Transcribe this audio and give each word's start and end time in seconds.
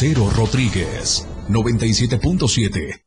Lucero 0.00 0.30
Rodríguez, 0.34 1.28
97.7. 1.50 3.04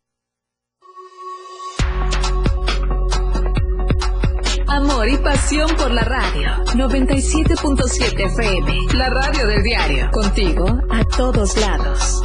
Amor 4.67 5.09
y 5.09 5.17
pasión 5.17 5.75
por 5.75 5.89
la 5.89 6.03
radio. 6.03 6.49
97.7 6.65 8.25
FM. 8.27 8.93
La 8.93 9.09
radio 9.09 9.47
del 9.47 9.63
diario. 9.63 10.11
Contigo 10.11 10.67
a 10.91 11.03
todos 11.05 11.57
lados. 11.57 12.21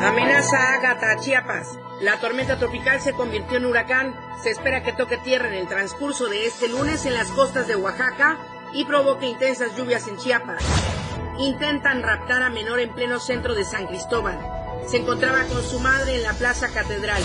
Amenaza 0.00 0.72
Ágata, 0.72 1.18
Chiapas. 1.20 1.78
La 2.00 2.18
tormenta 2.18 2.56
tropical 2.56 2.98
se 3.02 3.12
convirtió 3.12 3.58
en 3.58 3.66
huracán. 3.66 4.14
Se 4.42 4.48
espera 4.48 4.82
que 4.82 4.94
toque 4.94 5.18
tierra 5.18 5.48
en 5.48 5.54
el 5.54 5.68
transcurso 5.68 6.28
de 6.28 6.46
este 6.46 6.70
lunes 6.70 7.04
en 7.04 7.12
las 7.12 7.30
costas 7.32 7.68
de 7.68 7.76
Oaxaca 7.76 8.38
y 8.72 8.86
provoque 8.86 9.26
intensas 9.26 9.76
lluvias 9.76 10.08
en 10.08 10.16
Chiapas. 10.16 11.01
Intentan 11.42 12.04
raptar 12.04 12.40
a 12.44 12.50
menor 12.50 12.78
en 12.78 12.94
pleno 12.94 13.18
centro 13.18 13.56
de 13.56 13.64
San 13.64 13.88
Cristóbal. 13.88 14.38
Se 14.86 14.98
encontraba 14.98 15.42
con 15.46 15.60
su 15.64 15.80
madre 15.80 16.14
en 16.14 16.22
la 16.22 16.34
Plaza 16.34 16.68
Catedral. 16.72 17.20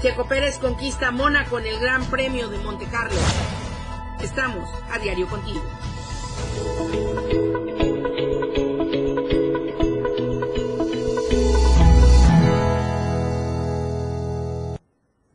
Checo 0.00 0.28
Pérez 0.28 0.60
conquista 0.60 1.10
Mónaco 1.10 1.58
en 1.58 1.66
el 1.66 1.80
Gran 1.80 2.04
Premio 2.04 2.48
de 2.48 2.58
Monte 2.58 2.86
Carlo. 2.86 3.18
Estamos 4.20 4.70
a 4.92 5.00
diario 5.00 5.26
contigo. 5.26 5.60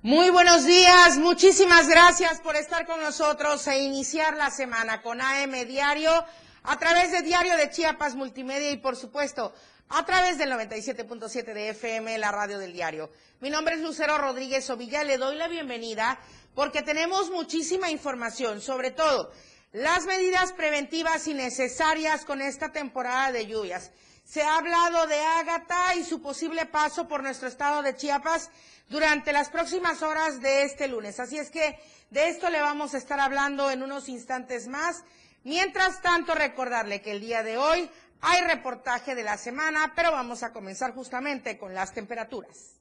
Muy 0.01 0.29
buenos 0.29 0.65
días, 0.65 1.17
muchísimas 1.17 1.89
gracias 1.89 2.39
por 2.39 2.55
estar 2.55 2.85
con 2.85 3.01
nosotros 3.01 3.67
e 3.67 3.83
iniciar 3.83 4.37
la 4.37 4.49
semana 4.49 5.01
con 5.01 5.19
AM 5.19 5.51
Diario 5.67 6.23
a 6.63 6.79
través 6.79 7.11
de 7.11 7.21
Diario 7.21 7.57
de 7.57 7.69
Chiapas 7.69 8.15
Multimedia 8.15 8.71
y 8.71 8.77
por 8.77 8.95
supuesto 8.95 9.53
a 9.89 10.05
través 10.05 10.37
del 10.37 10.51
97.7 10.51 11.53
de 11.53 11.69
FM, 11.69 12.17
la 12.17 12.31
radio 12.31 12.57
del 12.57 12.73
diario. 12.73 13.11
Mi 13.41 13.49
nombre 13.49 13.75
es 13.75 13.81
Lucero 13.81 14.17
Rodríguez 14.17 14.69
Ovilla, 14.69 15.03
le 15.03 15.17
doy 15.17 15.35
la 15.35 15.47
bienvenida 15.47 16.19
porque 16.55 16.81
tenemos 16.81 17.29
muchísima 17.31 17.89
información, 17.89 18.61
sobre 18.61 18.91
todo 18.91 19.31
las 19.73 20.05
medidas 20.05 20.53
preventivas 20.53 21.27
y 21.27 21.33
necesarias 21.33 22.25
con 22.25 22.41
esta 22.41 22.71
temporada 22.71 23.31
de 23.31 23.45
lluvias. 23.45 23.91
Se 24.23 24.41
ha 24.41 24.57
hablado 24.57 25.05
de 25.07 25.19
Ágata 25.19 25.95
y 25.95 26.03
su 26.05 26.21
posible 26.21 26.65
paso 26.65 27.07
por 27.07 27.21
nuestro 27.21 27.49
estado 27.49 27.81
de 27.81 27.95
Chiapas 27.95 28.49
durante 28.87 29.33
las 29.33 29.49
próximas 29.49 30.01
horas 30.01 30.39
de 30.39 30.63
este 30.63 30.87
lunes. 30.87 31.19
Así 31.19 31.37
es 31.37 31.49
que 31.49 31.77
de 32.09 32.29
esto 32.29 32.49
le 32.49 32.61
vamos 32.61 32.93
a 32.93 32.99
estar 32.99 33.19
hablando 33.19 33.69
en 33.69 33.83
unos 33.83 34.07
instantes 34.07 34.67
más. 34.67 35.03
Mientras 35.43 36.01
tanto, 36.01 36.35
recordarle 36.35 37.01
que 37.01 37.11
el 37.11 37.19
día 37.19 37.43
de 37.43 37.57
hoy 37.57 37.89
hay 38.21 38.41
reportaje 38.41 39.15
de 39.15 39.23
la 39.23 39.37
semana, 39.37 39.93
pero 39.95 40.11
vamos 40.11 40.43
a 40.43 40.53
comenzar 40.53 40.93
justamente 40.93 41.57
con 41.57 41.73
las 41.73 41.93
temperaturas. 41.93 42.79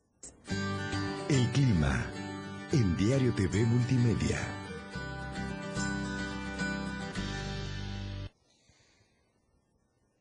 El 1.29 1.51
clima 1.51 2.07
en 2.73 2.97
Diario 2.97 3.35
TV 3.35 3.65
Multimedia. 3.65 4.39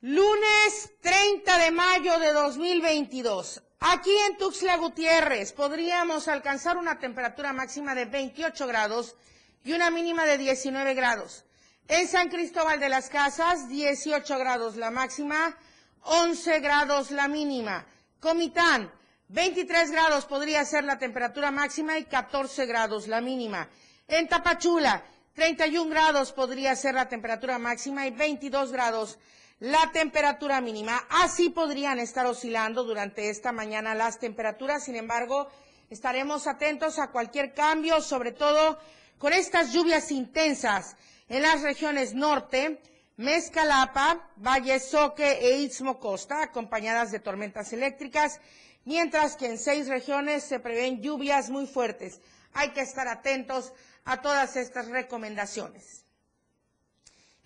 Lunes 0.01 0.91
30 1.01 1.57
de 1.59 1.71
mayo 1.71 2.17
de 2.17 2.33
2022. 2.33 3.61
Aquí 3.81 4.11
en 4.27 4.37
Tuxtla 4.37 4.77
Gutiérrez 4.77 5.53
podríamos 5.53 6.27
alcanzar 6.27 6.77
una 6.77 6.97
temperatura 6.97 7.53
máxima 7.53 7.93
de 7.93 8.05
28 8.05 8.65
grados 8.65 9.15
y 9.63 9.73
una 9.73 9.91
mínima 9.91 10.25
de 10.25 10.39
19 10.39 10.95
grados. 10.95 11.45
En 11.87 12.07
San 12.07 12.29
Cristóbal 12.29 12.79
de 12.79 12.89
las 12.89 13.09
Casas, 13.09 13.67
18 13.67 14.37
grados 14.37 14.75
la 14.77 14.91
máxima, 14.91 15.57
11 16.03 16.59
grados 16.59 17.11
la 17.11 17.27
mínima. 17.27 17.85
Comitán, 18.19 18.91
23 19.27 19.91
grados 19.91 20.25
podría 20.25 20.63
ser 20.65 20.83
la 20.83 20.97
temperatura 20.97 21.51
máxima 21.51 21.97
y 21.97 22.05
14 22.05 22.65
grados 22.65 23.07
la 23.07 23.21
mínima. 23.21 23.69
En 24.07 24.27
Tapachula, 24.27 25.03
31 25.33 25.89
grados 25.89 26.31
podría 26.31 26.75
ser 26.75 26.95
la 26.95 27.07
temperatura 27.07 27.57
máxima 27.57 28.07
y 28.07 28.11
22 28.11 28.71
grados 28.71 29.19
la 29.59 29.91
temperatura 29.91 30.59
mínima. 30.59 31.05
Así 31.09 31.49
podrían 31.49 31.99
estar 31.99 32.25
oscilando 32.25 32.83
durante 32.83 33.29
esta 33.29 33.51
mañana 33.51 33.95
las 33.95 34.19
temperaturas. 34.19 34.83
Sin 34.85 34.95
embargo, 34.95 35.49
estaremos 35.89 36.47
atentos 36.47 36.99
a 36.99 37.11
cualquier 37.11 37.53
cambio, 37.53 38.01
sobre 38.01 38.31
todo 38.31 38.79
con 39.17 39.33
estas 39.33 39.71
lluvias 39.71 40.11
intensas 40.11 40.95
en 41.31 41.41
las 41.43 41.61
regiones 41.61 42.13
norte, 42.13 42.81
Mezcalapa, 43.15 44.29
Valle 44.35 44.81
Soque 44.81 45.39
e 45.39 45.59
Istmo 45.59 45.97
Costa, 45.97 46.43
acompañadas 46.43 47.09
de 47.09 47.21
tormentas 47.21 47.71
eléctricas, 47.71 48.41
mientras 48.83 49.37
que 49.37 49.45
en 49.45 49.57
seis 49.57 49.87
regiones 49.87 50.43
se 50.43 50.59
prevén 50.59 51.01
lluvias 51.01 51.49
muy 51.49 51.67
fuertes. 51.67 52.19
Hay 52.53 52.71
que 52.71 52.81
estar 52.81 53.07
atentos 53.07 53.71
a 54.03 54.21
todas 54.21 54.57
estas 54.57 54.89
recomendaciones. 54.89 56.03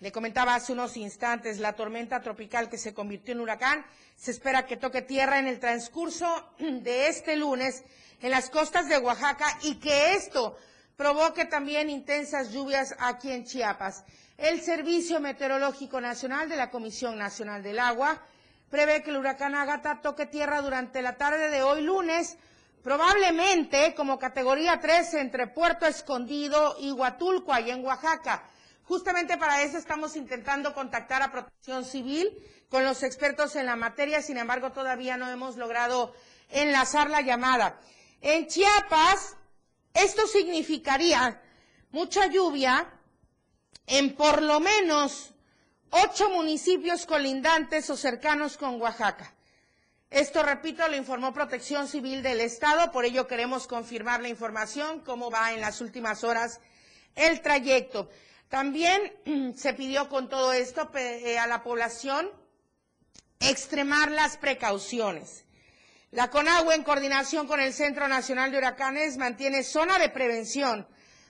Le 0.00 0.10
comentaba 0.10 0.56
hace 0.56 0.72
unos 0.72 0.96
instantes, 0.96 1.58
la 1.60 1.74
tormenta 1.74 2.20
tropical 2.20 2.68
que 2.68 2.78
se 2.78 2.92
convirtió 2.92 3.34
en 3.34 3.40
huracán 3.40 3.86
se 4.16 4.32
espera 4.32 4.66
que 4.66 4.76
toque 4.76 5.02
tierra 5.02 5.38
en 5.38 5.46
el 5.46 5.60
transcurso 5.60 6.26
de 6.58 7.06
este 7.06 7.36
lunes 7.36 7.84
en 8.20 8.32
las 8.32 8.50
costas 8.50 8.88
de 8.88 8.98
Oaxaca 8.98 9.46
y 9.62 9.76
que 9.76 10.14
esto 10.14 10.56
provoque 10.96 11.44
también 11.44 11.90
intensas 11.90 12.52
lluvias 12.52 12.94
aquí 12.98 13.30
en 13.30 13.44
Chiapas. 13.44 14.04
El 14.38 14.60
Servicio 14.62 15.20
Meteorológico 15.20 16.00
Nacional 16.00 16.48
de 16.48 16.56
la 16.56 16.70
Comisión 16.70 17.18
Nacional 17.18 17.62
del 17.62 17.78
Agua 17.78 18.20
prevé 18.70 19.02
que 19.02 19.10
el 19.10 19.18
huracán 19.18 19.54
Ágata 19.54 20.00
toque 20.02 20.26
tierra 20.26 20.62
durante 20.62 21.02
la 21.02 21.16
tarde 21.16 21.50
de 21.50 21.62
hoy 21.62 21.82
lunes, 21.82 22.36
probablemente 22.82 23.94
como 23.94 24.18
categoría 24.18 24.80
3 24.80 25.14
entre 25.14 25.46
Puerto 25.46 25.86
Escondido 25.86 26.76
y 26.80 26.92
Huatulco, 26.92 27.52
allá 27.52 27.74
en 27.74 27.84
Oaxaca. 27.84 28.42
Justamente 28.84 29.36
para 29.36 29.62
eso 29.62 29.78
estamos 29.78 30.16
intentando 30.16 30.72
contactar 30.72 31.22
a 31.22 31.32
Protección 31.32 31.84
Civil 31.84 32.30
con 32.68 32.84
los 32.84 33.02
expertos 33.02 33.56
en 33.56 33.66
la 33.66 33.76
materia, 33.76 34.22
sin 34.22 34.38
embargo 34.38 34.72
todavía 34.72 35.16
no 35.16 35.30
hemos 35.30 35.56
logrado 35.56 36.14
enlazar 36.50 37.10
la 37.10 37.20
llamada. 37.20 37.78
En 38.20 38.46
Chiapas, 38.46 39.36
esto 39.96 40.26
significaría 40.26 41.40
mucha 41.90 42.26
lluvia 42.26 42.92
en 43.86 44.14
por 44.14 44.42
lo 44.42 44.60
menos 44.60 45.32
ocho 45.90 46.28
municipios 46.30 47.06
colindantes 47.06 47.88
o 47.90 47.96
cercanos 47.96 48.56
con 48.56 48.80
Oaxaca. 48.80 49.32
Esto, 50.10 50.42
repito, 50.42 50.86
lo 50.88 50.96
informó 50.96 51.32
Protección 51.32 51.88
Civil 51.88 52.22
del 52.22 52.40
Estado, 52.40 52.92
por 52.92 53.04
ello 53.04 53.26
queremos 53.26 53.66
confirmar 53.66 54.20
la 54.20 54.28
información, 54.28 55.00
cómo 55.00 55.30
va 55.30 55.52
en 55.52 55.60
las 55.60 55.80
últimas 55.80 56.22
horas 56.22 56.60
el 57.14 57.40
trayecto. 57.40 58.08
También 58.48 59.12
se 59.56 59.72
pidió 59.74 60.08
con 60.08 60.28
todo 60.28 60.52
esto 60.52 60.90
eh, 60.94 61.38
a 61.38 61.46
la 61.46 61.62
población 61.62 62.30
extremar 63.40 64.10
las 64.10 64.36
precauciones. 64.36 65.45
La 66.16 66.30
CONAGUA, 66.30 66.74
en 66.74 66.82
coordinación 66.82 67.46
con 67.46 67.60
el 67.60 67.74
Centro 67.74 68.08
Nacional 68.08 68.50
de 68.50 68.56
Huracanes, 68.56 69.18
mantiene 69.18 69.62
zona 69.62 69.98
de 69.98 70.08
prevención 70.08 70.88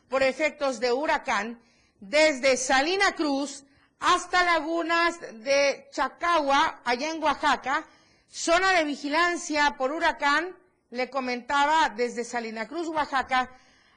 por 0.08 0.22
efectos 0.22 0.78
de 0.78 0.92
huracán 0.92 1.60
desde 1.98 2.56
Salina 2.56 3.16
Cruz 3.16 3.64
hasta 3.98 4.44
lagunas 4.44 5.19
de 5.42 5.88
Chacagua, 5.91 6.82
allá 6.84 7.10
en 7.10 7.20
Oaxaca, 7.20 7.84
zona 8.28 8.70
de 8.74 8.84
vigilancia 8.84 9.74
por 9.76 9.91
huracán, 9.91 10.56
le 10.91 11.10
comentaba, 11.10 11.88
desde 11.88 12.22
Salina 12.22 12.68
Cruz, 12.68 12.86
Oaxaca, 12.86 13.50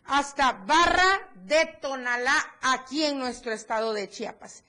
hasta 0.05 0.53
Barra 0.53 1.29
de 1.35 1.67
Tonalá, 1.79 2.55
aquí 2.61 3.05
en 3.05 3.19
nuestro 3.19 3.51
estado 3.51 3.93
de 3.93 4.09
Chiapas. 4.09 4.63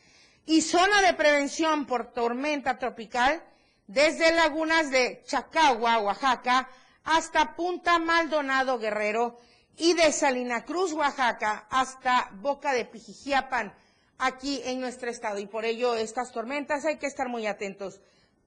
Y 0.44 0.60
zona 0.60 1.00
de 1.00 1.14
prevención 1.14 1.86
por 1.86 2.12
tormenta 2.12 2.78
tropical 2.78 3.42
desde 3.90 4.30
lagunas 4.32 4.88
de 4.92 5.20
Chacagua, 5.26 5.98
Oaxaca, 5.98 6.68
hasta 7.02 7.56
Punta 7.56 7.98
Maldonado, 7.98 8.78
Guerrero, 8.78 9.36
y 9.76 9.94
de 9.94 10.12
Salina 10.12 10.64
Cruz, 10.64 10.92
Oaxaca, 10.92 11.66
hasta 11.70 12.30
Boca 12.34 12.72
de 12.72 12.84
Pijijiapan, 12.84 13.74
aquí 14.18 14.60
en 14.64 14.80
nuestro 14.80 15.10
estado. 15.10 15.40
Y 15.40 15.46
por 15.46 15.64
ello 15.64 15.96
estas 15.96 16.30
tormentas 16.30 16.84
hay 16.84 16.98
que 16.98 17.06
estar 17.06 17.28
muy 17.28 17.48
atentos. 17.48 18.00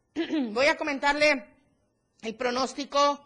Voy 0.52 0.68
a 0.68 0.78
comentarle 0.78 1.46
el 2.22 2.36
pronóstico 2.36 3.22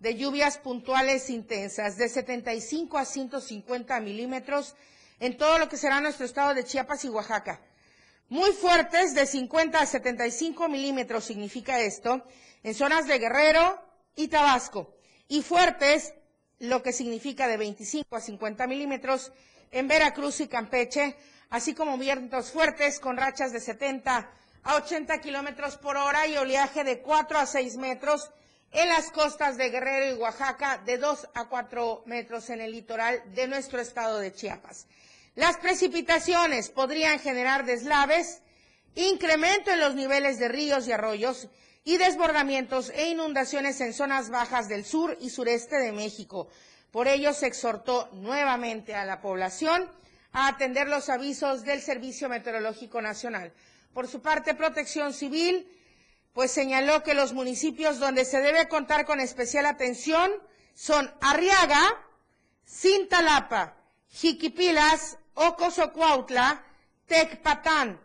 de 0.00 0.16
lluvias 0.16 0.58
puntuales 0.58 1.30
intensas 1.30 1.96
de 1.96 2.10
75 2.10 2.98
a 2.98 3.06
150 3.06 4.00
milímetros 4.00 4.74
en 5.18 5.38
todo 5.38 5.58
lo 5.58 5.70
que 5.70 5.78
será 5.78 6.00
nuestro 6.02 6.26
estado 6.26 6.52
de 6.52 6.64
Chiapas 6.64 7.06
y 7.06 7.08
Oaxaca. 7.08 7.62
Muy 8.34 8.50
fuertes, 8.50 9.14
de 9.14 9.26
50 9.26 9.78
a 9.78 9.86
75 9.86 10.68
milímetros 10.68 11.22
significa 11.22 11.78
esto, 11.78 12.26
en 12.64 12.74
zonas 12.74 13.06
de 13.06 13.20
Guerrero 13.20 13.80
y 14.16 14.26
Tabasco. 14.26 14.96
Y 15.28 15.42
fuertes, 15.42 16.14
lo 16.58 16.82
que 16.82 16.92
significa 16.92 17.46
de 17.46 17.56
25 17.56 18.16
a 18.16 18.20
50 18.20 18.66
milímetros 18.66 19.30
en 19.70 19.86
Veracruz 19.86 20.40
y 20.40 20.48
Campeche, 20.48 21.16
así 21.50 21.74
como 21.74 21.96
vientos 21.96 22.50
fuertes 22.50 22.98
con 22.98 23.16
rachas 23.16 23.52
de 23.52 23.60
70 23.60 24.28
a 24.64 24.74
80 24.78 25.20
kilómetros 25.20 25.76
por 25.76 25.96
hora 25.96 26.26
y 26.26 26.36
oleaje 26.36 26.82
de 26.82 27.02
4 27.02 27.38
a 27.38 27.46
6 27.46 27.76
metros 27.76 28.32
en 28.72 28.88
las 28.88 29.12
costas 29.12 29.56
de 29.56 29.70
Guerrero 29.70 30.12
y 30.12 30.18
Oaxaca, 30.18 30.78
de 30.78 30.98
2 30.98 31.28
a 31.34 31.44
4 31.44 32.02
metros 32.06 32.50
en 32.50 32.62
el 32.62 32.72
litoral 32.72 33.22
de 33.32 33.46
nuestro 33.46 33.78
estado 33.78 34.18
de 34.18 34.34
Chiapas. 34.34 34.88
Las 35.34 35.56
precipitaciones 35.56 36.70
podrían 36.70 37.18
generar 37.18 37.64
deslaves, 37.64 38.40
incremento 38.94 39.70
en 39.72 39.80
los 39.80 39.94
niveles 39.94 40.38
de 40.38 40.48
ríos 40.48 40.86
y 40.86 40.92
arroyos 40.92 41.48
y 41.82 41.96
desbordamientos 41.96 42.90
e 42.90 43.08
inundaciones 43.08 43.80
en 43.80 43.92
zonas 43.92 44.30
bajas 44.30 44.68
del 44.68 44.84
sur 44.84 45.16
y 45.20 45.30
sureste 45.30 45.76
de 45.76 45.92
México. 45.92 46.48
Por 46.92 47.08
ello 47.08 47.32
se 47.32 47.48
exhortó 47.48 48.08
nuevamente 48.12 48.94
a 48.94 49.04
la 49.04 49.20
población 49.20 49.90
a 50.32 50.46
atender 50.46 50.88
los 50.88 51.08
avisos 51.08 51.64
del 51.64 51.82
Servicio 51.82 52.28
Meteorológico 52.28 53.02
Nacional. 53.02 53.52
Por 53.92 54.06
su 54.06 54.22
parte, 54.22 54.54
Protección 54.54 55.12
Civil 55.12 55.68
pues 56.32 56.50
señaló 56.50 57.02
que 57.02 57.14
los 57.14 57.32
municipios 57.32 57.98
donde 57.98 58.24
se 58.24 58.40
debe 58.40 58.68
contar 58.68 59.06
con 59.06 59.20
especial 59.20 59.66
atención 59.66 60.32
son 60.74 61.12
Arriaga, 61.20 61.80
Cintalapa, 62.66 63.76
Jiquipilas, 64.08 65.16
Ocosocuautla, 65.34 66.62
Tecpatán, 67.06 68.00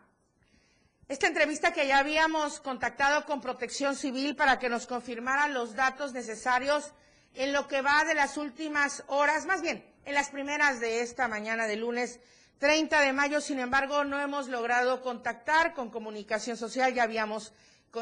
esta 1.08 1.28
entrevista 1.28 1.72
que 1.72 1.86
ya 1.86 1.98
habíamos 1.98 2.58
contactado 2.58 3.24
con 3.26 3.40
Protección 3.40 3.94
Civil 3.94 4.34
para 4.34 4.58
que 4.58 4.68
nos 4.68 4.88
confirmaran 4.88 5.54
los 5.54 5.76
datos 5.76 6.12
necesarios 6.12 6.92
en 7.34 7.52
lo 7.52 7.68
que 7.68 7.80
va 7.80 8.04
de 8.04 8.14
las 8.14 8.36
últimas 8.36 9.04
horas, 9.06 9.46
más 9.46 9.62
bien 9.62 9.84
en 10.04 10.14
las 10.14 10.30
primeras 10.30 10.80
de 10.80 11.02
esta 11.02 11.28
mañana 11.28 11.68
de 11.68 11.76
lunes 11.76 12.18
30 12.58 13.00
de 13.02 13.12
mayo. 13.12 13.40
Sin 13.40 13.60
embargo, 13.60 14.02
no 14.02 14.20
hemos 14.20 14.48
logrado 14.48 15.00
contactar 15.00 15.74
con 15.74 15.90
Comunicación 15.90 16.56
Social, 16.56 16.92
ya 16.92 17.04
habíamos 17.04 17.52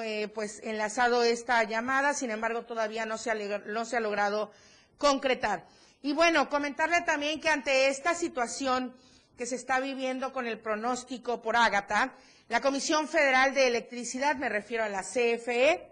eh, 0.02 0.28
pues 0.34 0.60
enlazado 0.62 1.22
esta 1.24 1.62
llamada, 1.64 2.14
sin 2.14 2.30
embargo 2.30 2.62
todavía 2.62 3.04
no 3.04 3.18
se, 3.18 3.30
ha, 3.30 3.34
no 3.34 3.84
se 3.84 3.98
ha 3.98 4.00
logrado 4.00 4.50
concretar. 4.96 5.66
Y 6.00 6.14
bueno, 6.14 6.48
comentarle 6.48 7.02
también 7.02 7.38
que 7.38 7.50
ante 7.50 7.88
esta 7.88 8.14
situación 8.14 8.94
que 9.36 9.44
se 9.44 9.56
está 9.56 9.80
viviendo 9.80 10.32
con 10.32 10.46
el 10.46 10.58
pronóstico 10.58 11.42
por 11.42 11.56
Ágata, 11.56 12.14
la 12.49 12.61
Comisión 12.61 13.08
Federal 13.08 13.55
de 13.55 13.67
Electricidad, 13.67 14.37
me 14.37 14.49
refiero 14.49 14.85
a 14.85 14.88
la 14.88 15.02
CFE, 15.02 15.91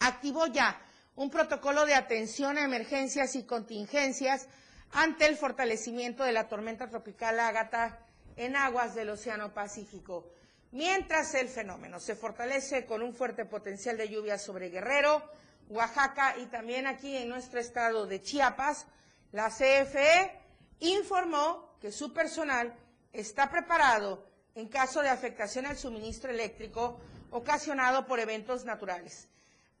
activó 0.00 0.46
ya 0.46 0.80
un 1.14 1.30
protocolo 1.30 1.84
de 1.84 1.94
atención 1.94 2.56
a 2.56 2.64
emergencias 2.64 3.36
y 3.36 3.44
contingencias 3.44 4.48
ante 4.92 5.26
el 5.26 5.36
fortalecimiento 5.36 6.24
de 6.24 6.32
la 6.32 6.48
tormenta 6.48 6.88
tropical 6.88 7.38
Ágata 7.38 7.98
en 8.36 8.56
aguas 8.56 8.94
del 8.94 9.10
Océano 9.10 9.52
Pacífico. 9.52 10.32
Mientras 10.70 11.34
el 11.34 11.48
fenómeno 11.48 12.00
se 12.00 12.16
fortalece 12.16 12.86
con 12.86 13.02
un 13.02 13.14
fuerte 13.14 13.44
potencial 13.44 13.98
de 13.98 14.08
lluvia 14.08 14.38
sobre 14.38 14.70
Guerrero, 14.70 15.22
Oaxaca 15.68 16.36
y 16.38 16.46
también 16.46 16.86
aquí 16.86 17.14
en 17.14 17.28
nuestro 17.28 17.60
estado 17.60 18.06
de 18.06 18.22
Chiapas, 18.22 18.86
la 19.32 19.50
CFE 19.50 20.32
informó 20.80 21.76
que 21.78 21.92
su 21.92 22.12
personal 22.14 22.74
está 23.12 23.50
preparado 23.50 24.31
en 24.54 24.68
caso 24.68 25.02
de 25.02 25.08
afectación 25.08 25.66
al 25.66 25.78
suministro 25.78 26.30
eléctrico 26.30 27.00
ocasionado 27.30 28.06
por 28.06 28.20
eventos 28.20 28.64
naturales. 28.64 29.28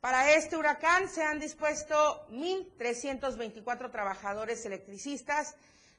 Para 0.00 0.32
este 0.32 0.56
huracán 0.56 1.08
se 1.08 1.22
han 1.22 1.38
dispuesto 1.38 2.26
1.324 2.30 3.90
trabajadores 3.90 4.64
electricistas, 4.66 5.54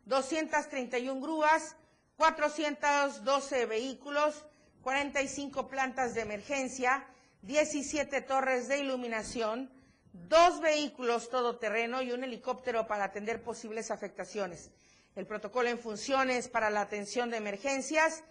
231 0.06 1.22
grúas, 1.22 1.75
412 2.18 3.66
vehículos, 3.66 4.44
45 4.81 5.70
plantas 5.70 6.14
de 6.14 6.22
emergencia, 6.22 7.06
17 7.44 8.22
torres 8.22 8.68
de 8.68 8.80
iluminación, 8.80 9.70
dos 10.12 10.60
vehículos 10.60 11.30
todoterreno 11.30 12.02
y 12.02 12.12
un 12.12 12.24
helicóptero 12.24 12.88
para 12.88 13.06
atender 13.06 13.42
posibles 13.42 13.90
afectaciones. 13.90 14.70
El 15.16 15.25
protocolo 15.28 15.70
en 15.70 15.80
funciones 15.80 16.50
para 16.50 16.70
la 16.70 16.81
atención 16.81 17.30
de 17.30 17.38
emergencias 17.38 18.24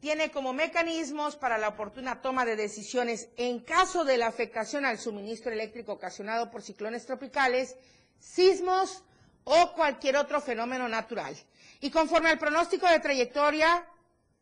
tiene 0.00 0.30
como 0.30 0.52
mecanismos 0.52 1.36
para 1.36 1.58
la 1.58 1.68
oportuna 1.68 2.20
toma 2.20 2.44
de 2.44 2.56
decisiones 2.56 3.28
en 3.36 3.60
caso 3.60 4.04
de 4.04 4.16
la 4.16 4.28
afectación 4.28 4.84
al 4.84 4.98
suministro 4.98 5.52
eléctrico 5.52 5.92
ocasionado 5.92 6.50
por 6.50 6.62
ciclones 6.62 7.04
tropicales, 7.04 7.76
sismos 8.18 9.02
o 9.44 9.72
cualquier 9.72 10.16
otro 10.16 10.40
fenómeno 10.40 10.88
natural. 10.88 11.36
Y 11.80 11.90
conforme 11.90 12.30
al 12.30 12.38
pronóstico 12.38 12.86
de 12.88 13.00
trayectoria 13.00 13.86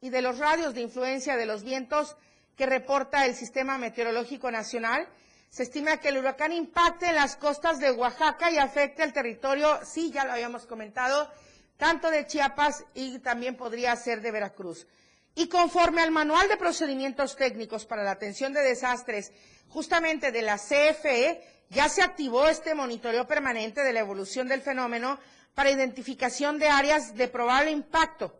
y 0.01 0.11
de 0.11 0.23
los 0.23 0.39
radios 0.39 0.75
de 0.75 0.83
influencia 0.83 1.37
de 1.37 1.47
los 1.47 1.63
vientos 1.63 2.17
que 2.57 2.67
reporta 2.67 3.25
el 3.25 3.35
Sistema 3.35 3.79
Meteorológico 3.79 4.51
Nacional, 4.51 5.09
se 5.49 5.63
estima 5.63 5.99
que 5.99 6.09
el 6.09 6.19
huracán 6.19 6.53
impacte 6.53 7.07
en 7.07 7.15
las 7.15 7.37
costas 7.37 7.79
de 7.79 7.91
Oaxaca 7.91 8.51
y 8.51 8.59
afecte 8.59 9.03
el 9.03 9.13
territorio, 9.13 9.79
sí, 9.85 10.11
ya 10.11 10.25
lo 10.25 10.33
habíamos 10.33 10.67
comentado, 10.67 11.31
tanto 11.77 12.11
de 12.11 12.27
Chiapas 12.27 12.85
y 12.95 13.19
también 13.21 13.57
podría 13.57 13.95
ser 13.97 14.21
de 14.21 14.33
Veracruz. 14.33 14.87
Y 15.37 15.47
conforme 15.47 16.03
al 16.03 16.11
Manual 16.11 16.49
de 16.49 16.57
Procedimientos 16.57 17.37
Técnicos 17.37 17.87
para 17.87 18.03
la 18.03 18.11
Atención 18.11 18.53
de 18.53 18.63
Desastres, 18.63 19.31
justamente 19.69 20.33
de 20.33 20.43
la 20.43 20.57
CFE, 20.59 21.41
ya 21.71 21.89
se 21.89 22.03
activó 22.03 22.49
este 22.49 22.75
monitoreo 22.75 23.27
permanente 23.29 23.85
de 23.85 23.93
la 23.93 24.01
evolución 24.01 24.49
del 24.49 24.63
fenómeno 24.63 25.21
para 25.55 25.71
identificación 25.71 26.59
de 26.59 26.69
áreas 26.69 27.15
de 27.15 27.29
probable 27.29 27.71
impacto 27.71 28.35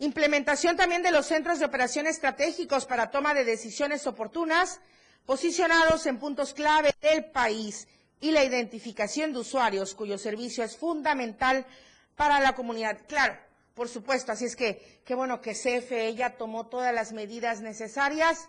Implementación 0.00 0.76
también 0.76 1.02
de 1.02 1.10
los 1.10 1.26
centros 1.26 1.58
de 1.58 1.64
operación 1.64 2.06
estratégicos 2.06 2.86
para 2.86 3.10
toma 3.10 3.34
de 3.34 3.44
decisiones 3.44 4.06
oportunas, 4.06 4.80
posicionados 5.26 6.06
en 6.06 6.18
puntos 6.18 6.54
clave 6.54 6.94
del 7.02 7.24
país 7.32 7.88
y 8.20 8.30
la 8.30 8.44
identificación 8.44 9.32
de 9.32 9.40
usuarios 9.40 9.94
cuyo 9.96 10.16
servicio 10.16 10.62
es 10.62 10.76
fundamental 10.76 11.66
para 12.14 12.38
la 12.38 12.54
comunidad. 12.54 12.98
Claro, 13.08 13.36
por 13.78 13.88
supuesto, 13.88 14.32
así 14.32 14.44
es 14.46 14.56
que 14.56 15.00
qué 15.04 15.14
bueno 15.14 15.40
que 15.40 15.52
CFE 15.52 16.12
ya 16.16 16.36
tomó 16.36 16.66
todas 16.66 16.92
las 16.92 17.12
medidas 17.12 17.60
necesarias 17.60 18.48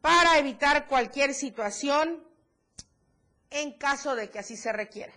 para 0.00 0.36
evitar 0.36 0.88
cualquier 0.88 1.32
situación 1.32 2.24
en 3.50 3.78
caso 3.78 4.16
de 4.16 4.28
que 4.28 4.40
así 4.40 4.56
se 4.56 4.72
requiera. 4.72 5.12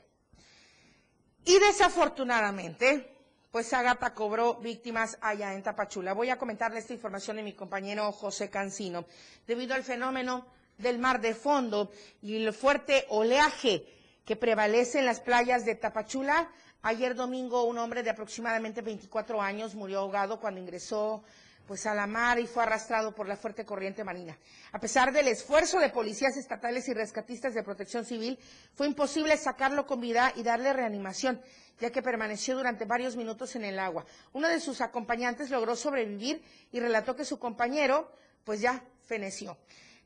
Y 1.44 1.58
desafortunadamente, 1.58 3.12
pues 3.50 3.74
Agata 3.74 4.14
cobró 4.14 4.58
víctimas 4.58 5.18
allá 5.22 5.56
en 5.56 5.64
Tapachula. 5.64 6.14
Voy 6.14 6.30
a 6.30 6.38
comentarle 6.38 6.78
esta 6.78 6.94
información 6.94 7.38
de 7.38 7.44
mi 7.44 7.54
compañero 7.54 8.12
José 8.12 8.52
Cancino. 8.52 9.06
Debido 9.48 9.74
al 9.74 9.84
fenómeno 9.84 10.46
del 10.78 11.00
mar 11.00 11.20
de 11.20 11.34
fondo 11.34 11.92
y 12.22 12.46
el 12.46 12.54
fuerte 12.54 13.08
oleaje 13.10 13.88
que 14.24 14.36
prevalece 14.36 15.00
en 15.00 15.08
las 15.08 15.20
playas 15.20 15.66
de 15.66 15.74
Tapachula, 15.74 16.52
ayer 16.82 17.16
domingo 17.16 17.64
un 17.64 17.78
hombre 17.78 18.04
de 18.04 18.10
aproximadamente 18.10 18.82
24 18.82 19.42
años 19.42 19.76
murió 19.76 20.00
ahogado 20.00 20.40
cuando 20.40 20.60
ingresó 20.60 21.24
pues 21.68 21.86
a 21.86 21.94
la 21.94 22.08
mar 22.08 22.40
y 22.40 22.48
fue 22.48 22.64
arrastrado 22.64 23.14
por 23.14 23.28
la 23.28 23.38
fuerte 23.38 23.64
corriente 23.64 24.04
marina. 24.04 24.36
A 24.72 24.80
pesar 24.80 25.14
del 25.14 25.28
esfuerzo 25.28 25.80
de 25.80 25.90
policías 25.90 26.36
estatales 26.36 26.88
y 26.90 26.96
rescatistas 26.96 27.54
de 27.54 27.62
protección 27.62 28.06
civil, 28.06 28.40
fue 28.74 28.88
imposible 28.88 29.38
sacarlo 29.38 29.86
con 29.86 30.02
vida 30.02 30.34
y 30.36 30.42
darle 30.42 30.74
reanimación 30.74 31.40
ya 31.80 31.92
que 31.92 32.02
permaneció 32.02 32.58
durante 32.58 32.86
varios 32.86 33.16
minutos 33.16 33.56
en 33.56 33.64
el 33.64 33.80
agua. 33.80 34.06
Uno 34.34 34.48
de 34.48 34.60
sus 34.60 34.82
acompañantes 34.82 35.50
logró 35.50 35.76
sobrevivir 35.76 36.42
y 36.72 36.80
relató 36.80 37.16
que 37.16 37.26
su 37.26 37.40
compañero, 37.40 38.12
pues 38.44 38.62
ya 38.62 38.84
feneció. 39.06 39.58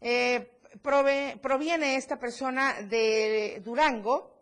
Eh, 0.02 0.52
proviene 0.82 1.96
esta 1.96 2.20
persona 2.20 2.82
de 2.82 3.62
Durango 3.64 4.33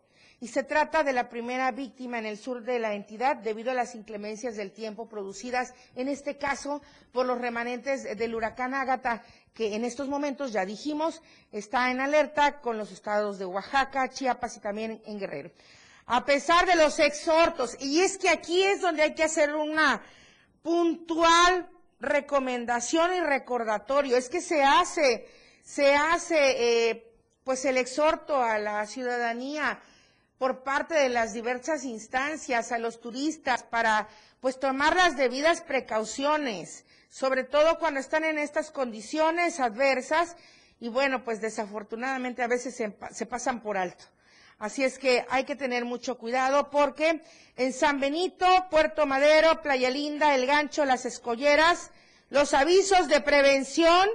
y 0.42 0.48
se 0.48 0.64
trata 0.64 1.04
de 1.04 1.12
la 1.12 1.28
primera 1.28 1.70
víctima 1.70 2.18
en 2.18 2.26
el 2.26 2.36
sur 2.36 2.64
de 2.64 2.80
la 2.80 2.94
entidad 2.94 3.36
debido 3.36 3.70
a 3.70 3.74
las 3.74 3.94
inclemencias 3.94 4.56
del 4.56 4.72
tiempo 4.72 5.08
producidas, 5.08 5.72
en 5.94 6.08
este 6.08 6.36
caso, 6.36 6.82
por 7.12 7.26
los 7.26 7.40
remanentes 7.40 8.02
del 8.18 8.34
huracán 8.34 8.74
Ágata, 8.74 9.22
que 9.54 9.76
en 9.76 9.84
estos 9.84 10.08
momentos, 10.08 10.52
ya 10.52 10.66
dijimos, 10.66 11.22
está 11.52 11.92
en 11.92 12.00
alerta 12.00 12.60
con 12.60 12.76
los 12.76 12.90
estados 12.90 13.38
de 13.38 13.44
Oaxaca, 13.44 14.08
Chiapas 14.08 14.56
y 14.56 14.60
también 14.60 15.00
en 15.06 15.20
Guerrero 15.20 15.52
a 16.06 16.24
pesar 16.24 16.66
de 16.66 16.74
los 16.74 16.98
exhortos. 16.98 17.76
Y 17.78 18.00
es 18.00 18.18
que 18.18 18.28
aquí 18.28 18.64
es 18.64 18.80
donde 18.80 19.02
hay 19.02 19.14
que 19.14 19.22
hacer 19.22 19.54
una 19.54 20.02
puntual 20.60 21.70
recomendación 22.00 23.14
y 23.14 23.20
recordatorio. 23.20 24.16
Es 24.16 24.28
que 24.28 24.40
se 24.40 24.64
hace, 24.64 25.28
se 25.62 25.94
hace, 25.94 26.90
eh, 26.90 27.14
pues 27.44 27.64
el 27.64 27.76
exhorto 27.76 28.42
a 28.42 28.58
la 28.58 28.84
ciudadanía 28.86 29.80
por 30.42 30.64
parte 30.64 30.94
de 30.94 31.08
las 31.08 31.32
diversas 31.34 31.84
instancias 31.84 32.72
a 32.72 32.78
los 32.78 33.00
turistas 33.00 33.62
para 33.62 34.08
pues 34.40 34.58
tomar 34.58 34.96
las 34.96 35.16
debidas 35.16 35.60
precauciones, 35.60 36.84
sobre 37.08 37.44
todo 37.44 37.78
cuando 37.78 38.00
están 38.00 38.24
en 38.24 38.38
estas 38.38 38.72
condiciones 38.72 39.60
adversas 39.60 40.34
y 40.80 40.88
bueno, 40.88 41.22
pues 41.22 41.40
desafortunadamente 41.40 42.42
a 42.42 42.48
veces 42.48 42.74
se, 42.74 42.92
se 43.12 43.24
pasan 43.24 43.60
por 43.60 43.78
alto. 43.78 44.04
Así 44.58 44.82
es 44.82 44.98
que 44.98 45.24
hay 45.30 45.44
que 45.44 45.54
tener 45.54 45.84
mucho 45.84 46.18
cuidado 46.18 46.70
porque 46.70 47.22
en 47.56 47.72
San 47.72 48.00
Benito, 48.00 48.66
Puerto 48.68 49.06
Madero, 49.06 49.62
Playa 49.62 49.90
Linda, 49.90 50.34
El 50.34 50.46
Gancho, 50.46 50.84
Las 50.84 51.04
Escolleras, 51.04 51.92
los 52.30 52.52
avisos 52.52 53.06
de 53.06 53.20
prevención 53.20 54.08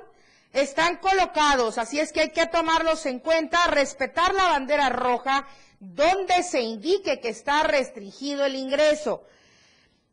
están 0.51 0.97
colocados, 0.97 1.77
así 1.77 2.01
es 2.01 2.11
que 2.11 2.19
hay 2.21 2.31
que 2.31 2.47
tomarlos 2.47 3.05
en 3.05 3.19
cuenta, 3.19 3.67
respetar 3.67 4.33
la 4.33 4.45
bandera 4.45 4.89
roja 4.89 5.47
donde 5.79 6.43
se 6.43 6.61
indique 6.61 7.19
que 7.19 7.29
está 7.29 7.63
restringido 7.63 8.45
el 8.45 8.55
ingreso. 8.55 9.23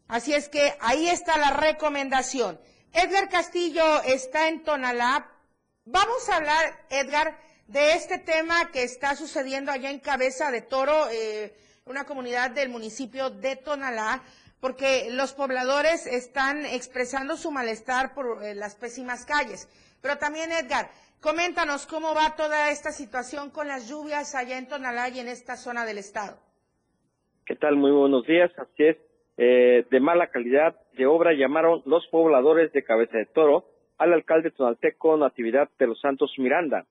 Así 0.08 0.34
es 0.34 0.48
que 0.48 0.76
ahí 0.80 1.08
está 1.08 1.38
la 1.38 1.50
recomendación. 1.50 2.60
Edgar 2.92 3.28
Castillo 3.28 4.02
está 4.02 4.48
en 4.48 4.62
Tonalá. 4.62 5.30
Vamos 5.84 6.28
a 6.28 6.36
hablar, 6.36 6.86
Edgar, 6.90 7.38
de 7.66 7.92
este 7.94 8.18
tema 8.18 8.70
que 8.70 8.82
está 8.82 9.16
sucediendo 9.16 9.72
allá 9.72 9.90
en 9.90 10.00
Cabeza 10.00 10.50
de 10.50 10.60
Toro, 10.60 11.08
eh, 11.10 11.56
una 11.86 12.04
comunidad 12.04 12.50
del 12.50 12.68
municipio 12.68 13.30
de 13.30 13.56
Tonalá, 13.56 14.22
porque 14.60 15.08
los 15.10 15.32
pobladores 15.32 16.06
están 16.06 16.64
expresando 16.66 17.36
su 17.36 17.50
malestar 17.50 18.14
por 18.14 18.44
eh, 18.44 18.54
las 18.54 18.74
pésimas 18.74 19.24
calles. 19.24 19.68
Pero 20.00 20.18
también, 20.18 20.52
Edgar, 20.52 20.90
Coméntanos 21.24 21.86
cómo 21.86 22.14
va 22.14 22.36
toda 22.36 22.70
esta 22.70 22.90
situación 22.90 23.48
con 23.48 23.66
las 23.66 23.88
lluvias 23.88 24.34
allá 24.34 24.58
en 24.58 24.68
Tonalá 24.68 25.08
y 25.08 25.20
en 25.20 25.28
esta 25.28 25.56
zona 25.56 25.86
del 25.86 25.96
estado. 25.96 26.36
¿Qué 27.46 27.56
tal? 27.56 27.76
Muy 27.76 27.92
buenos 27.92 28.26
días. 28.26 28.52
Así 28.58 28.84
es. 28.84 28.98
Eh, 29.38 29.86
de 29.90 30.00
mala 30.00 30.26
calidad 30.26 30.76
de 30.92 31.06
obra 31.06 31.32
llamaron 31.32 31.80
los 31.86 32.06
pobladores 32.08 32.74
de 32.74 32.84
Cabeza 32.84 33.16
de 33.16 33.24
Toro 33.24 33.64
al 33.96 34.12
alcalde 34.12 34.50
tonalteco 34.50 35.16
Natividad 35.16 35.70
de 35.78 35.86
los 35.86 35.98
Santos 35.98 36.30
Miranda. 36.36 36.84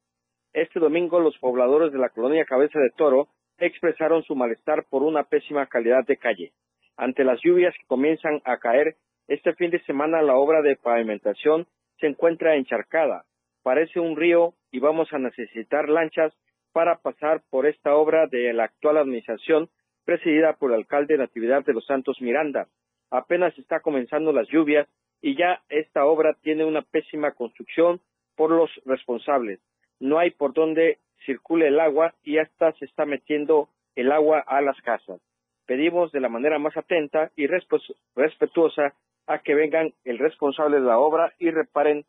Este 0.51 0.79
domingo 0.79 1.19
los 1.19 1.37
pobladores 1.37 1.93
de 1.93 1.99
la 1.99 2.09
colonia 2.09 2.43
Cabeza 2.45 2.79
de 2.79 2.89
Toro 2.89 3.27
expresaron 3.59 4.23
su 4.23 4.33
malestar 4.33 4.85
por 4.89 5.03
una 5.03 5.25
pésima 5.25 5.67
calidad 5.67 6.07
de 6.07 6.17
calle. 6.17 6.53
Ante 6.97 7.23
las 7.23 7.39
lluvias 7.43 7.75
que 7.79 7.85
comienzan 7.85 8.41
a 8.45 8.57
caer, 8.57 8.95
este 9.27 9.53
fin 9.53 9.69
de 9.69 9.83
semana 9.83 10.23
la 10.23 10.33
obra 10.33 10.63
de 10.63 10.75
pavimentación 10.75 11.67
se 11.99 12.07
encuentra 12.07 12.55
encharcada, 12.55 13.25
parece 13.63 14.00
un 14.00 14.15
río 14.15 14.53
y 14.72 14.79
vamos 14.79 15.12
a 15.13 15.20
necesitar 15.20 15.89
lanchas 15.89 16.34
para 16.74 16.98
pasar 16.98 17.41
por 17.50 17.65
esta 17.65 17.96
obra 17.96 18.27
de 18.27 18.51
la 18.53 18.65
actual 18.65 18.98
administración 18.98 19.70
presidida 20.05 20.53
por 20.53 20.72
el 20.72 20.77
alcalde 20.77 21.17
Natividad 21.17 21.63
de 21.63 21.74
los 21.74 21.86
Santos 21.86 22.22
Miranda. 22.22 22.67
Apenas 23.10 23.58
está 23.58 23.79
comenzando 23.79 24.34
las 24.34 24.48
lluvias 24.50 24.88
y 25.22 25.36
ya 25.38 25.62
esta 25.70 26.05
obra 26.05 26.36
tiene 26.41 26.65
una 26.65 26.82
pésima 26.82 27.32
construcción 27.32 28.01
por 28.36 28.51
los 28.51 28.70
responsables. 28.86 29.60
No 30.00 30.20
hay 30.20 30.32
por 30.32 30.53
donde 30.53 31.00
circule 31.25 31.67
el 31.67 31.79
agua 31.79 32.13
y 32.24 32.39
hasta 32.39 32.74
se 32.74 32.86
está 32.86 33.05
metiendo 33.05 33.70
el 33.96 34.12
agua 34.12 34.39
a 34.39 34.62
las 34.62 34.79
casas. 34.82 35.22
Pedimos 35.65 36.12
de 36.12 36.20
la 36.20 36.27
manera 36.27 36.60
más 36.60 36.75
atenta 36.75 37.32
y 37.38 37.48
respetuosa 37.48 38.93
a 39.27 39.39
que 39.39 39.55
vengan 39.55 39.93
el 40.03 40.20
responsable 40.20 40.82
de 40.82 40.86
la 40.86 41.00
obra 41.00 41.34
y 41.39 41.51
reparen 41.51 42.03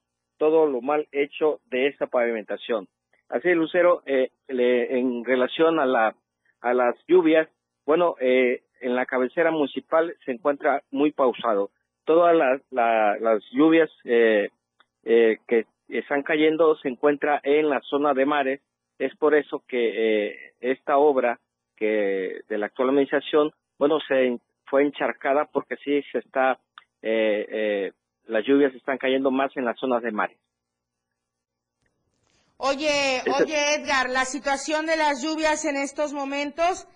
todo 0.44 0.66
lo 0.66 0.82
mal 0.82 1.08
hecho 1.10 1.60
de 1.70 1.86
esta 1.86 2.06
pavimentación. 2.06 2.86
Así, 3.30 3.48
Lucero, 3.54 4.02
eh, 4.04 4.28
en 4.48 5.24
relación 5.24 5.80
a, 5.80 5.86
la, 5.86 6.14
a 6.60 6.74
las 6.74 6.94
lluvias, 7.08 7.48
bueno, 7.86 8.16
eh, 8.20 8.60
en 8.82 8.94
la 8.94 9.06
cabecera 9.06 9.50
municipal 9.50 10.14
se 10.22 10.32
encuentra 10.32 10.82
muy 10.90 11.12
pausado. 11.12 11.70
Todas 12.04 12.60
las 12.70 13.42
lluvias 13.52 13.90
eh, 14.04 14.50
que 15.02 15.64
están 15.88 16.22
cayendo 16.22 16.76
se 16.76 16.90
encuentra 16.90 17.40
en 17.42 17.70
la 17.70 17.80
zona 17.80 18.12
de 18.12 18.26
mares. 18.26 18.60
Es 18.98 19.16
por 19.16 19.34
eso 19.34 19.64
que 19.66 20.52
esta 20.60 20.98
obra 20.98 21.40
que 21.74 22.42
de 22.50 22.58
la 22.58 22.66
actual 22.66 22.90
administración, 22.90 23.50
bueno, 23.78 23.98
se 24.06 24.38
fue 24.66 24.82
encharcada 24.82 25.46
porque 25.46 25.76
sí 25.76 26.02
se 26.12 26.18
está 26.18 26.58
las 28.26 28.44
lluvias 28.44 28.74
están 28.74 28.98
cayendo 28.98 29.30
más 29.30 29.56
en 29.56 29.64
las 29.64 29.78
zonas 29.78 30.02
de 30.02 30.12
mares. 30.12 30.38
Oye, 32.56 33.22
oye 33.40 33.74
Edgar, 33.74 34.08
la 34.08 34.24
situación 34.24 34.86
de 34.86 34.96
las 34.96 35.22
lluvias 35.22 35.64
en 35.64 35.76
estos 35.76 36.12
momentos, 36.12 36.88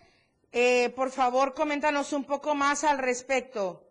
eh, 0.52 0.90
por 0.94 1.10
favor, 1.10 1.52
coméntanos 1.54 2.12
un 2.12 2.24
poco 2.24 2.54
más 2.54 2.84
al 2.84 2.98
respecto. 2.98 3.82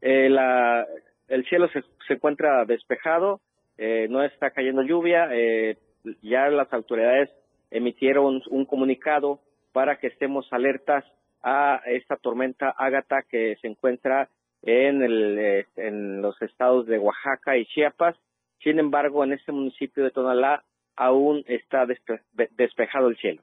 Eh, 0.00 0.28
la, 0.30 0.86
el 1.28 1.44
cielo 1.46 1.68
se, 1.68 1.82
se 2.06 2.14
encuentra 2.14 2.64
despejado, 2.64 3.40
eh, 3.76 4.06
no 4.08 4.22
está 4.22 4.50
cayendo 4.50 4.82
lluvia, 4.82 5.28
eh, 5.32 5.78
ya 6.22 6.48
las 6.48 6.72
autoridades 6.72 7.30
emitieron 7.70 8.42
un 8.50 8.66
comunicado 8.66 9.40
para 9.72 9.98
que 9.98 10.06
estemos 10.06 10.46
alertas 10.52 11.04
a 11.42 11.80
esta 11.86 12.16
tormenta 12.16 12.74
Ágata 12.76 13.22
que 13.28 13.56
se 13.60 13.66
encuentra 13.66 14.28
en, 14.66 15.02
el, 15.02 15.38
eh, 15.38 15.66
en 15.76 16.22
los 16.22 16.40
estados 16.40 16.86
de 16.86 16.98
Oaxaca 16.98 17.56
y 17.56 17.66
Chiapas. 17.66 18.16
Sin 18.62 18.78
embargo, 18.78 19.24
en 19.24 19.32
este 19.34 19.52
municipio 19.52 20.04
de 20.04 20.10
Tonalá 20.10 20.64
aún 20.96 21.44
está 21.46 21.86
despejado 22.56 23.08
el 23.08 23.16
cielo. 23.18 23.42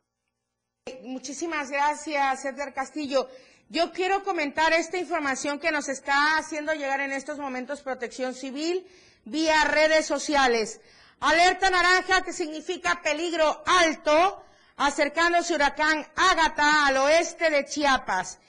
Muchísimas 1.03 1.69
gracias, 1.69 2.45
Edgar 2.45 2.73
Castillo. 2.73 3.27
Yo 3.69 3.91
quiero 3.91 4.23
comentar 4.23 4.73
esta 4.73 4.97
información 4.97 5.59
que 5.59 5.71
nos 5.71 5.89
está 5.89 6.37
haciendo 6.37 6.73
llegar 6.73 7.01
en 7.01 7.11
estos 7.11 7.37
momentos 7.37 7.81
Protección 7.81 8.33
Civil 8.33 8.85
vía 9.23 9.63
redes 9.65 10.07
sociales. 10.07 10.81
Alerta 11.19 11.69
naranja 11.69 12.23
que 12.23 12.33
significa 12.33 12.99
peligro 13.03 13.61
alto 13.65 14.43
acercándose 14.77 15.53
huracán 15.53 16.03
Ágata 16.15 16.87
al 16.87 16.97
oeste 16.97 17.51
de 17.51 17.65
Chiapas. 17.65 18.39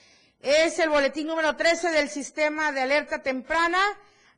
Es 0.42 0.80
el 0.80 0.88
boletín 0.88 1.28
número 1.28 1.54
13 1.54 1.92
del 1.92 2.10
sistema 2.10 2.72
de 2.72 2.80
alerta 2.80 3.22
temprana. 3.22 3.78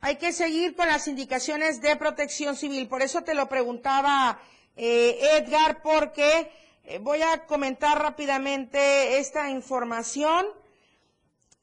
Hay 0.03 0.17
que 0.17 0.35
seguir 0.35 0.77
con 0.77 0.87
las 0.87 1.09
indicaciones 1.09 1.81
de 1.81 1.97
protección 1.97 2.57
civil. 2.57 2.89
Por 2.89 3.01
eso 3.01 3.23
te 3.23 3.33
lo 3.33 3.49
preguntaba 3.49 4.39
eh, 4.77 5.19
Edgar, 5.39 5.81
porque 5.81 6.53
eh, 6.85 6.99
voy 6.99 7.23
a 7.23 7.47
comentar 7.47 7.99
rápidamente 8.03 9.17
esta 9.17 9.49
información. 9.49 10.45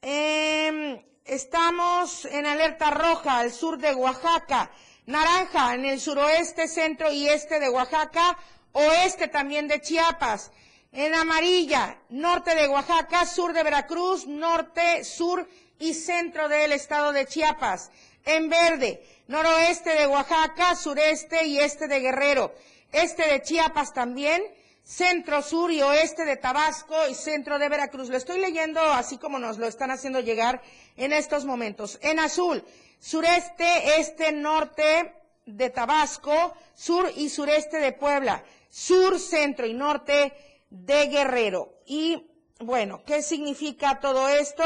Em, 0.02 1.00
estamos 1.24 2.26
en 2.26 2.48
alerta 2.48 2.90
roja 2.90 3.38
al 3.38 3.52
sur 3.52 3.78
de 3.78 3.94
Oaxaca, 3.94 4.72
naranja 5.06 5.76
en 5.76 5.86
el 5.86 6.00
suroeste, 6.00 6.68
centro 6.68 7.12
y 7.12 7.30
este 7.30 7.60
de 7.60 7.70
Oaxaca, 7.70 8.36
oeste 8.72 9.28
también 9.28 9.68
de 9.68 9.82
Chiapas. 9.82 10.52
En 10.94 11.14
amarilla, 11.16 11.98
norte 12.10 12.54
de 12.54 12.68
Oaxaca, 12.68 13.26
sur 13.26 13.54
de 13.54 13.64
Veracruz, 13.64 14.28
norte, 14.28 15.06
sur 15.06 15.48
y 15.80 15.94
centro 15.94 16.50
del 16.50 16.74
estado 16.74 17.14
de 17.14 17.26
Chiapas. 17.26 17.92
En 18.26 18.50
verde, 18.50 19.02
noroeste 19.28 19.92
de 19.92 20.06
Oaxaca, 20.06 20.76
sureste 20.76 21.46
y 21.46 21.60
este 21.60 21.88
de 21.88 22.02
Guerrero. 22.02 22.54
Este 22.92 23.26
de 23.26 23.42
Chiapas 23.42 23.94
también, 23.94 24.44
centro, 24.84 25.42
sur 25.42 25.72
y 25.72 25.82
oeste 25.82 26.26
de 26.26 26.36
Tabasco 26.36 27.08
y 27.10 27.16
centro 27.16 27.58
de 27.58 27.70
Veracruz. 27.70 28.10
Lo 28.10 28.18
estoy 28.18 28.42
leyendo 28.42 28.82
así 28.82 29.18
como 29.18 29.40
nos 29.40 29.60
lo 29.60 29.68
están 29.68 29.92
haciendo 29.92 30.20
llegar 30.20 30.62
en 30.98 31.14
estos 31.14 31.46
momentos. 31.46 32.00
En 32.02 32.20
azul, 32.20 32.66
sureste, 33.00 34.02
este, 34.02 34.34
norte 34.34 35.14
de 35.46 35.70
Tabasco, 35.70 36.54
sur 36.76 37.10
y 37.16 37.30
sureste 37.30 37.78
de 37.78 37.94
Puebla, 37.94 38.44
sur, 38.70 39.18
centro 39.18 39.66
y 39.66 39.74
norte 39.74 40.51
de 40.72 41.08
Guerrero. 41.08 41.78
Y 41.86 42.28
bueno, 42.60 43.04
¿qué 43.06 43.22
significa 43.22 44.00
todo 44.00 44.28
esto? 44.30 44.64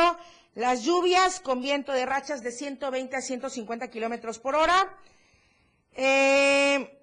Las 0.53 0.83
lluvias 0.83 1.41
con 1.41 1.61
viento 1.61 1.91
de 1.91 2.05
rachas 2.05 2.41
de 2.41 2.51
120 2.53 3.17
a 3.17 3.21
150 3.21 3.89
kilómetros 3.89 4.39
por 4.39 4.55
hora. 4.55 4.97
Eh, 5.91 6.97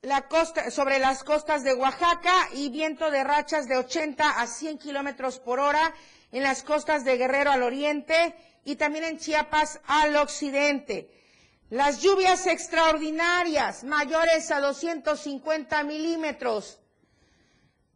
la 0.00 0.26
costa, 0.26 0.70
sobre 0.72 0.98
las 0.98 1.22
costas 1.22 1.62
de 1.62 1.74
Oaxaca 1.74 2.48
y 2.54 2.70
viento 2.70 3.10
de 3.10 3.22
rachas 3.22 3.68
de 3.68 3.76
80 3.76 4.40
a 4.40 4.46
100 4.48 4.78
kilómetros 4.78 5.38
por 5.38 5.60
hora 5.60 5.94
en 6.32 6.42
las 6.42 6.64
costas 6.64 7.04
de 7.04 7.16
Guerrero 7.16 7.52
al 7.52 7.62
oriente 7.62 8.34
y 8.64 8.74
también 8.76 9.04
en 9.04 9.18
Chiapas 9.18 9.80
al 9.86 10.16
occidente. 10.16 11.08
Las 11.70 12.02
lluvias 12.02 12.46
extraordinarias 12.46 13.84
mayores 13.84 14.50
a 14.50 14.60
250 14.60 15.84
milímetros 15.84 16.81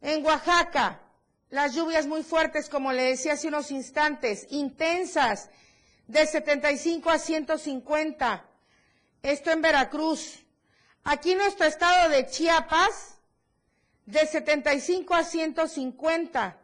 en 0.01 0.25
Oaxaca, 0.25 1.01
las 1.49 1.73
lluvias 1.73 2.07
muy 2.07 2.23
fuertes, 2.23 2.69
como 2.69 2.91
le 2.91 3.03
decía 3.03 3.33
hace 3.33 3.47
unos 3.47 3.71
instantes, 3.71 4.47
intensas, 4.49 5.49
de 6.07 6.25
75 6.25 7.09
a 7.09 7.19
150. 7.19 8.45
Esto 9.21 9.51
en 9.51 9.61
Veracruz. 9.61 10.45
Aquí 11.03 11.31
en 11.31 11.39
nuestro 11.39 11.65
estado 11.65 12.09
de 12.09 12.27
Chiapas, 12.27 13.17
de 14.05 14.25
75 14.25 15.13
a 15.13 15.23
150. 15.23 16.57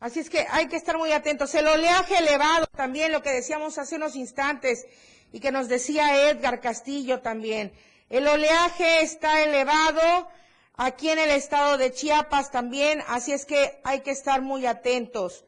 Así 0.00 0.20
es 0.20 0.28
que 0.28 0.46
hay 0.50 0.66
que 0.68 0.76
estar 0.76 0.98
muy 0.98 1.12
atentos. 1.12 1.54
El 1.54 1.66
oleaje 1.66 2.18
elevado 2.18 2.66
también, 2.66 3.12
lo 3.12 3.22
que 3.22 3.30
decíamos 3.30 3.78
hace 3.78 3.96
unos 3.96 4.16
instantes 4.16 4.86
y 5.32 5.40
que 5.40 5.52
nos 5.52 5.68
decía 5.68 6.28
Edgar 6.28 6.60
Castillo 6.60 7.20
también. 7.20 7.72
El 8.10 8.28
oleaje 8.28 9.02
está 9.02 9.42
elevado 9.42 10.28
aquí 10.74 11.08
en 11.08 11.18
el 11.18 11.30
estado 11.30 11.78
de 11.78 11.92
Chiapas 11.92 12.50
también, 12.50 13.02
así 13.08 13.32
es 13.32 13.44
que 13.44 13.80
hay 13.84 14.00
que 14.00 14.10
estar 14.10 14.42
muy 14.42 14.66
atentos. 14.66 15.44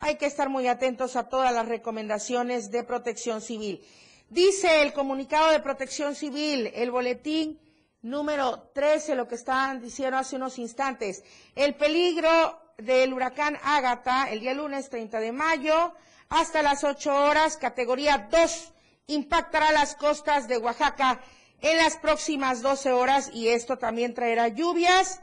Hay 0.00 0.16
que 0.16 0.26
estar 0.26 0.48
muy 0.48 0.68
atentos 0.68 1.16
a 1.16 1.28
todas 1.28 1.52
las 1.52 1.66
recomendaciones 1.66 2.70
de 2.70 2.84
protección 2.84 3.40
civil. 3.40 3.84
Dice 4.30 4.82
el 4.82 4.92
comunicado 4.92 5.50
de 5.50 5.60
protección 5.60 6.14
civil, 6.14 6.70
el 6.74 6.90
boletín 6.90 7.58
número 8.02 8.70
13, 8.74 9.16
lo 9.16 9.26
que 9.26 9.34
estaban 9.34 9.80
diciendo 9.80 10.18
hace 10.18 10.36
unos 10.36 10.58
instantes. 10.58 11.24
El 11.56 11.74
peligro 11.74 12.60
del 12.76 13.12
huracán 13.12 13.58
Ágata 13.62 14.30
el 14.30 14.40
día 14.40 14.54
lunes 14.54 14.88
30 14.88 15.18
de 15.18 15.32
mayo 15.32 15.94
hasta 16.28 16.62
las 16.62 16.84
8 16.84 17.24
horas, 17.24 17.56
categoría 17.56 18.28
2, 18.30 18.72
impactará 19.08 19.72
las 19.72 19.94
costas 19.96 20.46
de 20.46 20.58
Oaxaca 20.58 21.20
en 21.60 21.76
las 21.76 21.96
próximas 21.96 22.62
12 22.62 22.92
horas 22.92 23.30
y 23.32 23.48
esto 23.48 23.78
también 23.78 24.14
traerá 24.14 24.48
lluvias 24.48 25.20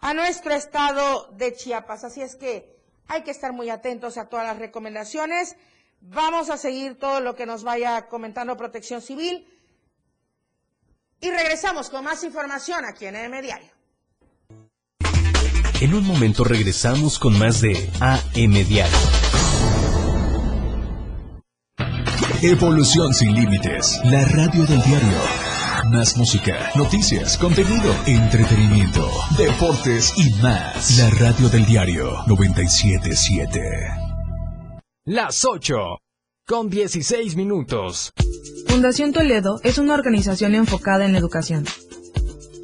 a 0.00 0.14
nuestro 0.14 0.54
estado 0.54 1.28
de 1.32 1.54
Chiapas. 1.54 2.04
Así 2.04 2.22
es 2.22 2.36
que 2.36 2.76
hay 3.08 3.22
que 3.22 3.30
estar 3.30 3.52
muy 3.52 3.70
atentos 3.70 4.18
a 4.18 4.28
todas 4.28 4.46
las 4.46 4.58
recomendaciones. 4.58 5.56
Vamos 6.00 6.50
a 6.50 6.56
seguir 6.56 6.98
todo 6.98 7.20
lo 7.20 7.34
que 7.34 7.46
nos 7.46 7.64
vaya 7.64 8.08
comentando 8.08 8.56
Protección 8.56 9.02
Civil. 9.02 9.46
Y 11.20 11.30
regresamos 11.30 11.90
con 11.90 12.04
más 12.04 12.24
información 12.24 12.84
aquí 12.86 13.06
en 13.06 13.16
el 13.16 13.42
Diario. 13.42 13.70
En 15.80 15.94
un 15.94 16.04
momento 16.04 16.44
regresamos 16.44 17.18
con 17.18 17.38
más 17.38 17.60
de 17.60 17.90
AM 18.00 18.52
Diario. 18.52 18.98
Evolución 22.42 23.12
sin 23.12 23.34
límites. 23.34 24.00
La 24.04 24.24
radio 24.24 24.64
del 24.64 24.82
diario. 24.82 25.49
Más 25.90 26.16
música, 26.16 26.70
noticias, 26.76 27.36
contenido, 27.36 27.92
entretenimiento, 28.06 29.10
deportes 29.36 30.12
y 30.16 30.30
más. 30.40 30.96
La 30.98 31.10
radio 31.10 31.48
del 31.48 31.66
diario 31.66 32.12
977. 32.28 33.60
Las 35.06 35.44
8 35.44 35.98
con 36.46 36.70
16 36.70 37.34
minutos. 37.34 38.12
Fundación 38.68 39.12
Toledo 39.12 39.60
es 39.64 39.78
una 39.78 39.94
organización 39.94 40.54
enfocada 40.54 41.04
en 41.04 41.12
la 41.12 41.18
educación 41.18 41.64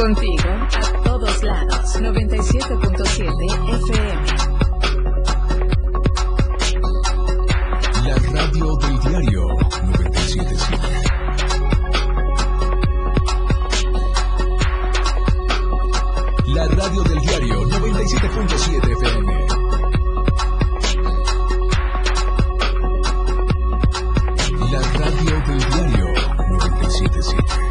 Contigo 0.00 0.48
a 0.48 1.02
todos 1.02 1.42
lados. 1.42 2.00
97.7 2.00 3.28
FM. 3.84 4.24
La 8.06 8.14
radio 8.32 8.76
del 8.76 8.98
diario 9.00 9.42
977. 9.84 10.80
La 16.46 16.64
radio 16.66 17.02
del 17.02 17.20
diario 17.20 17.60
97.7 17.66 18.92
FM. 18.96 19.28
La 24.72 24.80
radio 24.98 25.34
del 25.46 25.60
diario 25.68 26.06
977. 26.48 27.69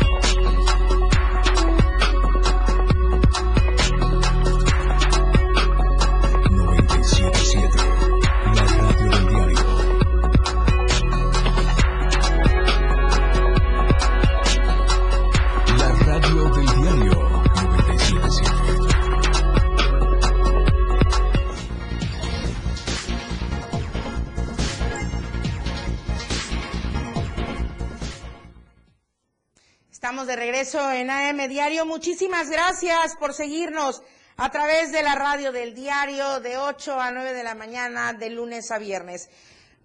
Regreso 30.70 30.92
en 30.92 31.10
AM 31.10 31.50
Diario. 31.50 31.86
Muchísimas 31.86 32.50
gracias 32.50 33.16
por 33.16 33.34
seguirnos 33.34 34.04
a 34.38 34.52
través 34.52 34.92
de 34.92 35.02
la 35.02 35.16
radio 35.16 35.52
del 35.52 35.74
diario 35.74 36.40
de 36.42 36.58
8 36.58 37.00
a 37.00 37.12
9 37.12 37.34
de 37.34 37.44
la 37.44 37.56
mañana 37.56 38.14
de 38.14 38.30
lunes 38.30 38.70
a 38.70 38.78
viernes. 38.78 39.30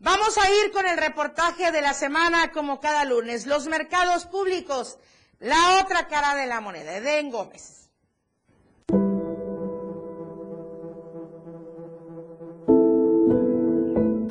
Vamos 0.01 0.37
a 0.37 0.51
ir 0.51 0.73
con 0.73 0.87
el 0.87 0.99
reportaje 0.99 1.73
de 1.73 1.81
la 1.81 1.95
semana 1.95 2.53
como 2.53 2.81
cada 2.81 3.05
lunes. 3.05 3.47
Los 3.47 3.67
mercados 3.67 4.27
públicos, 4.27 4.99
la 5.39 5.79
otra 5.83 6.07
cara 6.07 6.35
de 6.35 6.47
la 6.47 6.61
moneda. 6.61 6.97
Eden 6.97 7.31
Gómez. 7.31 7.84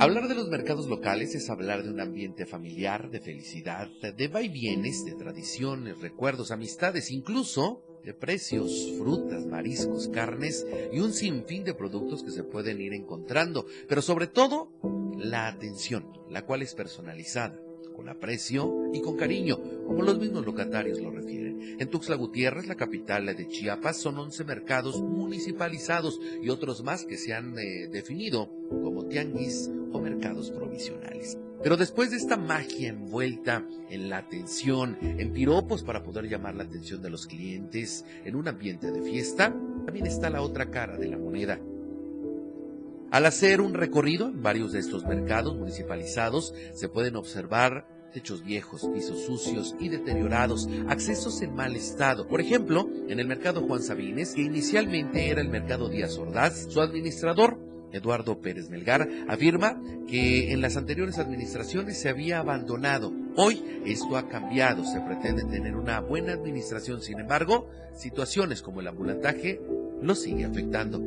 Hablar 0.03 0.27
de 0.27 0.35
los 0.35 0.49
mercados 0.49 0.89
locales 0.89 1.33
es 1.33 1.49
hablar 1.49 1.81
de 1.81 1.89
un 1.89 2.01
ambiente 2.01 2.45
familiar, 2.45 3.09
de 3.09 3.21
felicidad, 3.21 3.87
de 4.01 4.27
vaivienes, 4.27 5.05
de 5.05 5.13
tradiciones, 5.13 6.01
recuerdos, 6.01 6.51
amistades, 6.51 7.09
incluso 7.09 7.81
de 8.03 8.13
precios, 8.13 8.91
frutas, 8.97 9.45
mariscos, 9.45 10.09
carnes 10.09 10.67
y 10.91 10.99
un 10.99 11.13
sinfín 11.13 11.63
de 11.63 11.73
productos 11.73 12.21
que 12.21 12.31
se 12.31 12.43
pueden 12.43 12.81
ir 12.81 12.91
encontrando, 12.91 13.65
pero 13.87 14.01
sobre 14.01 14.27
todo 14.27 14.73
la 15.17 15.47
atención, 15.47 16.11
la 16.29 16.45
cual 16.45 16.63
es 16.63 16.75
personalizada 16.75 17.57
con 17.95 18.09
aprecio 18.09 18.91
y 18.91 18.99
con 18.99 19.15
cariño, 19.15 19.57
como 19.87 20.01
los 20.01 20.19
mismos 20.19 20.45
locatarios 20.45 20.99
lo 20.99 21.11
refieren. 21.11 21.77
En 21.79 21.89
Tuxtla 21.89 22.17
Gutiérrez, 22.17 22.67
la 22.67 22.75
capital 22.75 23.27
de 23.27 23.47
Chiapas, 23.47 24.01
son 24.01 24.17
11 24.17 24.43
mercados 24.43 25.01
municipalizados 25.01 26.19
y 26.41 26.49
otros 26.49 26.83
más 26.83 27.05
que 27.05 27.17
se 27.17 27.33
han 27.33 27.57
eh, 27.57 27.87
definido 27.89 28.49
como 28.69 29.05
tianguis 29.05 29.69
mercados 29.99 30.51
provisionales. 30.51 31.37
Pero 31.63 31.77
después 31.77 32.11
de 32.11 32.17
esta 32.17 32.35
magia 32.35 32.89
envuelta 32.89 33.65
en 33.89 34.09
la 34.09 34.17
atención, 34.17 34.97
en 35.01 35.31
piropos 35.31 35.83
para 35.83 36.03
poder 36.03 36.27
llamar 36.27 36.55
la 36.55 36.63
atención 36.63 37.01
de 37.01 37.09
los 37.09 37.25
clientes, 37.25 38.05
en 38.25 38.35
un 38.35 38.49
ambiente 38.49 38.91
de 38.91 39.01
fiesta, 39.01 39.55
también 39.85 40.05
está 40.05 40.29
la 40.29 40.41
otra 40.41 40.69
cara 40.69 40.97
de 40.97 41.07
la 41.07 41.17
moneda. 41.17 41.59
Al 43.11 43.25
hacer 43.25 43.61
un 43.61 43.75
recorrido 43.75 44.27
en 44.27 44.41
varios 44.41 44.73
de 44.73 44.79
estos 44.79 45.05
mercados 45.05 45.55
municipalizados, 45.55 46.53
se 46.73 46.89
pueden 46.89 47.15
observar 47.15 47.87
techos 48.11 48.43
viejos, 48.43 48.89
pisos 48.93 49.25
sucios 49.25 49.75
y 49.79 49.89
deteriorados, 49.89 50.67
accesos 50.87 51.41
en 51.41 51.55
mal 51.55 51.75
estado. 51.75 52.27
Por 52.27 52.41
ejemplo, 52.41 52.89
en 53.07 53.19
el 53.19 53.27
mercado 53.27 53.61
Juan 53.61 53.81
Sabines, 53.81 54.33
que 54.33 54.41
inicialmente 54.41 55.29
era 55.29 55.41
el 55.41 55.49
mercado 55.49 55.89
Díaz 55.89 56.17
Ordaz, 56.17 56.67
su 56.69 56.81
administrador 56.81 57.59
Eduardo 57.93 58.39
Pérez 58.39 58.69
Melgar, 58.69 59.07
afirma 59.27 59.79
que 60.07 60.51
en 60.51 60.61
las 60.61 60.75
anteriores 60.75 61.19
administraciones 61.19 62.01
se 62.01 62.09
había 62.09 62.39
abandonado. 62.39 63.13
Hoy 63.35 63.63
esto 63.85 64.17
ha 64.17 64.27
cambiado, 64.27 64.83
se 64.83 64.99
pretende 65.01 65.43
tener 65.43 65.75
una 65.75 66.01
buena 66.01 66.33
administración, 66.33 67.01
sin 67.01 67.19
embargo, 67.19 67.69
situaciones 67.93 68.61
como 68.61 68.81
el 68.81 68.87
ambulantaje 68.87 69.61
lo 70.01 70.15
sigue 70.15 70.45
afectando. 70.45 70.99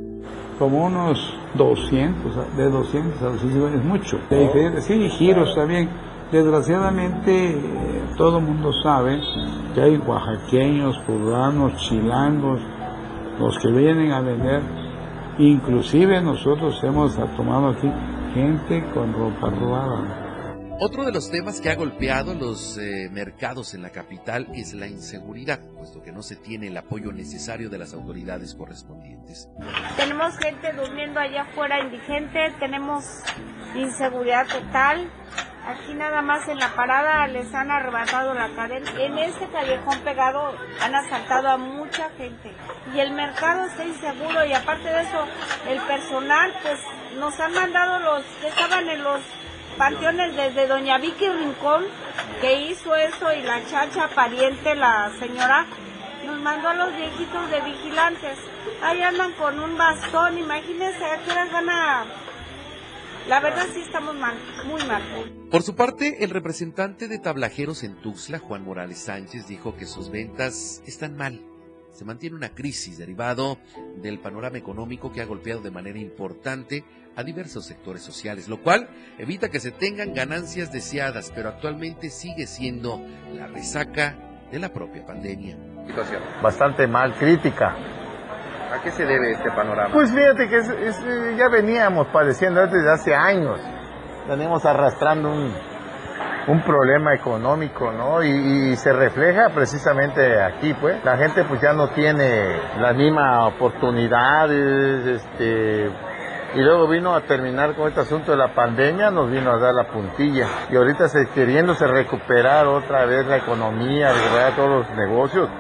Como 0.59 0.87
unos 0.87 1.19
200, 1.57 2.57
de 2.57 2.65
200 2.71 3.23
a 3.23 3.27
200 3.27 3.75
es 3.75 3.85
mucho. 3.85 4.19
sí, 4.81 5.09
giros 5.19 5.55
también. 5.55 5.91
Desgraciadamente, 6.33 7.57
todo 8.17 8.39
el 8.39 8.45
mundo 8.45 8.73
sabe 8.83 9.21
que 9.75 9.81
hay 9.81 9.97
oaxaqueños, 9.99 10.97
poblanos, 11.07 11.77
chilangos, 11.77 12.61
los 13.39 13.57
que 13.59 13.69
vienen 13.69 14.11
a 14.11 14.21
vender 14.23 14.86
Inclusive 15.39 16.23
nosotros 16.23 16.83
hemos 16.83 17.15
tomado 17.37 17.69
aquí 17.69 17.93
gente 18.33 18.83
con 18.95 19.13
ropa 19.13 19.51
robada. 19.51 20.27
Otro 20.79 21.05
de 21.05 21.13
los 21.13 21.31
temas 21.31 21.61
que 21.61 21.71
ha 21.71 21.75
golpeado 21.75 22.35
los 22.35 22.79
eh, 22.79 23.09
mercados 23.11 23.75
en 23.75 23.83
la 23.83 23.91
capital 23.91 24.49
es 24.55 24.73
la 24.73 24.87
inseguridad, 24.87 25.61
puesto 25.77 26.03
que 26.03 26.13
no 26.13 26.23
se 26.23 26.37
tiene 26.37 26.69
el 26.69 26.77
apoyo 26.77 27.13
necesario 27.13 27.69
de 27.69 27.79
las 27.79 27.93
autoridades 27.93 28.55
correspondientes. 28.55 29.49
Tenemos 29.97 30.37
gente 30.39 30.73
durmiendo 30.73 31.21
allá 31.21 31.43
afuera 31.43 31.81
indigente, 31.81 32.53
tenemos 32.59 33.05
inseguridad 33.75 34.47
total, 34.47 35.11
Aquí 35.67 35.95
nada 35.95 36.23
más 36.23 36.47
en 36.49 36.59
la 36.59 36.69
parada 36.77 37.27
les 37.27 37.53
han 37.53 37.71
arrebatado 37.73 38.35
la 38.35 38.49
cadena. 38.51 38.89
En 38.99 39.19
este 39.19 39.49
callejón 39.49 39.99
pegado 40.01 40.55
han 40.81 40.95
asaltado 40.95 41.49
a 41.49 41.57
mucha 41.57 42.09
gente. 42.17 42.55
Y 42.95 43.01
el 43.01 43.11
mercado 43.11 43.67
está 43.67 43.85
inseguro 43.85 44.45
y 44.45 44.53
aparte 44.53 44.89
de 44.89 45.01
eso, 45.03 45.27
el 45.69 45.81
personal 45.81 46.55
pues 46.63 46.81
nos 47.19 47.41
han 47.41 47.53
mandado 47.53 47.99
los 47.99 48.23
que 48.41 48.47
estaban 48.47 48.89
en 48.89 49.03
los 49.03 49.21
panteones 49.77 50.37
desde 50.37 50.69
Doña 50.69 50.99
Vicky 50.99 51.29
Rincón, 51.29 51.85
que 52.41 52.63
hizo 52.63 52.95
eso, 52.95 53.33
y 53.33 53.43
la 53.43 53.65
chacha 53.67 54.09
pariente, 54.15 54.75
la 54.75 55.11
señora, 55.19 55.67
nos 56.25 56.39
mandó 56.41 56.69
a 56.69 56.75
los 56.75 56.97
viejitos 56.97 57.51
de 57.51 57.61
vigilantes. 57.61 58.39
Ahí 58.83 59.03
andan 59.03 59.33
con 59.33 59.59
un 59.59 59.77
bastón, 59.77 60.39
imagínense 60.39 61.05
a 61.05 61.19
qué 61.19 61.33
horas 61.33 61.53
van 61.53 61.71
a 61.71 62.05
la 63.29 63.41
verdad 63.41 63.67
sí 63.73 63.81
estamos 63.81 64.15
mal, 64.15 64.37
muy 64.67 64.85
mal. 64.85 65.03
Por 65.51 65.63
su 65.63 65.75
parte, 65.75 66.25
el 66.25 66.31
representante 66.31 67.09
de 67.09 67.19
tablajeros 67.19 67.83
en 67.83 67.97
Tuxtla, 67.97 68.39
Juan 68.39 68.65
Morales 68.65 68.99
Sánchez, 68.99 69.47
dijo 69.47 69.77
que 69.77 69.87
sus 69.87 70.11
ventas 70.11 70.83
están 70.87 71.17
mal. 71.17 71.41
Se 71.93 72.05
mantiene 72.05 72.37
una 72.37 72.51
crisis 72.51 72.99
derivado 72.99 73.59
del 73.97 74.19
panorama 74.19 74.59
económico 74.59 75.13
que 75.13 75.23
ha 75.23 75.25
golpeado 75.25 75.63
de 75.63 75.71
manera 75.71 75.99
importante 75.99 76.85
a 77.17 77.23
diversos 77.23 77.65
sectores 77.65 78.03
sociales, 78.03 78.49
lo 78.49 78.63
cual 78.63 78.89
evita 79.19 79.49
que 79.49 79.61
se 79.61 79.71
tengan 79.71 80.13
ganancias 80.13 80.71
deseadas, 80.71 81.33
pero 81.35 81.49
actualmente 81.49 82.11
sigue 82.11 82.47
siendo 82.47 83.01
la 83.33 83.47
resaca 83.47 84.17
de 84.53 84.59
la 84.59 84.73
propia 84.73 85.07
pandemia. 85.07 85.57
Bastante 86.43 86.87
mal, 86.87 87.15
crítica 87.15 87.75
¿A 88.73 88.83
qué 88.83 88.91
se 88.91 89.05
debe 89.05 89.33
este 89.33 89.51
panorama? 89.51 89.93
Pues 89.93 90.13
fíjate 90.13 90.49
que 90.49 90.59
eh, 90.59 91.35
ya 91.37 91.49
veníamos 91.49 92.09
padeciendo 92.09 92.67
desde 92.67 92.91
hace 92.91 93.15
años. 93.15 93.61
Venimos 94.29 94.65
arrastrando 94.65 95.31
un, 95.31 95.55
un 96.49 96.63
problema 96.63 97.15
económico, 97.15 97.91
¿no? 97.93 98.23
Y, 98.23 98.77
se 98.77 98.93
refleja 98.93 99.51
precisamente 99.55 100.41
aquí, 100.43 100.75
pues. 100.75 101.03
La 101.05 101.17
gente 101.17 101.45
pues 101.45 101.61
ya 101.61 101.73
no 101.73 101.89
tiene 101.89 102.61
las 102.79 102.95
mismas 102.97 103.53
oportunidades, 103.55 105.07
este... 105.07 105.91
Y 106.55 106.61
luego 106.61 106.89
vino 106.89 107.15
a 107.15 107.21
terminar 107.23 107.75
con 107.75 107.89
este 107.89 108.01
asunto 108.01 108.31
de 108.31 108.39
la 108.39 108.55
pandemia, 108.55 109.11
nos 109.11 109.31
vino 109.31 109.51
a 109.51 109.59
dar 109.59 109.75
la 109.75 109.89
puntilla. 109.89 110.47
Y 110.71 110.77
ahorita 110.77 111.09
se, 111.09 111.27
queriéndose 111.35 111.87
recuperar 111.87 112.67
otra 112.67 113.05
vez 113.05 113.27
la 113.27 113.39
economía, 113.39 114.13
recuperar 114.13 114.57
todos 114.57 114.71
los 114.71 114.91
negocios, 114.97 115.51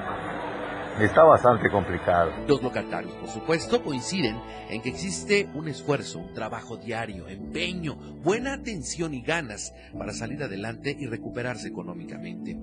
está 1.04 1.22
bastante 1.22 1.70
complicado. 1.70 2.32
Los 2.46 2.62
locatarios, 2.62 3.12
por 3.14 3.28
supuesto, 3.28 3.82
coinciden 3.82 4.40
en 4.70 4.80
que 4.80 4.88
existe 4.88 5.48
un 5.54 5.68
esfuerzo, 5.68 6.18
un 6.18 6.32
trabajo 6.32 6.76
diario, 6.76 7.28
empeño, 7.28 7.96
buena 8.22 8.54
atención 8.54 9.12
y 9.14 9.22
ganas 9.22 9.74
para 9.96 10.12
salir 10.12 10.42
adelante 10.42 10.96
y 10.98 11.06
recuperarse 11.06 11.68
económicamente. 11.68 12.56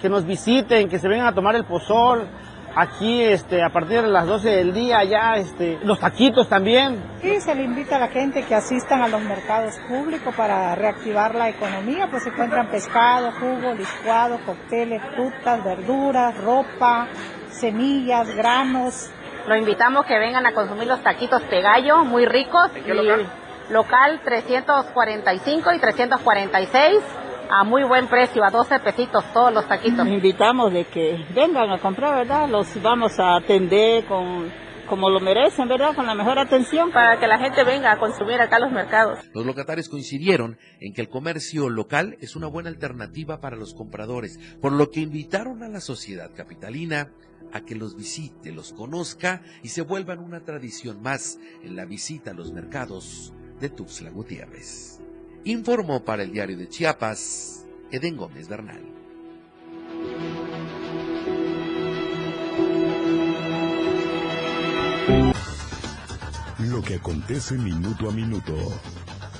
Que 0.00 0.08
nos 0.08 0.24
visiten, 0.24 0.88
que 0.88 0.98
se 0.98 1.08
vengan 1.08 1.26
a 1.26 1.34
tomar 1.34 1.56
el 1.56 1.66
pozol, 1.66 2.28
aquí 2.74 3.22
este 3.22 3.62
a 3.62 3.70
partir 3.70 4.02
de 4.02 4.08
las 4.08 4.26
12 4.26 4.48
del 4.48 4.72
día 4.72 5.02
ya 5.04 5.34
este 5.34 5.78
los 5.82 5.98
taquitos 5.98 6.48
también. 6.48 7.02
Sí, 7.20 7.40
se 7.40 7.54
le 7.54 7.64
invita 7.64 7.96
a 7.96 8.00
la 8.00 8.08
gente 8.08 8.44
que 8.44 8.54
asistan 8.54 9.02
a 9.02 9.08
los 9.08 9.22
mercados 9.22 9.78
públicos 9.88 10.34
para 10.34 10.74
reactivar 10.74 11.34
la 11.34 11.48
economía, 11.48 12.08
pues 12.10 12.22
se 12.22 12.28
encuentran 12.30 12.68
pescado, 12.70 13.32
jugo, 13.32 13.74
licuado, 13.74 14.38
cócteles, 14.46 15.02
frutas, 15.14 15.64
verduras, 15.64 16.36
ropa, 16.42 17.08
semillas, 17.50 18.34
granos. 18.34 19.10
Lo 19.46 19.56
invitamos 19.56 20.06
que 20.06 20.18
vengan 20.18 20.46
a 20.46 20.52
consumir 20.52 20.86
los 20.86 21.02
taquitos 21.02 21.42
Pegallo, 21.42 22.04
muy 22.04 22.26
ricos. 22.26 22.70
qué 22.84 22.94
local? 22.94 23.26
Local 23.70 24.20
345 24.24 25.72
y 25.72 25.78
346 25.78 27.02
a 27.50 27.64
muy 27.64 27.82
buen 27.82 28.06
precio, 28.06 28.44
a 28.44 28.50
12 28.50 28.78
pesitos 28.78 29.24
todos 29.32 29.52
los 29.52 29.66
taquitos. 29.66 30.06
Invitamos 30.06 30.72
de 30.72 30.84
que 30.84 31.24
vengan 31.34 31.70
a 31.70 31.78
comprar, 31.78 32.14
¿verdad? 32.14 32.48
Los 32.48 32.80
vamos 32.80 33.18
a 33.18 33.36
atender 33.36 34.04
con 34.04 34.50
como 34.90 35.08
lo 35.08 35.20
merecen, 35.20 35.68
¿verdad? 35.68 35.94
Con 35.94 36.04
la 36.04 36.16
mejor 36.16 36.38
atención. 36.38 36.90
Para 36.90 37.18
que 37.18 37.28
la 37.28 37.38
gente 37.38 37.62
venga 37.62 37.92
a 37.92 37.98
consumir 37.98 38.40
acá 38.40 38.58
los 38.58 38.72
mercados. 38.72 39.20
Los 39.32 39.46
locatarios 39.46 39.88
coincidieron 39.88 40.58
en 40.80 40.92
que 40.92 41.00
el 41.00 41.08
comercio 41.08 41.68
local 41.68 42.16
es 42.20 42.34
una 42.34 42.48
buena 42.48 42.70
alternativa 42.70 43.40
para 43.40 43.56
los 43.56 43.72
compradores, 43.72 44.38
por 44.60 44.72
lo 44.72 44.90
que 44.90 45.00
invitaron 45.00 45.62
a 45.62 45.68
la 45.68 45.80
sociedad 45.80 46.30
capitalina 46.34 47.08
a 47.52 47.62
que 47.62 47.74
los 47.74 47.96
visite, 47.96 48.52
los 48.52 48.72
conozca 48.72 49.42
y 49.62 49.68
se 49.68 49.82
vuelvan 49.82 50.18
una 50.18 50.44
tradición 50.44 51.02
más 51.02 51.38
en 51.62 51.76
la 51.76 51.84
visita 51.84 52.30
a 52.30 52.34
los 52.34 52.52
mercados 52.52 53.32
de 53.60 53.68
Tuxtla 53.68 54.10
Gutiérrez. 54.10 55.00
Informó 55.44 56.04
para 56.04 56.22
el 56.22 56.32
diario 56.32 56.56
de 56.56 56.68
Chiapas, 56.68 57.66
Eden 57.90 58.16
Gómez 58.16 58.48
Bernal. 58.48 58.82
Lo 66.58 66.82
que 66.82 66.96
acontece 66.96 67.56
minuto 67.56 68.08
a 68.08 68.12
minuto. 68.12 68.54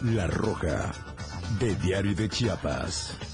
La 0.05 0.27
Roja, 0.27 0.91
de 1.59 1.75
Diario 1.77 2.15
de 2.15 2.29
Chiapas. 2.29 3.30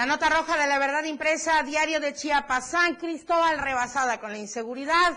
La 0.00 0.06
nota 0.06 0.30
roja 0.30 0.56
de 0.56 0.66
la 0.66 0.78
verdad 0.78 1.04
impresa, 1.04 1.62
diario 1.62 2.00
de 2.00 2.14
Chiapas, 2.14 2.70
San 2.70 2.94
Cristóbal 2.94 3.58
rebasada 3.58 4.18
con 4.18 4.30
la 4.30 4.38
inseguridad. 4.38 5.12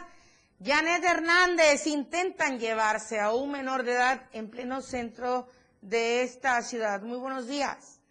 Janet 0.59 1.01
Hernández 1.05 1.87
intentan 1.87 2.59
llevarse 2.59 3.17
a 3.17 3.33
un 3.33 3.49
menor 3.49 3.83
de 3.83 3.93
edad 3.93 4.23
en 4.33 4.51
pleno 4.51 4.81
centro 4.81 5.45
de 5.81 6.23
esta 6.23 6.61
ciudad. 6.63 7.01
Muy 7.01 7.17
buenos 7.17 7.47
días. 7.47 8.03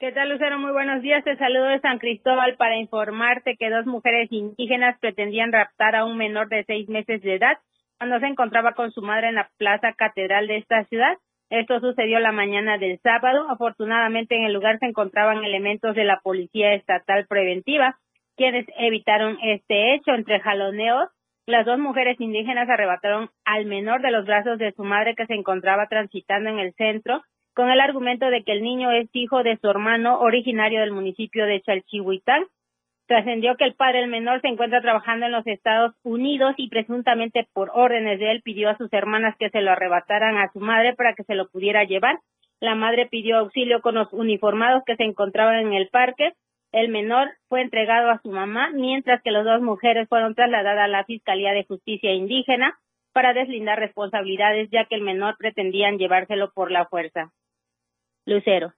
¿Qué 0.00 0.10
tal, 0.12 0.30
Lucero? 0.30 0.58
Muy 0.58 0.72
buenos 0.72 1.02
días. 1.02 1.22
Te 1.24 1.36
saludo 1.36 1.66
de 1.66 1.80
San 1.80 1.98
Cristóbal 1.98 2.56
para 2.56 2.78
informarte 2.78 3.58
que 3.58 3.68
dos 3.68 3.84
mujeres 3.84 4.32
indígenas 4.32 4.98
pretendían 5.00 5.52
raptar 5.52 5.94
a 5.94 6.06
un 6.06 6.16
menor 6.16 6.48
de 6.48 6.64
seis 6.64 6.88
meses 6.88 7.20
de 7.20 7.34
edad 7.34 7.58
cuando 7.98 8.18
se 8.18 8.28
encontraba 8.28 8.72
con 8.72 8.92
su 8.92 9.02
madre 9.02 9.28
en 9.28 9.34
la 9.34 9.50
plaza 9.58 9.92
catedral 9.92 10.46
de 10.46 10.56
esta 10.56 10.84
ciudad. 10.84 11.18
Esto 11.50 11.80
sucedió 11.80 12.18
la 12.20 12.32
mañana 12.32 12.76
del 12.76 12.98
sábado. 13.00 13.46
Afortunadamente 13.48 14.36
en 14.36 14.44
el 14.44 14.52
lugar 14.52 14.78
se 14.78 14.86
encontraban 14.86 15.44
elementos 15.44 15.94
de 15.94 16.04
la 16.04 16.20
Policía 16.20 16.74
Estatal 16.74 17.26
Preventiva, 17.26 17.98
quienes 18.36 18.66
evitaron 18.78 19.38
este 19.42 19.94
hecho 19.94 20.12
entre 20.12 20.40
jaloneos. 20.40 21.08
Las 21.46 21.64
dos 21.64 21.78
mujeres 21.78 22.20
indígenas 22.20 22.68
arrebataron 22.68 23.30
al 23.46 23.64
menor 23.64 24.02
de 24.02 24.10
los 24.10 24.26
brazos 24.26 24.58
de 24.58 24.72
su 24.72 24.84
madre 24.84 25.14
que 25.14 25.26
se 25.26 25.34
encontraba 25.34 25.86
transitando 25.86 26.50
en 26.50 26.58
el 26.58 26.74
centro 26.74 27.22
con 27.54 27.70
el 27.70 27.80
argumento 27.80 28.30
de 28.30 28.44
que 28.44 28.52
el 28.52 28.62
niño 28.62 28.92
es 28.92 29.08
hijo 29.14 29.42
de 29.42 29.56
su 29.56 29.68
hermano 29.68 30.20
originario 30.20 30.80
del 30.80 30.92
municipio 30.92 31.46
de 31.46 31.60
Chalchihuitán. 31.62 32.44
Trascendió 33.08 33.56
que 33.56 33.64
el 33.64 33.74
padre 33.74 34.00
del 34.00 34.10
menor 34.10 34.42
se 34.42 34.48
encuentra 34.48 34.82
trabajando 34.82 35.24
en 35.24 35.32
los 35.32 35.46
Estados 35.46 35.94
Unidos 36.02 36.54
y 36.58 36.68
presuntamente 36.68 37.48
por 37.54 37.70
órdenes 37.72 38.18
de 38.18 38.30
él 38.32 38.42
pidió 38.42 38.68
a 38.68 38.76
sus 38.76 38.92
hermanas 38.92 39.34
que 39.38 39.48
se 39.48 39.62
lo 39.62 39.70
arrebataran 39.70 40.36
a 40.36 40.52
su 40.52 40.60
madre 40.60 40.94
para 40.94 41.14
que 41.14 41.24
se 41.24 41.34
lo 41.34 41.48
pudiera 41.48 41.84
llevar. 41.84 42.18
La 42.60 42.74
madre 42.74 43.06
pidió 43.06 43.38
auxilio 43.38 43.80
con 43.80 43.94
los 43.94 44.12
uniformados 44.12 44.82
que 44.84 44.96
se 44.96 45.04
encontraban 45.04 45.54
en 45.54 45.72
el 45.72 45.88
parque. 45.88 46.34
El 46.70 46.90
menor 46.90 47.30
fue 47.48 47.62
entregado 47.62 48.10
a 48.10 48.20
su 48.20 48.30
mamá, 48.30 48.72
mientras 48.74 49.22
que 49.22 49.30
las 49.30 49.46
dos 49.46 49.62
mujeres 49.62 50.06
fueron 50.06 50.34
trasladadas 50.34 50.84
a 50.84 50.88
la 50.88 51.04
Fiscalía 51.04 51.52
de 51.52 51.64
Justicia 51.64 52.12
Indígena 52.12 52.78
para 53.14 53.32
deslindar 53.32 53.78
responsabilidades, 53.78 54.68
ya 54.70 54.84
que 54.84 54.96
el 54.96 55.00
menor 55.00 55.36
pretendían 55.38 55.96
llevárselo 55.96 56.52
por 56.52 56.70
la 56.70 56.84
fuerza. 56.84 57.32
Lucero. 58.26 58.74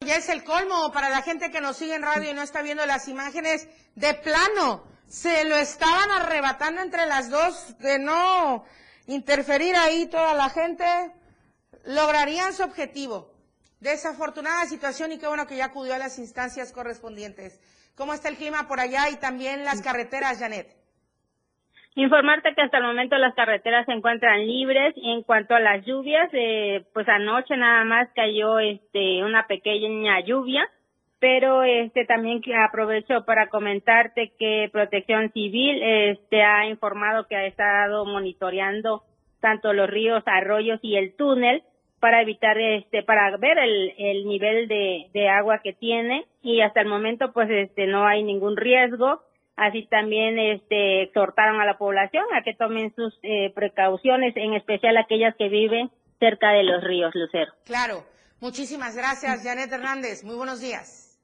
Ya 0.00 0.16
es 0.16 0.28
el 0.28 0.44
colmo 0.44 0.92
para 0.92 1.08
la 1.08 1.22
gente 1.22 1.50
que 1.50 1.60
nos 1.60 1.78
sigue 1.78 1.94
en 1.94 2.02
radio 2.02 2.30
y 2.30 2.34
no 2.34 2.42
está 2.42 2.62
viendo 2.62 2.84
las 2.84 3.08
imágenes 3.08 3.66
de 3.94 4.14
plano. 4.14 4.84
Se 5.08 5.44
lo 5.44 5.56
estaban 5.56 6.10
arrebatando 6.10 6.82
entre 6.82 7.06
las 7.06 7.30
dos 7.30 7.78
de 7.78 7.98
no 7.98 8.64
interferir 9.06 9.74
ahí 9.74 10.06
toda 10.06 10.34
la 10.34 10.50
gente. 10.50 10.84
Lograrían 11.84 12.52
su 12.52 12.62
objetivo. 12.62 13.32
Desafortunada 13.80 14.66
situación 14.66 15.12
y 15.12 15.18
qué 15.18 15.26
bueno 15.26 15.46
que 15.46 15.56
ya 15.56 15.66
acudió 15.66 15.94
a 15.94 15.98
las 15.98 16.18
instancias 16.18 16.72
correspondientes. 16.72 17.58
¿Cómo 17.94 18.12
está 18.12 18.28
el 18.28 18.36
clima 18.36 18.68
por 18.68 18.80
allá 18.80 19.08
y 19.08 19.16
también 19.16 19.64
las 19.64 19.80
carreteras, 19.80 20.38
Janet? 20.38 20.85
Informarte 21.98 22.54
que 22.54 22.60
hasta 22.60 22.76
el 22.76 22.84
momento 22.84 23.16
las 23.16 23.34
carreteras 23.34 23.86
se 23.86 23.92
encuentran 23.92 24.46
libres. 24.46 24.94
En 25.02 25.22
cuanto 25.22 25.54
a 25.54 25.60
las 25.60 25.82
lluvias, 25.86 26.28
eh, 26.34 26.84
pues 26.92 27.08
anoche 27.08 27.56
nada 27.56 27.84
más 27.84 28.10
cayó 28.14 28.58
este 28.58 29.24
una 29.24 29.46
pequeña 29.46 30.20
lluvia, 30.20 30.68
pero 31.20 31.62
este 31.62 32.04
también 32.04 32.42
aprovecho 32.54 33.24
para 33.24 33.48
comentarte 33.48 34.34
que 34.38 34.68
Protección 34.70 35.32
Civil 35.32 35.82
este 35.82 36.42
ha 36.42 36.66
informado 36.66 37.26
que 37.28 37.36
ha 37.36 37.46
estado 37.46 38.04
monitoreando 38.04 39.02
tanto 39.40 39.72
los 39.72 39.88
ríos, 39.88 40.22
arroyos 40.26 40.78
y 40.82 40.96
el 40.96 41.16
túnel 41.16 41.62
para 41.98 42.20
evitar 42.20 42.58
este 42.58 43.04
para 43.04 43.34
ver 43.38 43.56
el, 43.56 43.94
el 43.96 44.26
nivel 44.26 44.68
de, 44.68 45.06
de 45.14 45.30
agua 45.30 45.60
que 45.64 45.72
tiene 45.72 46.26
y 46.42 46.60
hasta 46.60 46.82
el 46.82 46.88
momento 46.88 47.32
pues 47.32 47.48
este 47.48 47.86
no 47.86 48.06
hay 48.06 48.22
ningún 48.22 48.58
riesgo 48.58 49.22
Así 49.56 49.86
también 49.86 50.38
este, 50.38 51.04
exhortaron 51.04 51.60
a 51.60 51.64
la 51.64 51.78
población 51.78 52.24
a 52.34 52.42
que 52.42 52.54
tomen 52.54 52.94
sus 52.94 53.18
eh, 53.22 53.50
precauciones, 53.54 54.36
en 54.36 54.52
especial 54.52 54.96
aquellas 54.98 55.34
que 55.36 55.48
viven 55.48 55.90
cerca 56.20 56.50
de 56.52 56.62
los 56.62 56.84
ríos, 56.84 57.14
Lucero. 57.14 57.52
Claro. 57.64 58.04
Muchísimas 58.38 58.94
gracias, 58.94 59.42
Janet 59.42 59.72
Hernández. 59.72 60.22
Muy 60.22 60.36
buenos 60.36 60.60
días. 60.60 61.18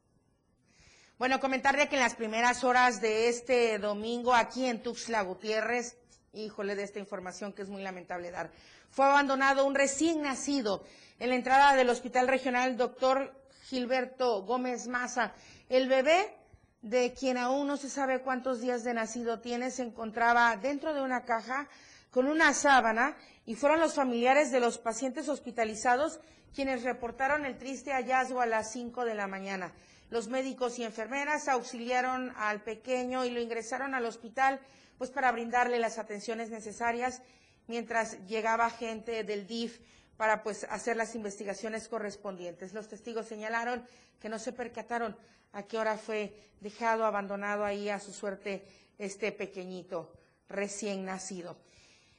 Bueno, 1.19 1.41
comentarle 1.41 1.89
que 1.89 1.97
en 1.97 2.03
las 2.03 2.17
primeras 2.17 2.65
horas 2.65 3.03
de 3.03 3.29
este 3.29 3.79
domingo 3.79 4.35
aquí 4.35 4.67
en 4.67 4.83
Tuxtla 4.83 5.21
Gutiérrez, 5.23 5.99
híjole 6.33 6.75
de 6.75 6.85
esta 6.85 6.99
información 6.99 7.53
que 7.53 7.63
es 7.63 7.69
muy 7.69 7.83
lamentable 7.83 8.31
dar, 8.31 8.51
fue 8.89 9.05
abandonado 9.05 9.67
un 9.67 9.75
recién 9.75 10.23
nacido 10.23 10.83
en 11.19 11.29
la 11.29 11.37
entrada 11.37 11.77
del 11.77 11.91
Hospital 11.91 12.29
Regional 12.29 12.79
Doctor 12.79 13.33
Gilberto 13.65 14.43
Gómez 14.43 14.89
Maza. 14.89 15.35
El 15.69 15.89
bebé 15.89 16.35
de 16.83 17.15
quien 17.15 17.39
aún 17.39 17.69
no 17.69 17.77
se 17.77 17.89
sabe 17.89 18.23
cuántos 18.23 18.61
días 18.61 18.83
de 18.85 18.93
nacido 18.93 19.41
tiene, 19.41 19.71
se 19.71 19.85
encontraba 19.85 20.57
dentro 20.57 20.93
de 20.93 21.01
una 21.01 21.25
caja 21.25 21.69
con 22.11 22.27
una 22.27 22.53
sábana 22.53 23.17
y 23.47 23.55
fueron 23.55 23.81
los 23.81 23.95
familiares 23.95 24.51
de 24.51 24.61
los 24.61 24.79
pacientes 24.79 25.29
hospitalizados 25.29 26.21
quienes 26.55 26.83
reportaron 26.83 27.47
el 27.47 27.57
triste 27.57 27.93
hallazgo 27.93 28.41
a 28.41 28.47
las 28.47 28.73
5 28.73 29.05
de 29.05 29.15
la 29.15 29.27
mañana. 29.27 29.73
Los 30.11 30.29
médicos 30.29 30.79
y 30.79 30.85
enfermeras 30.85 31.49
auxiliaron 31.49 32.35
al 32.37 32.61
pequeño 32.61 33.25
y 33.25 33.31
lo 33.31 33.41
ingresaron 33.41 33.95
al 33.95 34.05
hospital 34.05 34.61
pues 34.99 35.11
para 35.11 35.33
brindarle 35.33 35.79
las 35.79 35.99
atenciones 35.99 36.51
necesarias 36.51 37.23
mientras 37.67 38.19
llegaba 38.27 38.69
gente 38.69 39.25
del 39.25 39.47
DIF 39.47 39.79
para 40.17 40.43
pues 40.43 40.65
hacer 40.65 40.97
las 40.97 41.15
investigaciones 41.15 41.89
correspondientes. 41.89 42.75
Los 42.75 42.89
testigos 42.89 43.27
señalaron 43.27 43.87
que 44.21 44.29
no 44.29 44.39
se 44.39 44.53
percataron 44.53 45.17
a 45.53 45.63
qué 45.65 45.79
hora 45.79 45.97
fue 45.99 46.35
dejado 46.61 47.05
abandonado 47.05 47.65
ahí 47.65 47.89
a 47.89 48.01
su 48.01 48.13
suerte 48.13 48.65
este 48.99 49.33
pequeñito 49.33 50.13
recién 50.49 51.05
nacido. 51.05 51.57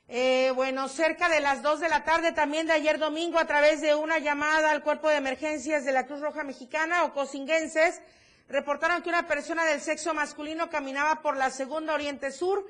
Eh, 0.08 0.52
bueno, 0.56 0.90
cerca 0.90 1.30
de 1.30 1.40
las 1.40 1.62
dos 1.62 1.80
de 1.80 1.90
la 1.90 2.04
tarde 2.04 2.34
también 2.34 2.68
de 2.68 2.74
ayer 2.74 3.00
domingo, 3.00 3.40
a 3.40 3.48
través 3.48 3.82
de 3.82 3.96
una 3.96 4.20
llamada 4.20 4.72
al 4.72 4.84
cuerpo 4.84 5.10
de 5.10 5.16
emergencias 5.16 5.86
de 5.86 5.94
la 5.94 6.06
Cruz 6.06 6.20
Roja 6.20 6.44
Mexicana 6.44 7.06
o 7.06 7.14
cosinguenses, 7.14 8.02
reportaron 8.50 9.02
que 9.02 9.10
una 9.10 9.28
persona 9.28 9.66
del 9.66 9.82
sexo 9.82 10.14
masculino 10.14 10.70
caminaba 10.70 11.22
por 11.22 11.38
la 11.38 11.50
segunda 11.50 11.94
Oriente 11.94 12.32
Sur 12.32 12.68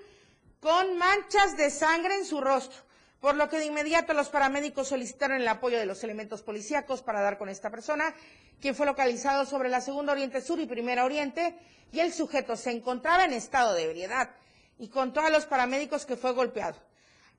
con 0.60 0.96
manchas 0.98 1.58
de 1.58 1.70
sangre 1.70 2.16
en 2.16 2.26
su 2.26 2.40
rostro 2.40 2.84
por 3.24 3.36
lo 3.36 3.48
que 3.48 3.58
de 3.58 3.68
inmediato 3.68 4.14
los 4.14 4.28
paramédicos 4.28 4.90
solicitaron 4.90 5.40
el 5.40 5.48
apoyo 5.48 5.80
de 5.80 5.86
los 5.86 6.04
elementos 6.04 6.42
policíacos 6.42 7.02
para 7.02 7.22
dar 7.22 7.38
con 7.38 7.48
esta 7.48 7.70
persona, 7.70 8.14
quien 8.60 8.76
fue 8.76 8.86
localizado 8.86 9.46
sobre 9.46 9.70
la 9.70 9.80
Segunda 9.80 10.12
Oriente 10.12 10.42
Sur 10.42 10.60
y 10.60 10.66
Primera 10.66 11.06
Oriente, 11.06 11.56
y 11.94 12.02
el 12.02 12.12
sujeto 12.12 12.58
se 12.58 12.72
encontraba 12.72 13.24
en 13.24 13.32
estado 13.32 13.76
de 13.76 13.86
ebriedad 13.86 14.32
y 14.78 14.90
contó 14.90 15.22
a 15.22 15.30
los 15.30 15.46
paramédicos 15.46 16.06
que 16.06 16.18
fue 16.18 16.34
golpeado. 16.34 16.76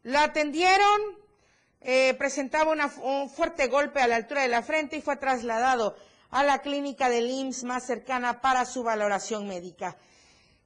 Lo 0.05 0.19
atendieron, 0.21 1.19
eh, 1.83 2.15
presentaba 2.15 2.73
un 3.03 3.29
fuerte 3.29 3.67
golpe 3.67 4.01
a 4.01 4.09
la 4.09 4.17
altura 4.17 4.41
de 4.41 4.49
la 4.49 4.63
frente 4.63 4.97
y 4.97 5.03
fue 5.03 5.17
trasladado 5.17 5.97
a 6.31 6.45
la 6.45 6.63
clínica 6.63 7.11
del 7.11 7.29
IMSS 7.29 7.65
más 7.65 7.85
cercana 7.85 8.41
para 8.41 8.65
su 8.65 8.85
valoración 8.85 9.47
médica. 9.47 9.99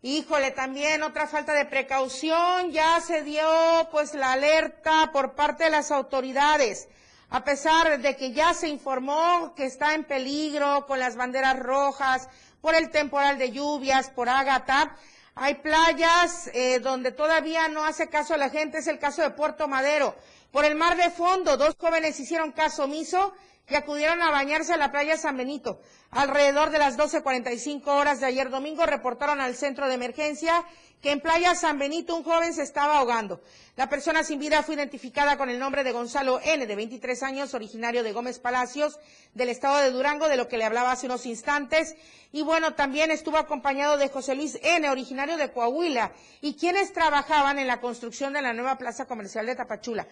Híjole, 0.00 0.52
también 0.52 1.02
otra 1.02 1.26
falta 1.26 1.52
de 1.54 1.64
precaución, 1.64 2.70
ya 2.70 3.00
se 3.00 3.24
dio 3.24 3.42
pues 3.90 4.14
la 4.14 4.34
alerta 4.34 5.10
por 5.12 5.34
parte 5.34 5.64
de 5.64 5.70
las 5.70 5.90
autoridades, 5.90 6.86
a 7.30 7.42
pesar 7.42 8.00
de 8.00 8.14
que 8.14 8.30
ya 8.30 8.54
se 8.54 8.68
informó 8.68 9.54
que 9.56 9.64
está 9.64 9.94
en 9.94 10.04
peligro 10.04 10.86
con 10.86 11.00
las 11.00 11.16
banderas 11.16 11.58
rojas 11.58 12.28
por 12.60 12.76
el 12.76 12.90
temporal 12.90 13.38
de 13.38 13.50
lluvias, 13.50 14.08
por 14.10 14.28
Ágata. 14.28 14.96
Hay 15.34 15.56
playas 15.56 16.48
eh, 16.54 16.78
donde 16.78 17.10
todavía 17.10 17.66
no 17.66 17.84
hace 17.84 18.08
caso 18.08 18.34
a 18.34 18.38
la 18.38 18.50
gente, 18.50 18.78
es 18.78 18.86
el 18.86 19.00
caso 19.00 19.22
de 19.22 19.30
Puerto 19.30 19.66
Madero. 19.66 20.14
Por 20.52 20.64
el 20.64 20.76
mar 20.76 20.96
de 20.96 21.10
fondo, 21.10 21.56
dos 21.56 21.74
jóvenes 21.76 22.20
hicieron 22.20 22.52
caso 22.52 22.84
omiso 22.84 23.34
y 23.68 23.74
acudieron 23.74 24.22
a 24.22 24.30
bañarse 24.30 24.72
a 24.72 24.78
la 24.78 24.90
playa 24.90 25.16
San 25.16 25.36
Benito. 25.36 25.80
Alrededor 26.10 26.70
de 26.70 26.78
las 26.78 26.98
12.45 26.98 27.86
horas 27.88 28.20
de 28.20 28.26
ayer 28.26 28.48
domingo 28.48 28.86
reportaron 28.86 29.40
al 29.40 29.54
centro 29.54 29.88
de 29.88 29.94
emergencia 29.94 30.64
que 31.02 31.12
en 31.12 31.20
Playa 31.20 31.54
San 31.54 31.78
Benito 31.78 32.16
un 32.16 32.24
joven 32.24 32.54
se 32.54 32.62
estaba 32.62 32.98
ahogando. 32.98 33.40
La 33.76 33.88
persona 33.88 34.24
sin 34.24 34.40
vida 34.40 34.62
fue 34.62 34.74
identificada 34.74 35.36
con 35.36 35.48
el 35.48 35.58
nombre 35.58 35.84
de 35.84 35.92
Gonzalo 35.92 36.40
N., 36.42 36.66
de 36.66 36.74
23 36.74 37.22
años, 37.22 37.54
originario 37.54 38.02
de 38.02 38.12
Gómez 38.12 38.40
Palacios, 38.40 38.98
del 39.34 39.50
estado 39.50 39.76
de 39.78 39.92
Durango, 39.92 40.28
de 40.28 40.36
lo 40.36 40.48
que 40.48 40.58
le 40.58 40.64
hablaba 40.64 40.90
hace 40.90 41.06
unos 41.06 41.26
instantes. 41.26 41.94
Y 42.32 42.42
bueno, 42.42 42.74
también 42.74 43.12
estuvo 43.12 43.36
acompañado 43.36 43.96
de 43.96 44.08
José 44.08 44.34
Luis 44.34 44.58
N., 44.62 44.90
originario 44.90 45.36
de 45.36 45.52
Coahuila, 45.52 46.12
y 46.40 46.54
quienes 46.54 46.92
trabajaban 46.92 47.58
en 47.58 47.68
la 47.68 47.80
construcción 47.80 48.32
de 48.32 48.42
la 48.42 48.52
nueva 48.52 48.78
plaza 48.78 49.06
comercial 49.06 49.46
de 49.46 49.54
Tapachula. 49.54 50.08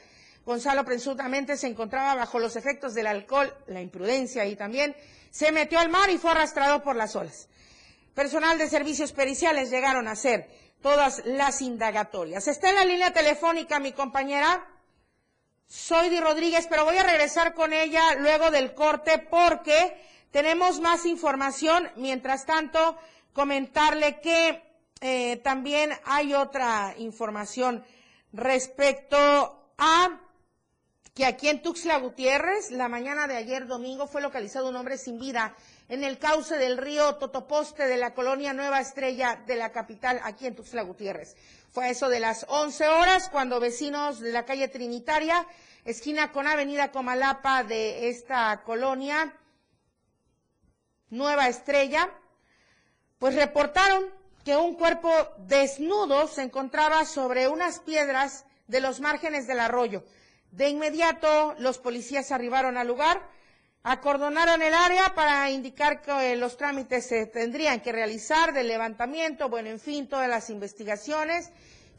Gonzalo 0.46 0.84
presuntamente 0.84 1.56
se 1.56 1.66
encontraba 1.66 2.14
bajo 2.14 2.38
los 2.38 2.54
efectos 2.54 2.94
del 2.94 3.08
alcohol, 3.08 3.52
la 3.66 3.82
imprudencia 3.82 4.46
y 4.46 4.54
también 4.54 4.94
se 5.28 5.50
metió 5.50 5.80
al 5.80 5.88
mar 5.88 6.08
y 6.08 6.18
fue 6.18 6.30
arrastrado 6.30 6.84
por 6.84 6.94
las 6.94 7.16
olas. 7.16 7.48
Personal 8.14 8.56
de 8.56 8.68
servicios 8.68 9.12
periciales 9.12 9.70
llegaron 9.70 10.06
a 10.06 10.12
hacer 10.12 10.48
todas 10.80 11.26
las 11.26 11.62
indagatorias. 11.62 12.46
Está 12.46 12.70
en 12.70 12.76
la 12.76 12.84
línea 12.84 13.12
telefónica 13.12 13.80
mi 13.80 13.90
compañera 13.90 14.64
Soydi 15.66 16.20
Rodríguez, 16.20 16.68
pero 16.70 16.84
voy 16.84 16.96
a 16.96 17.02
regresar 17.02 17.52
con 17.52 17.72
ella 17.72 18.14
luego 18.14 18.52
del 18.52 18.72
corte 18.72 19.18
porque 19.18 20.00
tenemos 20.30 20.78
más 20.78 21.06
información. 21.06 21.90
Mientras 21.96 22.46
tanto, 22.46 22.96
comentarle 23.32 24.20
que 24.20 24.62
eh, 25.00 25.38
también 25.38 25.90
hay 26.04 26.34
otra 26.34 26.94
información 26.98 27.84
respecto 28.32 29.72
a 29.76 30.20
que 31.16 31.24
aquí 31.24 31.48
en 31.48 31.62
Tuxtla 31.62 31.96
Gutiérrez, 31.96 32.70
la 32.70 32.88
mañana 32.88 33.26
de 33.26 33.36
ayer 33.36 33.66
domingo, 33.66 34.06
fue 34.06 34.20
localizado 34.20 34.68
un 34.68 34.76
hombre 34.76 34.98
sin 34.98 35.18
vida 35.18 35.56
en 35.88 36.04
el 36.04 36.18
cauce 36.18 36.58
del 36.58 36.76
río 36.76 37.14
Totoposte 37.14 37.86
de 37.86 37.96
la 37.96 38.12
colonia 38.12 38.52
Nueva 38.52 38.82
Estrella 38.82 39.42
de 39.46 39.56
la 39.56 39.72
capital, 39.72 40.20
aquí 40.24 40.46
en 40.46 40.54
Tuxtla 40.54 40.82
Gutiérrez. 40.82 41.34
Fue 41.72 41.86
a 41.86 41.88
eso 41.88 42.10
de 42.10 42.20
las 42.20 42.44
11 42.50 42.88
horas 42.88 43.30
cuando 43.30 43.60
vecinos 43.60 44.20
de 44.20 44.30
la 44.30 44.44
calle 44.44 44.68
Trinitaria, 44.68 45.46
esquina 45.86 46.32
con 46.32 46.46
Avenida 46.46 46.92
Comalapa 46.92 47.64
de 47.64 48.10
esta 48.10 48.62
colonia 48.62 49.32
Nueva 51.08 51.48
Estrella, 51.48 52.10
pues 53.18 53.34
reportaron 53.36 54.04
que 54.44 54.54
un 54.54 54.74
cuerpo 54.74 55.10
desnudo 55.38 56.28
se 56.28 56.42
encontraba 56.42 57.06
sobre 57.06 57.48
unas 57.48 57.78
piedras 57.80 58.44
de 58.66 58.80
los 58.80 59.00
márgenes 59.00 59.46
del 59.46 59.60
arroyo. 59.60 60.04
De 60.56 60.70
inmediato 60.70 61.54
los 61.58 61.76
policías 61.76 62.32
arribaron 62.32 62.78
al 62.78 62.86
lugar, 62.88 63.20
acordonaron 63.82 64.62
el 64.62 64.72
área 64.72 65.14
para 65.14 65.50
indicar 65.50 66.00
que 66.00 66.34
los 66.36 66.56
trámites 66.56 67.04
se 67.04 67.26
tendrían 67.26 67.82
que 67.82 67.92
realizar 67.92 68.54
del 68.54 68.66
levantamiento, 68.66 69.50
bueno, 69.50 69.68
en 69.68 69.78
fin, 69.78 70.08
todas 70.08 70.30
las 70.30 70.48
investigaciones. 70.48 71.50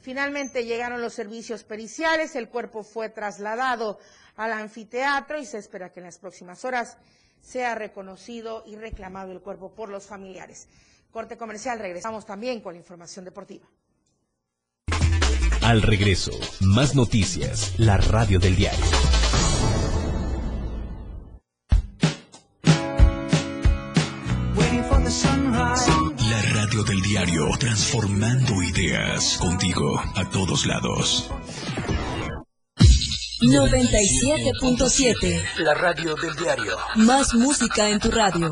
Finalmente 0.02 0.66
llegaron 0.66 1.02
los 1.02 1.14
servicios 1.14 1.64
periciales, 1.64 2.36
el 2.36 2.50
cuerpo 2.50 2.82
fue 2.82 3.10
trasladado 3.10 4.00
al 4.38 4.52
anfiteatro 4.54 5.38
y 5.38 5.46
se 5.46 5.60
espera 5.60 5.92
que 5.92 6.00
en 6.00 6.08
las 6.08 6.18
próximas 6.18 6.66
horas 6.66 6.98
sea 7.40 7.76
reconocido 7.76 8.64
y 8.66 8.76
reclamado 8.76 9.34
el 9.34 9.42
cuerpo 9.42 9.72
por 9.72 9.90
los 9.90 10.08
familiares. 10.08 10.68
Corte 11.12 11.38
comercial, 11.38 11.78
regresamos 11.78 12.26
también 12.26 12.62
con 12.62 12.74
la 12.74 12.80
información 12.80 13.24
deportiva. 13.24 13.68
Al 15.68 15.82
regreso, 15.82 16.32
más 16.62 16.96
noticias, 16.96 17.74
la 17.76 17.98
radio 17.98 18.40
del 18.40 18.56
diario. 18.56 18.86
La 26.30 26.42
radio 26.54 26.86
del 26.86 27.02
diario, 27.02 27.50
transformando 27.60 28.64
ideas 28.64 29.38
contigo 29.42 30.02
a 30.16 30.24
todos 30.30 30.66
lados. 30.66 31.30
97.7. 33.42 35.44
La 35.58 35.74
radio 35.74 36.16
del 36.16 36.34
diario. 36.38 36.78
Más 36.96 37.34
música 37.34 37.90
en 37.90 38.00
tu 38.00 38.10
radio. 38.10 38.52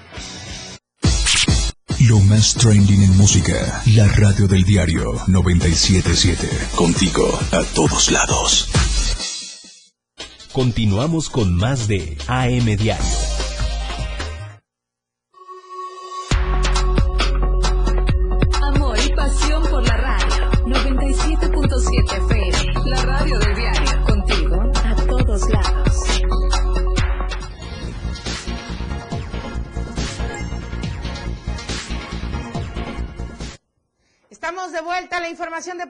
Lo 2.11 2.19
más 2.19 2.55
trending 2.55 3.03
en 3.03 3.15
música. 3.15 3.81
La 3.95 4.05
radio 4.05 4.45
del 4.45 4.63
diario 4.63 5.13
977. 5.27 6.45
Contigo 6.75 7.39
a 7.53 7.63
todos 7.73 8.11
lados. 8.11 8.67
Continuamos 10.51 11.29
con 11.29 11.55
más 11.55 11.87
de 11.87 12.17
AM 12.27 12.65
Diario. 12.75 13.40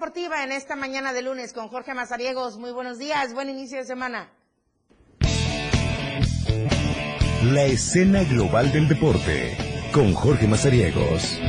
Deportiva 0.01 0.43
en 0.43 0.51
esta 0.51 0.75
mañana 0.75 1.13
de 1.13 1.21
lunes 1.21 1.53
con 1.53 1.67
Jorge 1.67 1.93
Mazariegos. 1.93 2.57
Muy 2.57 2.71
buenos 2.71 2.97
días, 2.97 3.35
buen 3.35 3.51
inicio 3.51 3.77
de 3.77 3.83
semana. 3.83 4.31
La 7.43 7.65
escena 7.65 8.23
global 8.23 8.71
del 8.71 8.87
deporte 8.87 9.55
con 9.93 10.15
Jorge 10.15 10.47
Mazariegos. 10.47 11.39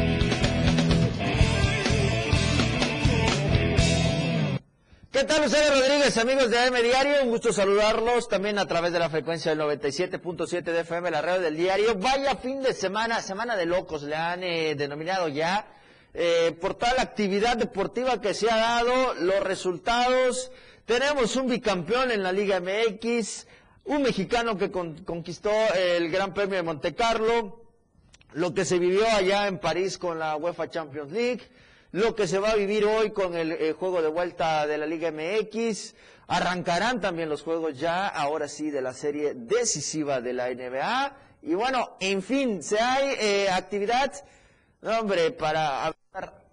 ¿Qué 5.10 5.24
tal, 5.24 5.44
Lucero 5.44 5.74
Rodríguez, 5.74 6.18
amigos 6.18 6.50
de 6.50 6.58
AM 6.58 6.74
Diario? 6.74 7.22
Un 7.22 7.30
gusto 7.30 7.54
saludarlos 7.54 8.28
también 8.28 8.58
a 8.58 8.66
través 8.66 8.92
de 8.92 8.98
la 8.98 9.08
frecuencia 9.08 9.54
del 9.54 9.66
97.7 9.66 10.62
de 10.62 10.80
FM, 10.80 11.10
la 11.10 11.22
radio 11.22 11.40
del 11.40 11.56
diario. 11.56 11.94
Vaya 11.94 12.36
fin 12.36 12.60
de 12.60 12.74
semana, 12.74 13.22
semana 13.22 13.56
de 13.56 13.64
locos, 13.64 14.02
le 14.02 14.14
han 14.14 14.42
eh, 14.42 14.74
denominado 14.74 15.28
ya, 15.28 15.64
eh, 16.14 16.56
por 16.60 16.74
toda 16.74 16.94
la 16.94 17.02
actividad 17.02 17.56
deportiva 17.56 18.20
que 18.20 18.34
se 18.34 18.50
ha 18.50 18.56
dado, 18.56 19.14
los 19.14 19.40
resultados. 19.40 20.50
Tenemos 20.84 21.36
un 21.36 21.48
bicampeón 21.48 22.10
en 22.10 22.22
la 22.22 22.32
Liga 22.32 22.60
MX, 22.60 23.46
un 23.84 24.02
mexicano 24.02 24.58
que 24.58 24.70
con- 24.70 25.04
conquistó 25.04 25.50
el 25.74 26.10
Gran 26.10 26.34
Premio 26.34 26.56
de 26.56 26.62
Monte 26.62 26.94
Carlo, 26.94 27.60
lo 28.32 28.52
que 28.54 28.64
se 28.64 28.78
vivió 28.78 29.06
allá 29.08 29.46
en 29.46 29.58
París 29.58 29.98
con 29.98 30.18
la 30.18 30.36
UEFA 30.36 30.68
Champions 30.70 31.12
League, 31.12 31.42
lo 31.92 32.14
que 32.14 32.26
se 32.26 32.38
va 32.38 32.50
a 32.50 32.56
vivir 32.56 32.84
hoy 32.84 33.10
con 33.10 33.36
el 33.36 33.52
eh, 33.52 33.72
juego 33.72 34.00
de 34.02 34.08
vuelta 34.08 34.66
de 34.66 34.78
la 34.78 34.86
Liga 34.86 35.10
MX. 35.12 35.94
Arrancarán 36.28 37.00
también 37.00 37.28
los 37.28 37.42
juegos 37.42 37.78
ya, 37.78 38.06
ahora 38.08 38.48
sí, 38.48 38.70
de 38.70 38.80
la 38.80 38.94
serie 38.94 39.34
decisiva 39.34 40.20
de 40.20 40.32
la 40.32 40.48
NBA. 40.48 41.16
Y 41.42 41.54
bueno, 41.54 41.96
en 42.00 42.22
fin, 42.22 42.62
se 42.62 42.78
hay 42.80 43.14
eh, 43.20 43.50
actividad, 43.50 44.12
hombre, 44.82 45.32
para 45.32 45.92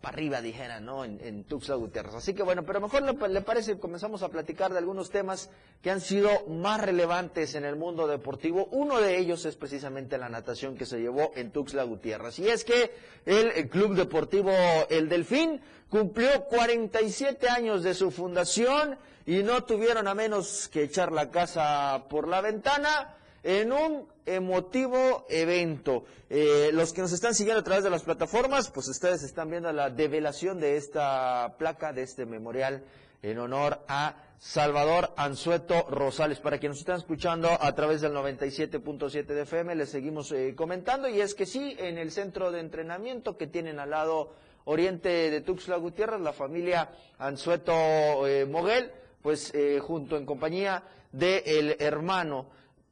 para 0.02 0.16
arriba, 0.16 0.42
dijera, 0.42 0.80
¿no? 0.80 1.04
En, 1.04 1.20
en 1.22 1.44
Tuxtla 1.44 1.76
Gutiérrez. 1.76 2.16
Así 2.16 2.34
que 2.34 2.44
bueno, 2.44 2.64
pero 2.64 2.80
mejor 2.80 3.04
le, 3.04 3.28
le 3.30 3.42
parece, 3.42 3.78
comenzamos 3.78 4.24
a 4.24 4.30
platicar 4.30 4.72
de 4.72 4.78
algunos 4.78 5.10
temas 5.10 5.50
que 5.82 5.92
han 5.92 6.02
sido 6.02 6.30
más 6.48 6.82
relevantes 6.82 7.56
en 7.56 7.66
el 7.66 7.76
mundo 7.76 8.08
deportivo. 8.08 8.68
Uno 8.72 9.00
de 9.00 9.18
ellos 9.18 9.46
es 9.46 9.56
precisamente 9.56 10.18
la 10.18 10.30
natación 10.30 10.76
que 10.78 10.86
se 10.86 11.00
llevó 11.00 11.32
en 11.36 11.52
Tuxtla 11.52 11.84
Gutiérrez. 11.84 12.40
Y 12.40 12.48
es 12.48 12.64
que 12.64 12.92
el, 13.26 13.52
el 13.52 13.70
Club 13.70 13.96
Deportivo 13.96 14.52
El 14.90 15.10
Delfín 15.10 15.62
cumplió 15.90 16.46
47 16.46 17.50
años 17.50 17.84
de 17.84 17.94
su 17.94 18.12
fundación 18.12 18.98
y 19.26 19.44
no 19.44 19.64
tuvieron 19.64 20.08
a 20.08 20.16
menos 20.16 20.70
que 20.70 20.84
echar 20.84 21.12
la 21.12 21.30
casa 21.30 22.06
por 22.10 22.28
la 22.28 22.42
ventana 22.42 23.16
en 23.44 23.72
un 23.72 24.08
emotivo 24.26 25.26
evento. 25.30 26.06
Eh, 26.30 26.70
los 26.74 26.94
que 26.94 27.02
nos 27.02 27.12
están 27.12 27.34
siguiendo 27.34 27.62
a 27.62 27.64
través 27.64 27.84
de 27.84 27.90
las 27.90 28.04
plataformas, 28.04 28.70
pues 28.70 28.88
ustedes 28.88 29.24
están 29.24 29.50
viendo 29.50 29.72
la 29.72 29.90
develación 29.90 30.60
de 30.60 30.78
esta 30.78 31.56
placa, 31.58 31.94
de 31.94 32.04
este 32.04 32.26
memorial 32.26 32.84
en 33.22 33.38
honor 33.40 33.80
a 33.88 34.16
Salvador 34.40 35.12
Anzueto 35.18 35.88
Rosales. 35.90 36.40
Para 36.40 36.60
quienes 36.60 36.78
nos 36.78 36.82
están 36.82 36.98
escuchando 36.98 37.50
a 37.60 37.76
través 37.76 38.02
del 38.02 38.14
97.7 38.14 39.26
de 39.26 39.42
FM, 39.42 39.76
les 39.76 39.90
seguimos 39.90 40.32
eh, 40.32 40.54
comentando 40.56 41.10
y 41.10 41.20
es 41.20 41.36
que 41.36 41.46
sí, 41.46 41.76
en 41.78 41.98
el 41.98 42.12
centro 42.12 42.52
de 42.52 42.62
entrenamiento 42.62 43.38
que 43.38 43.48
tienen 43.48 43.80
al 43.80 43.90
lado 43.90 44.34
oriente 44.66 45.10
de 45.30 45.42
Tuxtla 45.42 45.78
Gutiérrez, 45.78 46.22
la 46.22 46.32
familia 46.32 46.90
Anzueto 47.18 48.28
eh, 48.28 48.46
Moguel, 48.46 48.92
pues 49.22 49.54
eh, 49.54 49.80
junto 49.82 50.16
en 50.16 50.26
compañía 50.26 50.84
del 51.12 51.76
hermano 51.80 52.46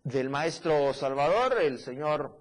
del 0.07 0.29
maestro 0.29 0.93
Salvador, 0.93 1.57
el 1.61 1.79
señor 1.79 2.37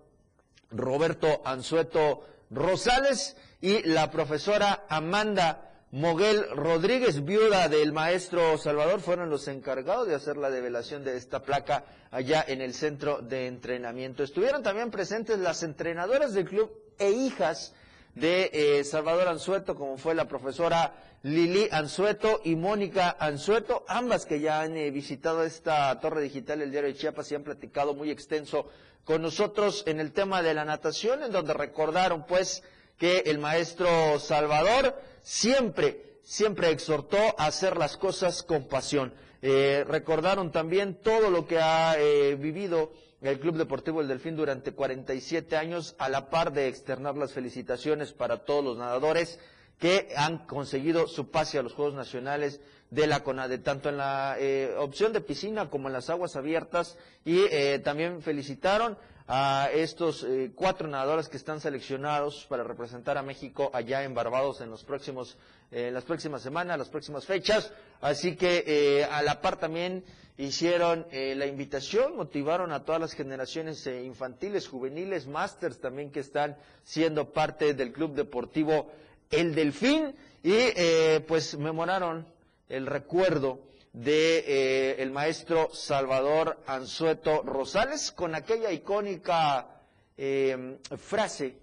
Roberto 0.71 1.43
Anzueto 1.45 2.25
Rosales 2.51 3.37
y 3.61 3.83
la 3.83 4.09
profesora 4.11 4.85
Amanda 4.89 5.85
Moguel 5.91 6.49
Rodríguez, 6.51 7.25
viuda 7.25 7.69
del 7.69 7.93
maestro 7.93 8.57
Salvador, 8.57 9.01
fueron 9.01 9.31
los 9.31 9.49
encargados 9.49 10.07
de 10.07 10.15
hacer 10.15 10.37
la 10.37 10.51
develación 10.51 11.03
de 11.03 11.17
esta 11.17 11.43
placa 11.43 11.85
allá 12.13 12.45
en 12.47 12.61
el 12.61 12.73
centro 12.73 13.21
de 13.21 13.49
entrenamiento. 13.49 14.23
Estuvieron 14.23 14.63
también 14.63 14.93
presentes 14.93 15.39
las 15.41 15.65
entrenadoras 15.65 16.35
del 16.35 16.49
club 16.49 16.71
e 16.99 17.11
hijas 17.11 17.75
de 18.17 18.51
eh, 18.53 18.85
Salvador 18.85 19.29
Anzueto, 19.29 19.77
como 19.77 19.99
fue 19.99 20.15
la 20.15 20.27
profesora 20.27 20.95
Lili 21.23 21.69
Anzueto 21.71 22.41
y 22.45 22.57
Mónica 22.57 23.15
Anzueto, 23.21 23.85
ambas 23.89 24.25
que 24.25 24.41
ya 24.41 24.63
han 24.63 24.77
eh, 24.77 24.91
visitado 24.91 25.45
esta 25.45 26.01
torre 26.01 26.23
digital 26.23 26.59
del 26.59 26.71
diario 26.71 26.89
de 26.89 26.97
Chiapas 26.97 27.31
y 27.31 27.35
han 27.35 27.45
platicado 27.45 27.95
muy 27.95 28.11
extenso 28.11 28.69
con 29.05 29.21
nosotros 29.21 29.85
en 29.87 30.01
el 30.01 30.13
tema 30.13 30.43
de 30.43 30.55
la 30.55 30.65
natación, 30.65 31.23
en 31.23 31.31
donde 31.31 31.53
recordaron 31.53 32.25
pues 32.27 32.63
que 32.97 33.19
el 33.27 33.39
maestro 33.39 34.19
Salvador 34.19 34.95
siempre, 35.23 36.19
siempre 36.23 36.71
exhortó 36.71 37.19
a 37.39 37.47
hacer 37.47 37.77
las 37.77 37.99
cosas 37.99 38.43
con 38.43 38.67
pasión. 38.67 39.13
Eh, 39.43 39.85
recordaron 39.87 40.51
también 40.51 40.95
todo 41.03 41.31
lo 41.31 41.47
que 41.47 41.61
ha 41.61 41.97
eh, 41.99 42.35
vivido 42.37 42.93
el 43.21 43.39
Club 43.41 43.57
Deportivo 43.57 44.01
El 44.01 44.09
Delfín 44.09 44.37
durante 44.37 44.73
47 44.73 45.57
años, 45.57 45.95
a 45.99 46.09
la 46.09 46.31
par 46.31 46.53
de 46.53 46.69
externar 46.69 47.17
las 47.17 47.33
felicitaciones 47.33 48.13
para 48.13 48.45
todos 48.45 48.65
los 48.65 48.79
nadadores 48.79 49.39
que 49.79 50.13
han 50.17 50.47
conseguido 50.47 51.07
su 51.07 51.31
pase 51.31 51.59
a 51.59 51.63
los 51.63 51.75
Juegos 51.75 51.95
Nacionales 51.95 52.61
de 52.91 53.07
la 53.07 53.25
CONADE, 53.25 53.59
tanto 53.59 53.89
en 53.89 53.97
la 53.99 54.37
eh, 54.39 54.75
opción 54.79 55.13
de 55.13 55.21
piscina 55.21 55.69
como 55.71 55.89
en 55.89 55.93
las 55.93 56.09
aguas 56.09 56.37
abiertas, 56.37 56.97
y 57.25 57.41
también 57.81 58.23
felicitaron 58.23 58.97
a 59.29 59.71
estos 59.73 60.23
eh, 60.23 60.53
cuatro 60.55 60.87
nadadores 60.87 61.29
que 61.29 61.37
están 61.37 61.61
seleccionados 61.61 62.47
para 62.49 62.63
representar 62.63 63.19
a 63.19 63.23
México 63.23 63.71
allá 63.73 64.05
en 64.05 64.15
Barbados 64.15 64.61
en 64.61 64.71
los 64.71 64.85
próximos, 64.85 65.37
eh, 65.73 65.91
las 65.93 66.05
próximas 66.05 66.43
semanas, 66.43 66.79
las 66.79 66.89
próximas 66.89 67.27
fechas. 67.27 67.73
Así 68.01 68.37
que 68.37 68.63
eh, 68.67 69.05
a 69.05 69.23
la 69.23 69.41
par 69.41 69.57
también 69.57 70.05
hicieron 70.39 71.07
la 71.11 71.47
invitación, 71.47 72.17
motivaron 72.17 72.73
a 72.73 72.85
todas 72.85 73.01
las 73.01 73.13
generaciones 73.13 73.87
infantiles, 73.87 74.69
juveniles, 74.69 75.27
másters 75.27 75.79
también 75.81 76.11
que 76.11 76.21
están 76.21 76.57
siendo 76.85 77.33
parte 77.33 77.75
del 77.75 77.93
Club 77.93 78.15
Deportivo 78.15 78.91
El 79.31 79.55
Delfín 79.55 80.15
y 80.43 81.21
pues 81.27 81.57
memoraron 81.59 82.27
el 82.69 82.87
recuerdo 82.87 83.61
de 83.97 84.45
eh, 84.47 85.03
el 85.03 85.11
maestro 85.11 85.71
Salvador 85.73 86.59
Anzueto 86.67 87.43
Rosales 87.43 88.13
con 88.13 88.35
aquella 88.35 88.71
icónica 88.71 89.81
em, 90.19 90.77
frase 90.99 91.57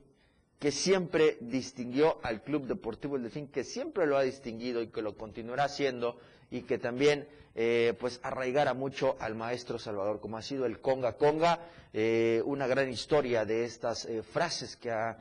que 0.57 0.71
siempre 0.71 1.38
distinguió 1.41 2.17
al 2.24 2.41
Club 2.41 2.65
Deportivo 2.65 3.17
El 3.17 3.24
Delfín, 3.24 3.49
que 3.49 3.63
siempre 3.63 4.07
lo 4.07 4.17
ha 4.17 4.24
distinguido 4.24 4.82
y 4.82 4.88
que 4.88 5.03
lo 5.03 5.15
continuará 5.15 5.65
haciendo 5.65 6.17
y 6.49 6.63
que 6.63 6.80
también 6.80 7.28
eh, 7.56 7.93
pues 7.99 8.20
arraigara 8.24 8.74
mucho 8.74 9.16
al 9.20 9.36
maestro 9.36 9.80
Salvador, 9.80 10.20
como 10.20 10.38
ha 10.38 10.41
sido 10.41 10.66
el 10.66 10.80
Conga 10.80 11.18
Conga, 11.18 11.60
eh, 11.93 12.41
una 12.45 12.68
gran 12.68 12.89
historia 12.89 13.45
de 13.45 13.66
estas 13.66 14.08
frases 14.32 14.76
que 14.76 14.91
ha 14.91 15.18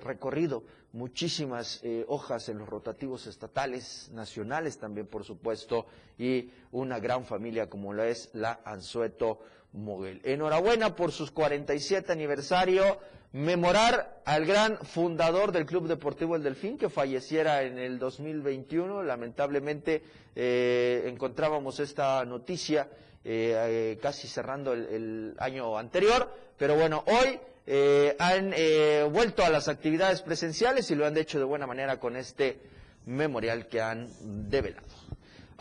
recorrido 0.00 0.64
muchísimas 0.92 1.80
eh, 1.82 2.04
hojas 2.08 2.48
en 2.48 2.58
los 2.58 2.68
rotativos 2.68 3.26
estatales, 3.26 4.10
nacionales 4.12 4.78
también, 4.78 5.06
por 5.06 5.24
supuesto, 5.24 5.86
y 6.18 6.50
una 6.70 6.98
gran 7.00 7.24
familia 7.24 7.68
como 7.68 7.92
la 7.92 8.08
es 8.08 8.30
la 8.34 8.60
Anzueto 8.64 9.40
Moguel. 9.72 10.20
Enhorabuena 10.24 10.94
por 10.94 11.12
sus 11.12 11.30
47 11.30 12.12
aniversario, 12.12 12.98
memorar 13.32 14.20
al 14.24 14.44
gran 14.44 14.78
fundador 14.78 15.52
del 15.52 15.66
Club 15.66 15.88
Deportivo 15.88 16.36
El 16.36 16.42
Delfín, 16.42 16.78
que 16.78 16.90
falleciera 16.90 17.62
en 17.62 17.78
el 17.78 17.98
2021. 17.98 19.02
Lamentablemente 19.02 20.02
eh, 20.36 21.04
encontrábamos 21.06 21.80
esta 21.80 22.24
noticia 22.24 22.88
eh, 23.24 23.98
casi 24.02 24.28
cerrando 24.28 24.72
el 24.72 25.34
año 25.38 25.78
anterior, 25.78 26.28
pero 26.58 26.74
bueno, 26.74 27.04
hoy 27.06 27.38
eh, 27.66 28.16
han 28.18 28.52
eh, 28.56 29.08
vuelto 29.10 29.44
a 29.44 29.50
las 29.50 29.68
actividades 29.68 30.22
presenciales 30.22 30.90
y 30.90 30.96
lo 30.96 31.06
han 31.06 31.16
hecho 31.16 31.38
de 31.38 31.44
buena 31.44 31.66
manera 31.66 32.00
con 32.00 32.16
este 32.16 32.58
memorial 33.06 33.68
que 33.68 33.80
han 33.80 34.08
develado. 34.50 35.01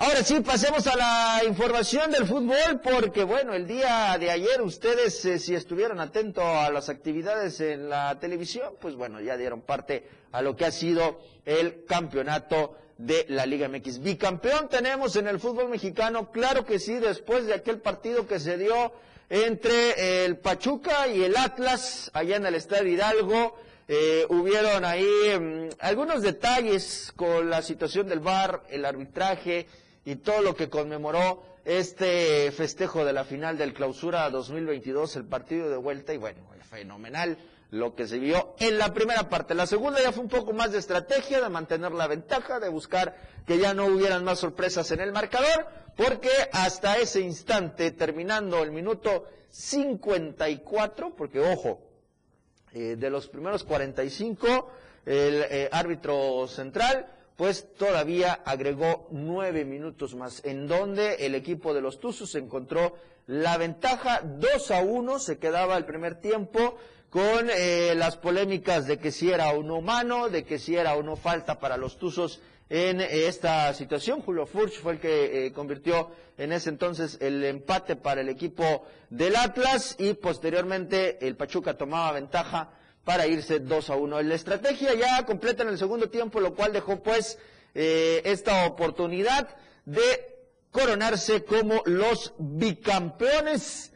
Ahora 0.03 0.23
sí, 0.23 0.39
pasemos 0.39 0.87
a 0.87 0.95
la 0.95 1.43
información 1.47 2.09
del 2.09 2.25
fútbol, 2.25 2.81
porque 2.83 3.23
bueno, 3.23 3.53
el 3.53 3.67
día 3.67 4.17
de 4.19 4.31
ayer 4.31 4.59
ustedes, 4.63 5.23
eh, 5.25 5.37
si 5.37 5.53
estuvieron 5.53 5.99
atentos 5.99 6.43
a 6.43 6.71
las 6.71 6.89
actividades 6.89 7.61
en 7.61 7.87
la 7.87 8.19
televisión, 8.19 8.73
pues 8.81 8.95
bueno, 8.95 9.21
ya 9.21 9.37
dieron 9.37 9.61
parte 9.61 10.07
a 10.31 10.41
lo 10.41 10.55
que 10.55 10.65
ha 10.65 10.71
sido 10.71 11.19
el 11.45 11.85
campeonato 11.85 12.75
de 12.97 13.27
la 13.29 13.45
Liga 13.45 13.69
MX. 13.69 13.99
Bicampeón 13.99 14.69
tenemos 14.69 15.15
en 15.17 15.27
el 15.27 15.39
fútbol 15.39 15.69
mexicano, 15.69 16.31
claro 16.31 16.65
que 16.65 16.79
sí, 16.79 16.95
después 16.95 17.45
de 17.45 17.53
aquel 17.53 17.77
partido 17.77 18.25
que 18.25 18.39
se 18.39 18.57
dio 18.57 18.93
entre 19.29 20.25
el 20.25 20.37
Pachuca 20.37 21.09
y 21.09 21.21
el 21.21 21.37
Atlas, 21.37 22.09
allá 22.15 22.37
en 22.37 22.47
el 22.47 22.55
Estadio 22.55 22.91
Hidalgo. 22.91 23.55
Eh, 23.87 24.25
hubieron 24.29 24.83
ahí 24.85 25.05
mm, 25.39 25.69
algunos 25.79 26.23
detalles 26.23 27.11
con 27.15 27.49
la 27.51 27.61
situación 27.61 28.07
del 28.07 28.19
VAR, 28.19 28.63
el 28.69 28.85
arbitraje 28.85 29.67
y 30.05 30.15
todo 30.17 30.41
lo 30.41 30.55
que 30.55 30.69
conmemoró 30.69 31.43
este 31.65 32.51
festejo 32.51 33.05
de 33.05 33.13
la 33.13 33.23
final 33.23 33.57
del 33.57 33.73
Clausura 33.73 34.29
2022, 34.29 35.15
el 35.15 35.25
partido 35.25 35.69
de 35.69 35.77
vuelta 35.77 36.13
y 36.13 36.17
bueno, 36.17 36.41
fenomenal 36.71 37.37
lo 37.69 37.95
que 37.95 38.07
se 38.07 38.19
vio 38.19 38.55
en 38.59 38.77
la 38.77 38.93
primera 38.93 39.29
parte. 39.29 39.53
La 39.53 39.67
segunda 39.67 40.01
ya 40.01 40.11
fue 40.11 40.23
un 40.23 40.29
poco 40.29 40.53
más 40.53 40.71
de 40.71 40.79
estrategia, 40.79 41.41
de 41.41 41.49
mantener 41.49 41.91
la 41.91 42.07
ventaja, 42.07 42.59
de 42.59 42.69
buscar 42.69 43.15
que 43.45 43.57
ya 43.57 43.73
no 43.73 43.85
hubieran 43.85 44.23
más 44.23 44.39
sorpresas 44.39 44.91
en 44.91 44.99
el 44.99 45.11
marcador, 45.11 45.67
porque 45.95 46.29
hasta 46.51 46.97
ese 46.97 47.21
instante, 47.21 47.91
terminando 47.91 48.61
el 48.63 48.71
minuto 48.71 49.25
54, 49.49 51.15
porque 51.15 51.39
ojo, 51.39 51.81
eh, 52.73 52.95
de 52.97 53.09
los 53.09 53.27
primeros 53.27 53.63
45, 53.63 54.71
el 55.05 55.45
eh, 55.49 55.69
árbitro 55.71 56.47
central, 56.47 57.07
pues 57.41 57.73
todavía 57.73 58.33
agregó 58.45 59.07
nueve 59.09 59.65
minutos 59.65 60.13
más, 60.13 60.45
en 60.45 60.67
donde 60.67 61.25
el 61.25 61.33
equipo 61.33 61.73
de 61.73 61.81
los 61.81 61.99
Tuzos 61.99 62.35
encontró 62.35 62.95
la 63.25 63.57
ventaja 63.57 64.21
2 64.23 64.69
a 64.69 64.81
1, 64.81 65.17
se 65.17 65.39
quedaba 65.39 65.75
el 65.75 65.85
primer 65.85 66.21
tiempo, 66.21 66.77
con 67.09 67.49
eh, 67.49 67.95
las 67.95 68.15
polémicas 68.15 68.85
de 68.85 68.99
que 68.99 69.11
si 69.11 69.31
era 69.31 69.49
o 69.53 69.63
no 69.63 69.81
mano, 69.81 70.29
de 70.29 70.43
que 70.43 70.59
si 70.59 70.75
era 70.75 70.93
o 70.95 71.01
no 71.01 71.15
falta 71.15 71.59
para 71.59 71.77
los 71.77 71.97
Tuzos 71.97 72.41
en 72.69 73.01
eh, 73.01 73.25
esta 73.25 73.73
situación. 73.73 74.21
Julio 74.21 74.45
Furch 74.45 74.79
fue 74.79 74.93
el 74.93 74.99
que 74.99 75.47
eh, 75.47 75.51
convirtió 75.51 76.11
en 76.37 76.51
ese 76.51 76.69
entonces 76.69 77.17
el 77.21 77.43
empate 77.43 77.95
para 77.95 78.21
el 78.21 78.29
equipo 78.29 78.85
del 79.09 79.35
Atlas 79.35 79.95
y 79.97 80.13
posteriormente 80.13 81.17
el 81.25 81.35
Pachuca 81.35 81.75
tomaba 81.75 82.11
ventaja 82.11 82.69
para 83.03 83.27
irse 83.27 83.59
2 83.59 83.89
a 83.89 83.95
1. 83.95 84.21
La 84.23 84.35
estrategia 84.35 84.93
ya 84.93 85.25
completa 85.25 85.63
en 85.63 85.69
el 85.69 85.77
segundo 85.77 86.09
tiempo, 86.09 86.39
lo 86.39 86.53
cual 86.53 86.73
dejó 86.73 87.01
pues 87.01 87.37
esta 87.73 88.65
oportunidad 88.65 89.47
de 89.85 90.31
coronarse 90.71 91.43
como 91.43 91.81
los 91.85 92.33
bicampeones 92.37 93.91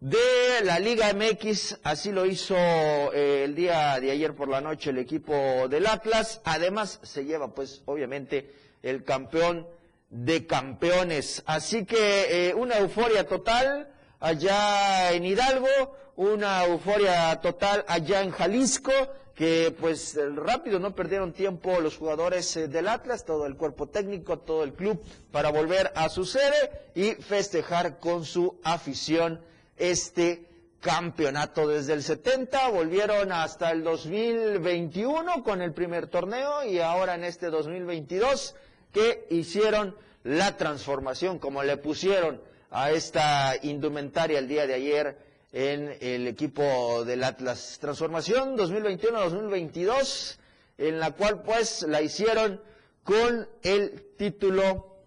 de 0.00 0.62
la 0.64 0.78
Liga 0.78 1.12
MX, 1.14 1.78
así 1.82 2.12
lo 2.12 2.26
hizo 2.26 2.54
eh, 2.54 3.44
el 3.44 3.54
día 3.54 3.98
de 3.98 4.10
ayer 4.10 4.34
por 4.34 4.48
la 4.48 4.60
noche 4.60 4.90
el 4.90 4.98
equipo 4.98 5.68
del 5.68 5.86
Atlas, 5.86 6.42
además 6.44 7.00
se 7.02 7.24
lleva 7.24 7.54
pues 7.54 7.82
obviamente 7.86 8.52
el 8.82 9.04
campeón 9.04 9.66
de 10.10 10.46
campeones, 10.46 11.42
así 11.46 11.86
que 11.86 12.48
eh, 12.48 12.54
una 12.54 12.78
euforia 12.78 13.26
total 13.26 13.88
allá 14.20 15.12
en 15.12 15.24
Hidalgo, 15.24 15.96
una 16.16 16.64
euforia 16.64 17.38
total 17.40 17.84
allá 17.86 18.22
en 18.22 18.30
Jalisco, 18.30 18.92
que 19.34 19.74
pues 19.78 20.18
rápido 20.34 20.78
no 20.78 20.94
perdieron 20.94 21.32
tiempo 21.32 21.78
los 21.80 21.98
jugadores 21.98 22.56
eh, 22.56 22.68
del 22.68 22.88
Atlas, 22.88 23.26
todo 23.26 23.46
el 23.46 23.56
cuerpo 23.56 23.86
técnico, 23.86 24.38
todo 24.38 24.64
el 24.64 24.72
club 24.72 25.02
para 25.30 25.50
volver 25.50 25.92
a 25.94 26.08
su 26.08 26.24
sede 26.24 26.90
y 26.94 27.12
festejar 27.12 27.98
con 27.98 28.24
su 28.24 28.58
afición 28.64 29.42
este 29.76 30.48
campeonato. 30.80 31.68
Desde 31.68 31.92
el 31.92 32.02
70, 32.02 32.68
volvieron 32.70 33.30
hasta 33.30 33.70
el 33.72 33.84
2021 33.84 35.44
con 35.44 35.60
el 35.60 35.74
primer 35.74 36.06
torneo 36.06 36.64
y 36.64 36.78
ahora 36.78 37.14
en 37.14 37.24
este 37.24 37.50
2022 37.50 38.54
que 38.90 39.26
hicieron 39.28 39.94
la 40.24 40.56
transformación, 40.56 41.38
como 41.38 41.62
le 41.62 41.76
pusieron 41.76 42.40
a 42.70 42.90
esta 42.90 43.54
indumentaria 43.62 44.38
el 44.38 44.48
día 44.48 44.66
de 44.66 44.74
ayer 44.74 45.25
en 45.56 45.96
el 46.02 46.28
equipo 46.28 47.02
del 47.06 47.24
Atlas. 47.24 47.78
Transformación 47.80 48.58
2021-2022, 48.58 50.36
en 50.76 51.00
la 51.00 51.12
cual 51.12 51.42
pues 51.42 51.80
la 51.88 52.02
hicieron 52.02 52.60
con 53.02 53.48
el 53.62 54.04
título 54.18 54.98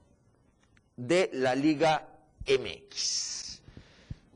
de 0.97 1.29
la 1.33 1.53
Liga 1.53 2.07
MX. 2.47 3.61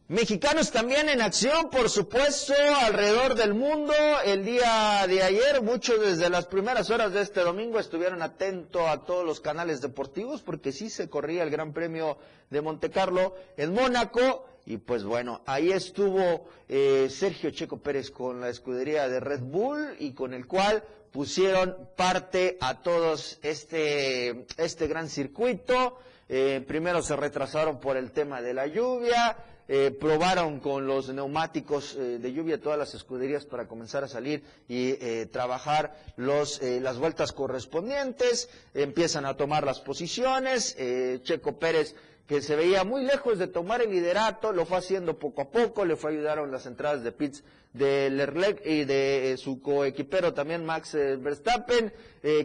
Mexicanos 0.09 0.69
también 0.69 1.09
en 1.09 1.19
acción, 1.19 1.71
por 1.71 1.89
supuesto, 1.89 2.53
alrededor 2.81 3.33
del 3.33 3.55
mundo. 3.55 3.95
El 4.23 4.45
día 4.45 5.07
de 5.07 5.23
ayer, 5.23 5.63
muchos 5.63 5.99
desde 5.99 6.29
las 6.29 6.45
primeras 6.45 6.91
horas 6.91 7.13
de 7.13 7.21
este 7.21 7.41
domingo 7.41 7.79
estuvieron 7.79 8.21
atentos 8.21 8.83
a 8.87 9.03
todos 9.03 9.25
los 9.25 9.39
canales 9.39 9.81
deportivos 9.81 10.43
porque 10.43 10.71
sí 10.71 10.91
se 10.91 11.09
corría 11.09 11.41
el 11.41 11.49
Gran 11.49 11.73
Premio 11.73 12.19
de 12.51 12.61
Montecarlo 12.61 13.33
en 13.57 13.73
Mónaco. 13.73 14.52
Y 14.65 14.77
pues 14.77 15.03
bueno, 15.03 15.41
ahí 15.45 15.71
estuvo 15.71 16.45
eh, 16.69 17.07
Sergio 17.09 17.51
Checo 17.51 17.77
Pérez 17.77 18.09
con 18.11 18.39
la 18.39 18.49
escudería 18.49 19.09
de 19.09 19.19
Red 19.19 19.41
Bull 19.41 19.95
y 19.99 20.13
con 20.13 20.33
el 20.33 20.47
cual 20.47 20.83
pusieron 21.11 21.75
parte 21.95 22.57
a 22.61 22.81
todos 22.81 23.39
este, 23.43 24.45
este 24.57 24.87
gran 24.87 25.09
circuito. 25.09 25.97
Eh, 26.29 26.63
primero 26.65 27.01
se 27.01 27.15
retrasaron 27.15 27.79
por 27.79 27.97
el 27.97 28.11
tema 28.11 28.41
de 28.41 28.53
la 28.53 28.65
lluvia, 28.67 29.37
eh, 29.67 29.91
probaron 29.97 30.59
con 30.59 30.85
los 30.85 31.07
neumáticos 31.13 31.95
eh, 31.95 32.17
de 32.19 32.33
lluvia 32.33 32.59
todas 32.59 32.77
las 32.77 32.93
escuderías 32.95 33.45
para 33.45 33.65
comenzar 33.65 34.03
a 34.03 34.09
salir 34.09 34.43
y 34.67 34.89
eh, 34.99 35.25
trabajar 35.31 35.95
los, 36.17 36.61
las 36.61 36.97
vueltas 36.97 37.31
correspondientes, 37.31 38.49
empiezan 38.73 39.25
a 39.25 39.37
tomar 39.37 39.65
las 39.65 39.79
posiciones, 39.79 40.75
Checo 41.23 41.57
Pérez 41.59 41.95
que 42.27 42.41
se 42.41 42.55
veía 42.55 42.83
muy 42.83 43.03
lejos 43.03 43.37
de 43.37 43.47
tomar 43.47 43.81
el 43.81 43.91
liderato, 43.91 44.53
lo 44.53 44.65
fue 44.65 44.77
haciendo 44.77 45.19
poco 45.19 45.41
a 45.41 45.49
poco, 45.49 45.85
le 45.85 45.95
fue 45.95 46.11
ayudaron 46.11 46.51
las 46.51 46.65
entradas 46.65 47.03
de 47.03 47.11
pits 47.11 47.43
de 47.73 48.09
Lerlec 48.09 48.65
y 48.65 48.85
de 48.85 49.35
su 49.37 49.61
coequipero 49.61 50.33
también 50.33 50.63
Max 50.63 50.93
Verstappen, 50.93 51.91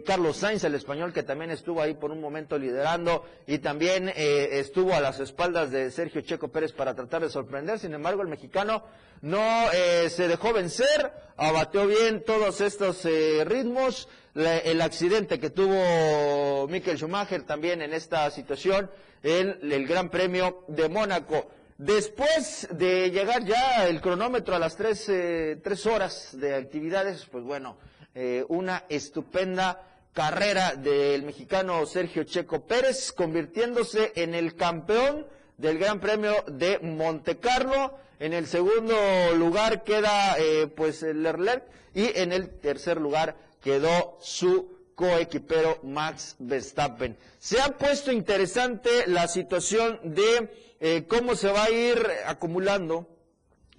Carlos 0.05 0.37
Sainz, 0.37 0.63
el 0.63 0.75
español 0.75 1.13
que 1.13 1.23
también 1.23 1.51
estuvo 1.51 1.81
ahí 1.81 1.93
por 1.93 2.11
un 2.11 2.19
momento 2.19 2.57
liderando 2.57 3.23
y 3.45 3.59
también 3.59 4.11
estuvo 4.15 4.93
a 4.93 4.99
las 4.99 5.19
espaldas 5.19 5.71
de 5.71 5.91
Sergio 5.91 6.21
Checo 6.21 6.47
Pérez 6.47 6.73
para 6.73 6.95
tratar 6.95 7.21
de 7.21 7.29
sorprender, 7.29 7.77
sin 7.77 7.93
embargo 7.93 8.23
el 8.23 8.27
mexicano 8.27 8.83
no 9.21 9.71
eh, 9.73 10.09
se 10.09 10.27
dejó 10.27 10.53
vencer, 10.53 11.11
abateó 11.35 11.87
bien 11.87 12.23
todos 12.23 12.61
estos 12.61 13.03
eh, 13.05 13.43
ritmos, 13.45 14.07
el 14.35 14.79
accidente 14.81 15.39
que 15.39 15.49
tuvo 15.49 16.67
Michael 16.69 16.97
Schumacher 16.97 17.43
también 17.43 17.81
en 17.81 17.93
esta 17.93 18.29
situación, 18.31 18.89
en 19.23 19.57
el 19.61 19.85
Gran 19.85 20.09
Premio 20.09 20.63
de 20.69 20.87
Mónaco. 20.87 21.49
Después 21.79 22.67
de 22.71 23.09
llegar 23.09 23.45
ya 23.45 23.87
el 23.87 24.01
cronómetro 24.01 24.53
a 24.53 24.59
las 24.59 24.75
tres, 24.75 25.07
eh, 25.09 25.57
tres 25.63 25.85
horas 25.85 26.29
de 26.33 26.53
actividades, 26.53 27.25
pues 27.25 27.43
bueno, 27.43 27.77
una 28.49 28.83
estupenda 28.89 29.81
carrera 30.11 30.75
del 30.75 31.23
mexicano 31.23 31.85
Sergio 31.85 32.25
Checo 32.25 32.65
Pérez, 32.67 33.13
convirtiéndose 33.13 34.11
en 34.15 34.35
el 34.35 34.55
campeón 34.55 35.25
del 35.57 35.77
Gran 35.77 35.99
Premio 35.99 36.43
de 36.47 36.79
Montecarlo. 36.79 37.97
En 38.19 38.33
el 38.33 38.47
segundo 38.47 38.95
lugar 39.35 39.83
queda 39.83 40.37
eh, 40.37 40.67
pues 40.67 41.03
el 41.03 41.23
Leclerc 41.23 41.63
y 41.93 42.17
en 42.17 42.33
el 42.33 42.49
tercer 42.59 42.99
lugar 42.99 43.35
quedó 43.61 44.17
su 44.21 44.77
coequipero 44.95 45.79
Max 45.83 46.35
Verstappen. 46.39 47.15
Se 47.39 47.61
ha 47.61 47.77
puesto 47.77 48.11
interesante 48.11 49.07
la 49.07 49.27
situación 49.29 49.99
de 50.03 50.68
eh, 50.79 51.05
cómo 51.07 51.35
se 51.35 51.51
va 51.51 51.65
a 51.65 51.71
ir 51.71 52.05
acumulando 52.25 53.07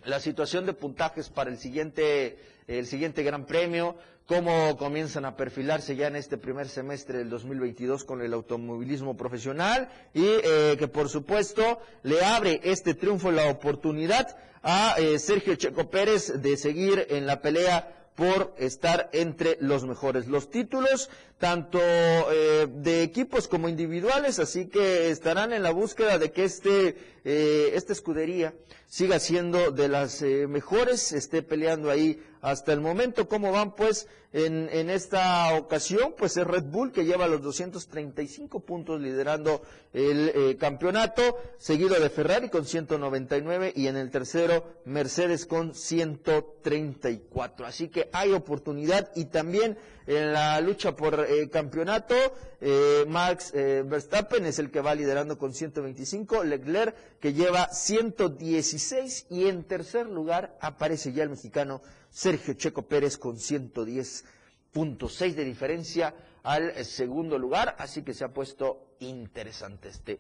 la 0.05 0.21
situación 0.21 0.67
de 0.67 0.73
puntajes 0.73 1.29
para 1.29 1.51
el 1.51 1.59
siguiente, 1.59 2.39
el 2.67 2.87
siguiente 2.87 3.23
Gran 3.23 3.47
Premio 3.47 3.97
cómo 4.31 4.77
comienzan 4.77 5.25
a 5.25 5.37
perfilarse 5.37 5.97
ya 5.97 6.07
en 6.07 6.15
este 6.15 6.39
primer 6.39 6.69
semestre 6.69 7.19
del 7.19 7.31
2022 7.31 8.05
con 8.05 8.23
el 8.23 8.33
automovilismo 8.33 9.17
profesional 9.17 9.89
y 10.15 10.23
eh, 10.25 10.77
que 10.79 10.87
por 10.87 11.09
supuesto 11.09 11.81
le 12.05 12.25
abre 12.25 12.61
este 12.63 12.95
triunfo 12.95 13.33
la 13.33 13.51
oportunidad 13.51 14.37
a 14.63 14.95
eh, 14.99 15.19
Sergio 15.19 15.57
Checo 15.57 15.91
Pérez 15.91 16.41
de 16.41 16.57
seguir 16.57 17.09
en 17.11 17.27
la 17.27 17.43
pelea 17.43 18.13
por 18.15 18.55
estar 18.57 19.11
entre 19.13 19.57
los 19.61 19.85
mejores. 19.85 20.29
Los 20.29 20.49
títulos, 20.49 21.11
tanto 21.41 21.81
eh, 21.81 22.69
de 22.71 23.03
equipos 23.03 23.49
como 23.49 23.69
individuales, 23.71 24.39
así 24.39 24.67
que 24.67 25.09
estarán 25.11 25.55
en 25.55 25.63
la 25.63 25.71
búsqueda 25.71 26.19
de 26.19 26.33
que 26.33 26.45
este, 26.45 26.99
eh, 27.25 27.71
esta 27.73 27.95
escudería 27.95 28.53
siga 28.87 29.19
siendo 29.19 29.71
de 29.71 29.89
las 29.89 30.21
eh, 30.21 30.47
mejores, 30.47 31.13
esté 31.13 31.43
peleando 31.43 31.91
ahí 31.91 32.23
hasta 32.43 32.75
el 32.75 32.83
momento. 32.83 33.27
¿Cómo 33.27 33.53
van 33.53 33.75
pues 33.75 34.07
en, 34.35 34.69
en, 34.71 34.91
esta 34.91 35.55
ocasión? 35.55 36.15
Pues 36.19 36.37
es 36.37 36.47
Red 36.47 36.65
Bull 36.65 36.93
que 36.93 37.07
lleva 37.07 37.27
los 37.27 37.41
235 37.41 38.61
puntos 38.61 39.01
liderando 39.01 39.63
el 39.93 40.57
campeonato, 40.59 41.39
seguido 41.59 41.99
de 41.99 42.11
Ferrari 42.11 42.49
con 42.51 42.67
199 42.67 43.73
y 43.75 43.87
en 43.87 43.97
el 43.97 44.11
tercero 44.11 44.65
Mercedes 44.85 45.47
con 45.47 45.75
134. 45.75 47.67
Así 47.67 47.89
que 47.89 48.11
hay 48.13 48.33
oportunidad 48.33 49.11
y 49.15 49.27
también 49.27 49.79
en 50.07 50.33
la 50.33 50.61
lucha 50.61 50.97
por 50.97 51.27
campeonato, 51.51 52.15
eh, 52.61 53.05
Max 53.09 53.53
eh, 53.55 53.83
Verstappen 53.87 54.45
es 54.47 54.59
el 54.59 54.71
que 54.71 54.81
va 54.81 54.95
liderando 54.95 55.39
con 55.39 55.55
125, 55.55 56.45
Leclerc 56.45 56.95
que 57.21 57.33
lleva 57.33 57.69
116 57.69 59.27
y 59.31 59.47
en 59.47 59.65
tercer 59.65 60.07
lugar 60.07 60.57
aparece 60.61 61.13
ya 61.13 61.23
el 61.23 61.31
mexicano 61.31 61.83
Sergio 62.11 62.55
Checo 62.55 62.83
Pérez 62.83 63.17
con 63.19 63.37
110.6 63.37 65.35
de 65.35 65.45
diferencia 65.45 66.15
al 66.43 66.85
segundo 66.85 67.39
lugar, 67.39 67.77
así 67.79 68.03
que 68.03 68.15
se 68.15 68.25
ha 68.25 68.33
puesto 68.33 68.95
interesante 69.01 69.89
este, 69.91 70.19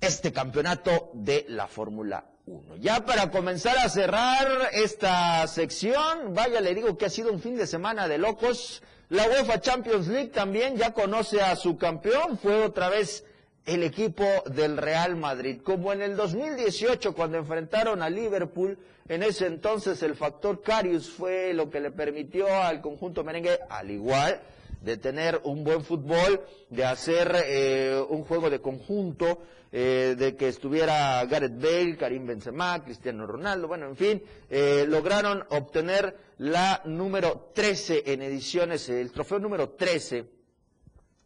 este 0.00 0.32
campeonato 0.32 1.10
de 1.14 1.46
la 1.48 1.66
Fórmula 1.68 2.35
ya 2.78 3.04
para 3.04 3.30
comenzar 3.30 3.76
a 3.78 3.88
cerrar 3.88 4.70
esta 4.72 5.46
sección, 5.48 6.34
vaya, 6.34 6.60
le 6.60 6.74
digo 6.74 6.96
que 6.96 7.06
ha 7.06 7.10
sido 7.10 7.32
un 7.32 7.40
fin 7.40 7.56
de 7.56 7.66
semana 7.66 8.06
de 8.06 8.18
locos. 8.18 8.82
La 9.08 9.28
UEFA 9.28 9.60
Champions 9.60 10.08
League 10.08 10.30
también 10.30 10.76
ya 10.76 10.92
conoce 10.92 11.40
a 11.40 11.56
su 11.56 11.76
campeón, 11.76 12.38
fue 12.38 12.62
otra 12.62 12.88
vez 12.88 13.24
el 13.64 13.82
equipo 13.82 14.24
del 14.46 14.76
Real 14.76 15.16
Madrid. 15.16 15.60
Como 15.62 15.92
en 15.92 16.02
el 16.02 16.16
2018 16.16 17.14
cuando 17.14 17.38
enfrentaron 17.38 18.02
a 18.02 18.10
Liverpool, 18.10 18.78
en 19.08 19.22
ese 19.22 19.46
entonces 19.46 20.02
el 20.02 20.14
factor 20.14 20.62
Carius 20.62 21.10
fue 21.10 21.52
lo 21.52 21.70
que 21.70 21.80
le 21.80 21.90
permitió 21.90 22.46
al 22.62 22.80
conjunto 22.80 23.24
merengue, 23.24 23.58
al 23.68 23.90
igual 23.90 24.40
de 24.80 24.96
tener 24.96 25.40
un 25.44 25.64
buen 25.64 25.84
fútbol, 25.84 26.40
de 26.70 26.84
hacer 26.84 27.34
eh, 27.46 28.04
un 28.08 28.24
juego 28.24 28.50
de 28.50 28.60
conjunto, 28.60 29.40
eh, 29.72 30.14
de 30.16 30.36
que 30.36 30.48
estuviera 30.48 31.24
Gareth 31.24 31.60
Bale, 31.60 31.96
Karim 31.96 32.26
Benzema, 32.26 32.82
Cristiano 32.84 33.26
Ronaldo, 33.26 33.68
bueno, 33.68 33.86
en 33.86 33.96
fin, 33.96 34.22
eh, 34.48 34.84
lograron 34.88 35.44
obtener 35.50 36.16
la 36.38 36.82
número 36.84 37.50
13 37.54 38.04
en 38.06 38.22
ediciones, 38.22 38.88
el 38.88 39.10
trofeo 39.12 39.38
número 39.38 39.70
13 39.70 40.24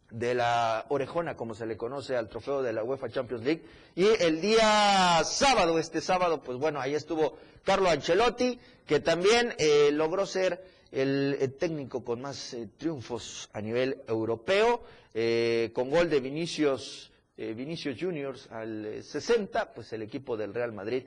de 0.09 0.35
la 0.35 0.85
orejona, 0.89 1.37
como 1.37 1.53
se 1.53 1.65
le 1.65 1.77
conoce 1.77 2.17
al 2.17 2.27
trofeo 2.27 2.61
de 2.61 2.73
la 2.73 2.83
UEFA 2.83 3.09
Champions 3.09 3.43
League. 3.43 3.63
Y 3.95 4.07
el 4.21 4.41
día 4.41 5.21
sábado, 5.23 5.79
este 5.79 6.01
sábado, 6.01 6.41
pues 6.41 6.57
bueno, 6.57 6.81
ahí 6.81 6.95
estuvo 6.95 7.37
Carlo 7.63 7.89
Ancelotti, 7.89 8.59
que 8.85 8.99
también 8.99 9.55
logró 9.93 10.25
ser 10.25 10.61
el, 10.91 11.55
técnico 11.57 12.03
con 12.03 12.21
más 12.21 12.53
eh, 12.53 12.67
triunfos 12.77 13.49
a 13.53 13.61
nivel 13.61 14.01
europeo, 14.07 14.83
eh, 15.13 15.71
con 15.73 15.89
gol 15.89 16.09
de 16.09 16.19
Vinicius, 16.19 17.11
eh, 17.37 17.53
Vinicius 17.53 17.97
Juniors 17.99 18.47
al 18.51 19.01
60, 19.03 19.73
pues 19.73 19.91
el 19.93 20.01
equipo 20.01 20.35
del 20.37 20.53
Real 20.53 20.71
Madrid 20.73 21.03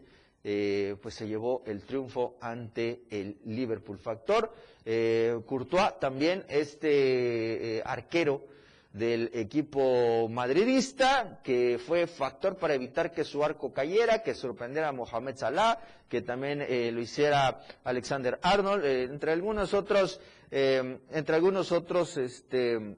pues 1.01 1.14
se 1.14 1.26
llevó 1.26 1.62
el 1.66 1.80
triunfo 1.85 2.37
ante 2.39 3.05
el 3.09 3.39
Liverpool 3.47 3.97
Factor. 3.99 4.53
Courtois 5.47 5.99
también, 5.99 6.45
este 6.51 7.80
arquero 7.82 8.43
del 8.95 9.29
equipo 9.35 10.29
madridista, 10.29 11.41
que 11.43 11.81
fue 11.85 12.07
factor 12.07 12.57
para 12.57 12.75
evitar 12.75 13.11
que 13.11 13.25
su 13.25 13.45
arco 13.45 13.73
cayera, 13.73 14.23
que 14.23 14.37
sorprendiera 14.37 14.89
a 14.89 14.93
Mohamed 14.93 15.37
Salah, 15.37 15.81
que 16.09 16.23
también 16.23 16.63
eh, 16.63 16.93
lo 16.93 17.01
hiciera 17.01 17.61
Alexander 17.83 18.39
Arnold, 18.41 18.85
eh, 18.85 19.03
entre 19.03 19.33
algunos 19.33 19.75
otros, 19.75 20.21
eh, 20.53 21.01
entre 21.11 21.35
algunos 21.35 21.73
otros 21.73 22.17
este, 22.17 22.97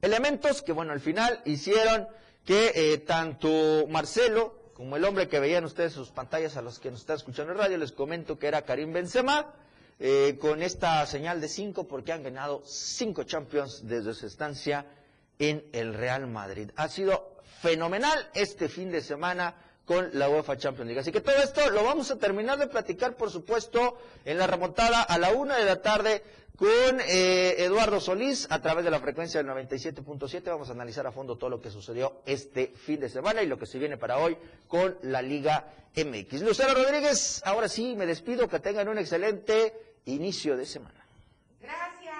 elementos 0.00 0.62
que, 0.62 0.70
bueno, 0.70 0.92
al 0.92 1.00
final 1.00 1.40
hicieron 1.44 2.06
que 2.44 3.02
tanto 3.04 3.88
Marcelo 3.88 4.70
como 4.74 4.94
el 4.96 5.04
hombre 5.04 5.28
que 5.28 5.40
veían 5.40 5.64
ustedes 5.64 5.92
sus 5.92 6.10
pantallas 6.10 6.56
a 6.56 6.62
los 6.62 6.78
que 6.78 6.92
nos 6.92 7.00
están 7.00 7.16
escuchando 7.16 7.52
en 7.52 7.58
radio, 7.58 7.78
les 7.78 7.90
comento 7.90 8.38
que 8.38 8.46
era 8.46 8.62
Karim 8.62 8.92
Benzema, 8.92 9.54
eh, 9.98 10.36
con 10.40 10.62
esta 10.62 11.04
señal 11.06 11.40
de 11.40 11.48
cinco 11.48 11.86
porque 11.86 12.12
han 12.12 12.22
ganado 12.22 12.62
cinco 12.64 13.24
Champions 13.24 13.86
desde 13.86 14.14
su 14.14 14.26
estancia 14.26 14.86
en 15.38 15.64
el 15.72 15.94
Real 15.94 16.26
Madrid. 16.26 16.70
Ha 16.76 16.88
sido 16.88 17.36
fenomenal 17.60 18.30
este 18.34 18.68
fin 18.68 18.90
de 18.90 19.00
semana 19.00 19.54
con 19.84 20.10
la 20.14 20.28
UEFA 20.28 20.56
Champions 20.56 20.86
League. 20.86 21.00
Así 21.00 21.12
que 21.12 21.20
todo 21.20 21.36
esto 21.36 21.68
lo 21.70 21.84
vamos 21.84 22.10
a 22.10 22.16
terminar 22.18 22.58
de 22.58 22.66
platicar, 22.66 23.16
por 23.16 23.30
supuesto, 23.30 23.98
en 24.24 24.38
la 24.38 24.46
remontada 24.46 25.02
a 25.02 25.18
la 25.18 25.32
una 25.32 25.56
de 25.56 25.64
la 25.64 25.82
tarde 25.82 26.22
con 26.56 27.00
eh, 27.00 27.56
Eduardo 27.58 28.00
Solís 28.00 28.46
a 28.50 28.62
través 28.62 28.84
de 28.84 28.90
la 28.90 29.00
frecuencia 29.00 29.42
del 29.42 29.50
97.7. 29.52 30.42
Vamos 30.44 30.68
a 30.68 30.72
analizar 30.72 31.06
a 31.06 31.12
fondo 31.12 31.36
todo 31.36 31.50
lo 31.50 31.60
que 31.60 31.70
sucedió 31.70 32.22
este 32.26 32.68
fin 32.68 33.00
de 33.00 33.08
semana 33.08 33.42
y 33.42 33.46
lo 33.46 33.58
que 33.58 33.66
se 33.66 33.78
viene 33.78 33.96
para 33.96 34.18
hoy 34.18 34.36
con 34.68 34.96
la 35.02 35.20
Liga 35.20 35.72
MX. 35.96 36.42
Lucero 36.42 36.74
Rodríguez, 36.74 37.42
ahora 37.44 37.68
sí 37.68 37.94
me 37.96 38.06
despido, 38.06 38.48
que 38.48 38.60
tengan 38.60 38.88
un 38.88 38.98
excelente 38.98 39.74
inicio 40.06 40.56
de 40.56 40.66
semana. 40.66 41.03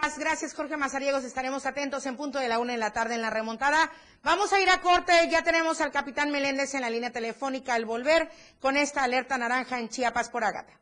Gracias, 0.04 0.22
gracias 0.22 0.52
Jorge 0.52 0.76
Mazariegos. 0.76 1.24
Estaremos 1.24 1.64
atentos 1.64 2.04
en 2.04 2.18
punto 2.18 2.38
de 2.38 2.46
la 2.46 2.58
una 2.58 2.74
de 2.74 2.78
la 2.78 2.92
tarde 2.92 3.14
en 3.14 3.22
la 3.22 3.30
remontada. 3.30 3.90
Vamos 4.22 4.52
a 4.52 4.60
ir 4.60 4.68
a 4.68 4.82
corte. 4.82 5.14
Ya 5.30 5.42
tenemos 5.42 5.80
al 5.80 5.92
capitán 5.92 6.30
Meléndez 6.30 6.74
en 6.74 6.82
la 6.82 6.90
línea 6.90 7.10
telefónica 7.10 7.72
al 7.72 7.86
volver 7.86 8.28
con 8.60 8.76
esta 8.76 9.02
alerta 9.02 9.38
naranja 9.38 9.80
en 9.80 9.88
Chiapas 9.88 10.28
por 10.28 10.44
Ágata. 10.44 10.78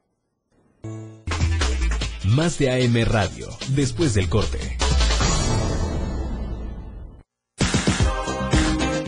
Más 2.25 2.59
de 2.59 2.73
AM 2.73 2.97
Radio, 3.05 3.47
después 3.69 4.13
del 4.15 4.29
corte. 4.29 4.77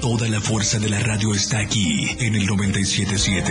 Toda 0.00 0.28
la 0.28 0.40
fuerza 0.40 0.78
de 0.78 0.90
la 0.90 1.00
radio 1.00 1.34
está 1.34 1.58
aquí 1.58 2.08
en 2.20 2.36
el 2.36 2.46
977. 2.46 3.50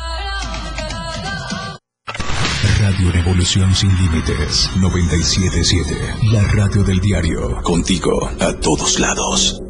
Radio 3.01 3.23
Revolución 3.23 3.73
Sin 3.73 3.89
Límites 3.97 4.69
977. 4.79 6.27
La 6.33 6.43
radio 6.43 6.83
del 6.83 6.99
diario. 6.99 7.59
Contigo 7.63 8.29
a 8.39 8.53
todos 8.59 8.99
lados. 8.99 9.63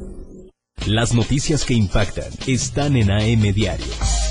Las 0.86 1.14
noticias 1.14 1.64
que 1.64 1.74
impactan 1.74 2.26
están 2.46 2.98
en 2.98 3.10
AM 3.10 3.54
Diario. 3.54 4.31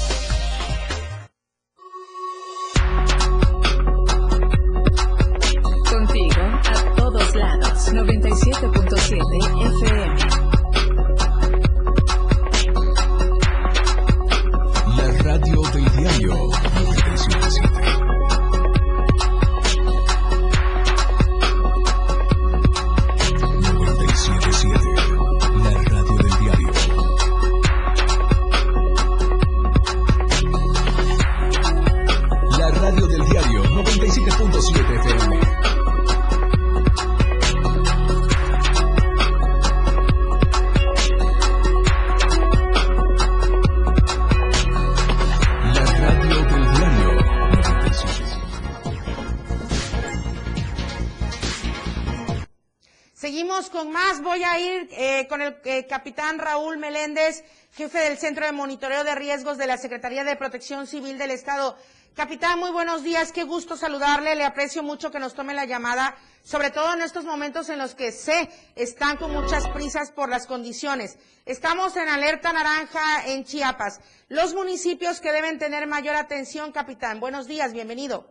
Más. 54.11 54.23
Voy 54.23 54.43
a 54.43 54.59
ir 54.59 54.89
eh, 54.93 55.27
con 55.29 55.41
el 55.41 55.57
eh, 55.65 55.87
capitán 55.87 56.39
Raúl 56.39 56.79
Meléndez, 56.79 57.45
jefe 57.73 57.99
del 57.99 58.19
Centro 58.19 58.45
de 58.45 58.53
Monitoreo 58.53 59.05
de 59.05 59.15
Riesgos 59.15 59.57
de 59.57 59.67
la 59.67 59.77
Secretaría 59.77 60.25
de 60.25 60.37
Protección 60.37 60.87
Civil 60.87 61.17
del 61.17 61.31
Estado. 61.31 61.77
Capitán, 62.17 62.59
muy 62.59 62.73
buenos 62.73 63.05
días. 63.05 63.33
Qué 63.33 63.45
gusto 63.45 63.77
saludarle. 63.77 64.35
Le 64.35 64.45
aprecio 64.45 64.83
mucho 64.83 65.13
que 65.13 65.21
nos 65.21 65.35
tome 65.35 65.55
la 65.55 65.65
llamada, 65.65 66.17
sobre 66.43 66.71
todo 66.71 66.95
en 66.95 67.03
estos 67.03 67.25
momentos 67.25 67.69
en 67.69 67.79
los 67.79 67.95
que 67.95 68.11
sé 68.11 68.49
están 68.75 69.17
con 69.17 69.33
muchas 69.33 69.69
prisas 69.69 70.11
por 70.11 70.29
las 70.29 70.47
condiciones. 70.47 71.17
Estamos 71.47 71.97
en 71.97 72.09
alerta 72.09 72.53
naranja 72.53 73.29
en 73.29 73.45
Chiapas. 73.45 74.01
Los 74.29 74.55
municipios 74.55 75.21
que 75.21 75.31
deben 75.31 75.59
tener 75.59 75.87
mayor 75.87 76.17
atención, 76.17 76.73
capitán. 76.73 77.21
Buenos 77.21 77.47
días, 77.47 77.73
bienvenido. 77.73 78.27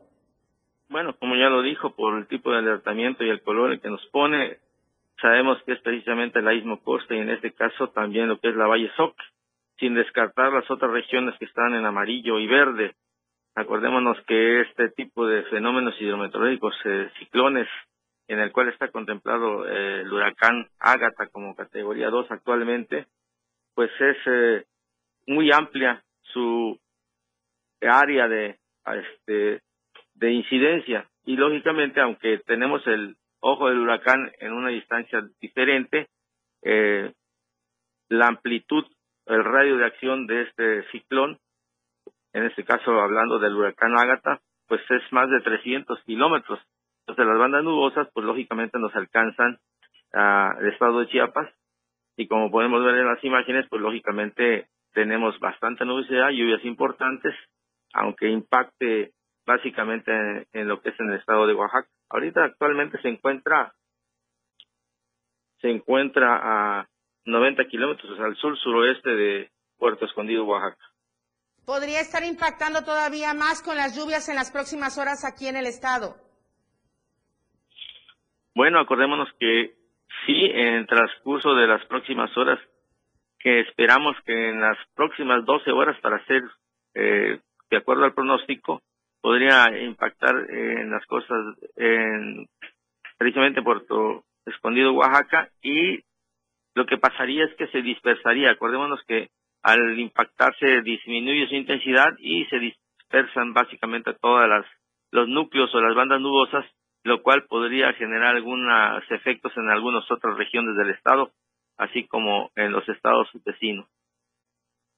Bueno, 0.89 1.15
como 1.17 1.35
ya 1.35 1.49
lo 1.49 1.61
dijo, 1.61 1.95
por 1.95 2.17
el 2.17 2.27
tipo 2.27 2.51
de 2.51 2.57
alertamiento 2.57 3.23
y 3.23 3.29
el 3.29 3.41
color 3.43 3.79
que 3.79 3.89
nos 3.89 4.05
pone, 4.07 4.57
sabemos 5.21 5.61
que 5.63 5.73
es 5.73 5.81
precisamente 5.81 6.39
el 6.39 6.51
Istmo 6.51 6.81
Costa 6.81 7.15
y 7.15 7.19
en 7.19 7.29
este 7.29 7.51
caso 7.51 7.89
también 7.89 8.27
lo 8.27 8.39
que 8.39 8.49
es 8.49 8.55
la 8.55 8.67
Valle 8.67 8.91
Soc, 8.95 9.15
sin 9.77 9.93
descartar 9.93 10.51
las 10.51 10.69
otras 10.69 10.91
regiones 10.91 11.35
que 11.39 11.45
están 11.45 11.73
en 11.73 11.85
amarillo 11.85 12.39
y 12.39 12.47
verde. 12.47 12.95
Acordémonos 13.55 14.17
que 14.27 14.61
este 14.61 14.89
tipo 14.89 15.25
de 15.27 15.43
fenómenos 15.43 15.99
hidrometeorológicos, 15.99 16.75
eh, 16.85 17.09
ciclones, 17.19 17.67
en 18.27 18.39
el 18.39 18.51
cual 18.51 18.69
está 18.69 18.89
contemplado 18.89 19.67
eh, 19.67 20.01
el 20.01 20.13
huracán 20.13 20.67
Ágata 20.79 21.27
como 21.27 21.55
categoría 21.55 22.09
2 22.09 22.29
actualmente, 22.29 23.07
pues 23.73 23.89
es 23.99 24.17
eh, 24.27 24.65
muy 25.27 25.51
amplia 25.51 26.03
su 26.21 26.79
área 27.81 28.27
de 28.27 28.57
este 28.85 29.61
de 30.15 30.31
incidencia 30.31 31.07
y 31.25 31.37
lógicamente 31.37 32.01
aunque 32.01 32.39
tenemos 32.39 32.85
el 32.87 33.15
ojo 33.41 33.69
del 33.69 33.79
huracán 33.79 34.31
en 34.39 34.53
una 34.53 34.69
distancia 34.69 35.21
diferente 35.39 36.07
eh, 36.63 37.13
la 38.09 38.27
amplitud 38.27 38.85
el 39.25 39.43
radio 39.43 39.77
de 39.77 39.85
acción 39.85 40.27
de 40.27 40.41
este 40.43 40.83
ciclón 40.91 41.37
en 42.33 42.45
este 42.45 42.63
caso 42.63 42.99
hablando 42.99 43.39
del 43.39 43.55
huracán 43.55 43.97
Ágata 43.97 44.41
pues 44.67 44.81
es 44.89 45.01
más 45.11 45.29
de 45.29 45.41
300 45.41 46.03
kilómetros 46.03 46.59
entonces 47.01 47.25
las 47.25 47.39
bandas 47.39 47.63
nubosas 47.63 48.07
pues 48.13 48.25
lógicamente 48.25 48.77
nos 48.79 48.95
alcanzan 48.95 49.59
al 50.11 50.67
estado 50.67 50.99
de 50.99 51.07
Chiapas 51.07 51.49
y 52.19 52.27
como 52.27 52.51
podemos 52.51 52.83
ver 52.83 52.95
en 52.95 53.07
las 53.07 53.23
imágenes, 53.23 53.65
pues 53.69 53.81
lógicamente 53.81 54.67
tenemos 54.93 55.39
bastante 55.39 55.85
nubosidad, 55.85 56.31
lluvias 56.31 56.65
importantes, 56.65 57.33
aunque 57.93 58.27
impacte 58.27 59.13
básicamente 59.45 60.11
en, 60.51 60.67
lo 60.67 60.81
que 60.81 60.89
es 60.89 60.99
en 60.99 61.11
el 61.11 61.19
estado 61.19 61.47
de 61.47 61.53
Oaxaca. 61.53 61.87
Ahorita 62.09 62.43
actualmente 62.43 63.01
se 63.01 63.09
encuentra 63.09 63.73
se 65.61 65.69
encuentra 65.69 66.39
a 66.41 66.87
90 67.25 67.65
kilómetros 67.65 68.19
al 68.19 68.35
sur 68.37 68.57
suroeste 68.57 69.09
de 69.09 69.51
Puerto 69.77 70.05
Escondido, 70.05 70.45
Oaxaca. 70.45 70.83
¿Podría 71.65 71.99
estar 71.99 72.23
impactando 72.23 72.83
todavía 72.83 73.33
más 73.33 73.61
con 73.61 73.75
las 73.75 73.95
lluvias 73.95 74.27
en 74.29 74.35
las 74.35 74.51
próximas 74.51 74.97
horas 74.97 75.23
aquí 75.25 75.47
en 75.47 75.57
el 75.57 75.67
estado? 75.67 76.15
Bueno, 78.55 78.79
acordémonos 78.79 79.29
que 79.39 79.75
sí, 80.25 80.45
en 80.45 80.73
el 80.75 80.87
transcurso 80.87 81.53
de 81.53 81.67
las 81.67 81.85
próximas 81.85 82.35
horas, 82.35 82.59
que 83.37 83.61
esperamos 83.61 84.15
que 84.25 84.49
en 84.49 84.59
las 84.59 84.77
próximas 84.95 85.45
12 85.45 85.71
horas 85.71 85.99
para 86.01 86.25
ser, 86.25 86.41
eh, 86.95 87.39
de 87.69 87.77
acuerdo 87.77 88.03
al 88.03 88.13
pronóstico, 88.13 88.81
podría 89.21 89.77
impactar 89.83 90.35
en 90.49 90.91
las 90.91 91.05
costas 91.05 91.37
en 91.75 92.47
precisamente 93.17 93.61
Puerto 93.61 94.23
Escondido, 94.45 94.93
Oaxaca, 94.93 95.49
y 95.61 95.99
lo 96.75 96.85
que 96.85 96.97
pasaría 96.97 97.45
es 97.45 97.55
que 97.55 97.67
se 97.67 97.81
dispersaría. 97.81 98.51
Acordémonos 98.51 99.01
que 99.07 99.29
al 99.63 99.99
impactarse 99.99 100.81
disminuye 100.81 101.47
su 101.47 101.55
intensidad 101.55 102.15
y 102.19 102.45
se 102.45 102.59
dispersan 102.59 103.53
básicamente 103.53 104.13
todas 104.21 104.47
las 104.47 104.65
los 105.11 105.27
núcleos 105.27 105.73
o 105.73 105.81
las 105.81 105.95
bandas 105.95 106.21
nubosas 106.21 106.65
lo 107.03 107.21
cual 107.21 107.45
podría 107.47 107.93
generar 107.93 108.35
algunos 108.35 109.03
efectos 109.09 109.51
en 109.57 109.69
algunas 109.69 110.09
otras 110.11 110.37
regiones 110.37 110.75
del 110.75 110.91
estado, 110.91 111.31
así 111.77 112.07
como 112.07 112.51
en 112.55 112.71
los 112.71 112.87
estados 112.89 113.27
vecinos. 113.45 113.87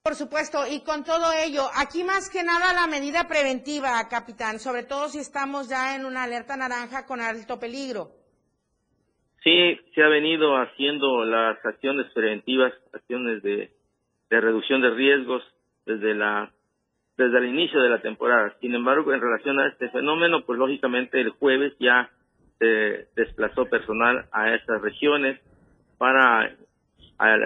Por 0.04 0.16
supuesto, 0.16 0.58
y 0.68 0.84
con 0.84 1.04
todo 1.04 1.32
ello, 1.32 1.62
aquí 1.76 2.04
más 2.04 2.28
que 2.32 2.44
nada 2.44 2.74
la 2.74 2.88
medida 2.88 3.28
preventiva, 3.28 3.92
capitán, 4.10 4.58
sobre 4.58 4.82
todo 4.84 5.08
si 5.10 5.20
estamos 5.20 5.70
ya 5.70 5.96
en 5.96 6.06
una 6.06 6.24
alerta 6.24 6.58
naranja 6.58 7.06
con 7.06 7.22
alto 7.22 7.60
peligro. 7.60 8.10
Sí, 9.44 9.80
se 9.94 10.02
ha 10.02 10.08
venido 10.08 10.58
haciendo 10.58 11.24
las 11.24 11.64
acciones 11.64 12.12
preventivas, 12.14 12.74
acciones 12.94 13.44
de, 13.44 13.72
de 14.32 14.42
reducción 14.42 14.82
de 14.82 14.90
riesgos 14.90 15.44
desde 15.86 16.16
la 16.16 16.52
desde 17.18 17.38
el 17.38 17.46
inicio 17.46 17.80
de 17.82 17.90
la 17.90 18.02
temporada. 18.02 18.56
Sin 18.60 18.74
embargo, 18.74 19.14
en 19.14 19.22
relación 19.22 19.60
a 19.60 19.68
este 19.68 19.90
fenómeno, 19.90 20.44
pues 20.46 20.58
lógicamente 20.58 21.22
el 21.22 21.30
jueves 21.30 21.74
ya 21.80 22.10
se 22.58 23.08
desplazó 23.16 23.66
personal 23.66 24.26
a 24.32 24.56
estas 24.56 24.82
regiones 24.82 25.40
para 26.00 26.56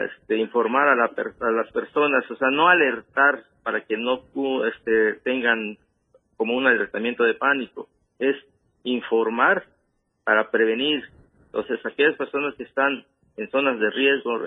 este, 0.06 0.38
informar 0.38 0.88
a, 0.88 0.96
las 0.96 1.72
personas, 1.72 2.30
o 2.32 2.36
sea, 2.36 2.50
no 2.50 2.70
alertar 2.70 3.44
para 3.64 3.82
que 3.82 3.98
no 3.98 4.24
este, 4.66 5.14
tengan 5.24 5.78
como 6.38 6.56
un 6.56 6.68
alertamiento 6.68 7.24
de 7.24 7.34
pánico, 7.34 7.90
es 8.20 8.36
informar 8.84 9.66
para 10.24 10.50
prevenir. 10.50 11.04
Entonces, 11.48 11.86
aquellas 11.86 12.16
personas 12.16 12.56
que 12.56 12.64
están 12.64 13.06
en 13.38 13.50
zonas 13.50 13.80
de 13.80 13.90
riesgo, 13.90 14.40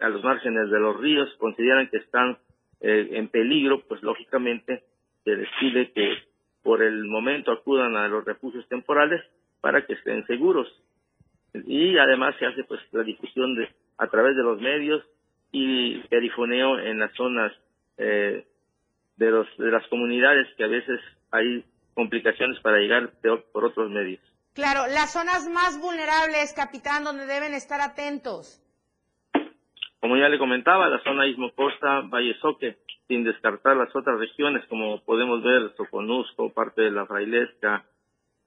a 0.00 0.08
los 0.08 0.24
márgenes 0.24 0.70
de 0.70 0.80
los 0.80 1.00
ríos, 1.00 1.32
consideran 1.38 1.88
que 1.88 1.98
están 1.98 2.38
eh, 2.80 3.08
en 3.12 3.28
peligro, 3.28 3.82
pues 3.86 4.02
lógicamente 4.02 4.82
se 5.24 5.36
les 5.36 5.48
pide 5.60 5.92
que 5.92 6.18
por 6.62 6.82
el 6.82 7.04
momento 7.04 7.52
acudan 7.52 7.96
a 7.96 8.08
los 8.08 8.24
refugios 8.24 8.66
temporales 8.68 9.22
para 9.60 9.84
que 9.86 9.94
estén 9.94 10.26
seguros. 10.26 10.68
Y 11.54 11.96
además 11.98 12.34
se 12.38 12.46
hace 12.46 12.64
pues 12.64 12.80
la 12.92 13.02
difusión 13.02 13.54
de 13.54 13.68
a 13.98 14.06
través 14.08 14.36
de 14.36 14.42
los 14.42 14.60
medios 14.60 15.02
y 15.52 15.98
perifoneo 16.08 16.78
en 16.78 16.98
las 16.98 17.12
zonas 17.14 17.52
eh, 17.98 18.46
de 19.16 19.30
los 19.30 19.46
de 19.58 19.70
las 19.70 19.86
comunidades 19.88 20.48
que 20.56 20.64
a 20.64 20.68
veces 20.68 21.00
hay 21.30 21.64
complicaciones 21.94 22.58
para 22.60 22.78
llegar 22.78 23.12
por 23.52 23.64
otros 23.64 23.90
medios. 23.90 24.20
Claro, 24.54 24.86
las 24.86 25.12
zonas 25.12 25.48
más 25.48 25.80
vulnerables, 25.80 26.52
capitán, 26.54 27.04
donde 27.04 27.26
deben 27.26 27.54
estar 27.54 27.80
atentos. 27.80 28.58
Como 30.00 30.16
ya 30.16 30.28
le 30.28 30.38
comentaba, 30.38 30.88
la 30.88 31.02
zona 31.04 31.26
Istmo 31.26 31.52
Costa, 31.54 32.00
Valle 32.00 32.34
Soque, 32.40 32.76
sin 33.08 33.24
descartar 33.24 33.76
las 33.76 33.94
otras 33.94 34.18
regiones, 34.18 34.66
como 34.68 35.00
podemos 35.04 35.42
ver, 35.42 35.72
Soconusco, 35.76 36.52
parte 36.52 36.82
de 36.82 36.90
la 36.90 37.06
Frailesca, 37.06 37.84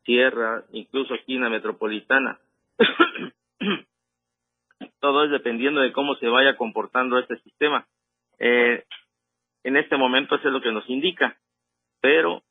Sierra, 0.03 0.63
incluso 0.73 1.13
aquí 1.13 1.35
en 1.35 1.41
la 1.41 1.49
metropolitana. 1.49 2.39
Todo 5.05 5.23
es 5.23 5.29
dependiendo 5.29 5.81
de 5.81 5.91
cómo 5.91 6.15
se 6.15 6.27
vaya 6.27 6.57
comportando 6.57 7.19
este 7.19 7.37
sistema. 7.41 7.85
Eh, 8.39 8.85
en 9.63 9.77
este 9.77 9.97
momento 9.97 10.33
eso 10.33 10.47
es 10.47 10.51
lo 10.51 10.63
que 10.63 10.71
nos 10.71 10.89
indica, 10.89 11.37
pero 12.01 12.41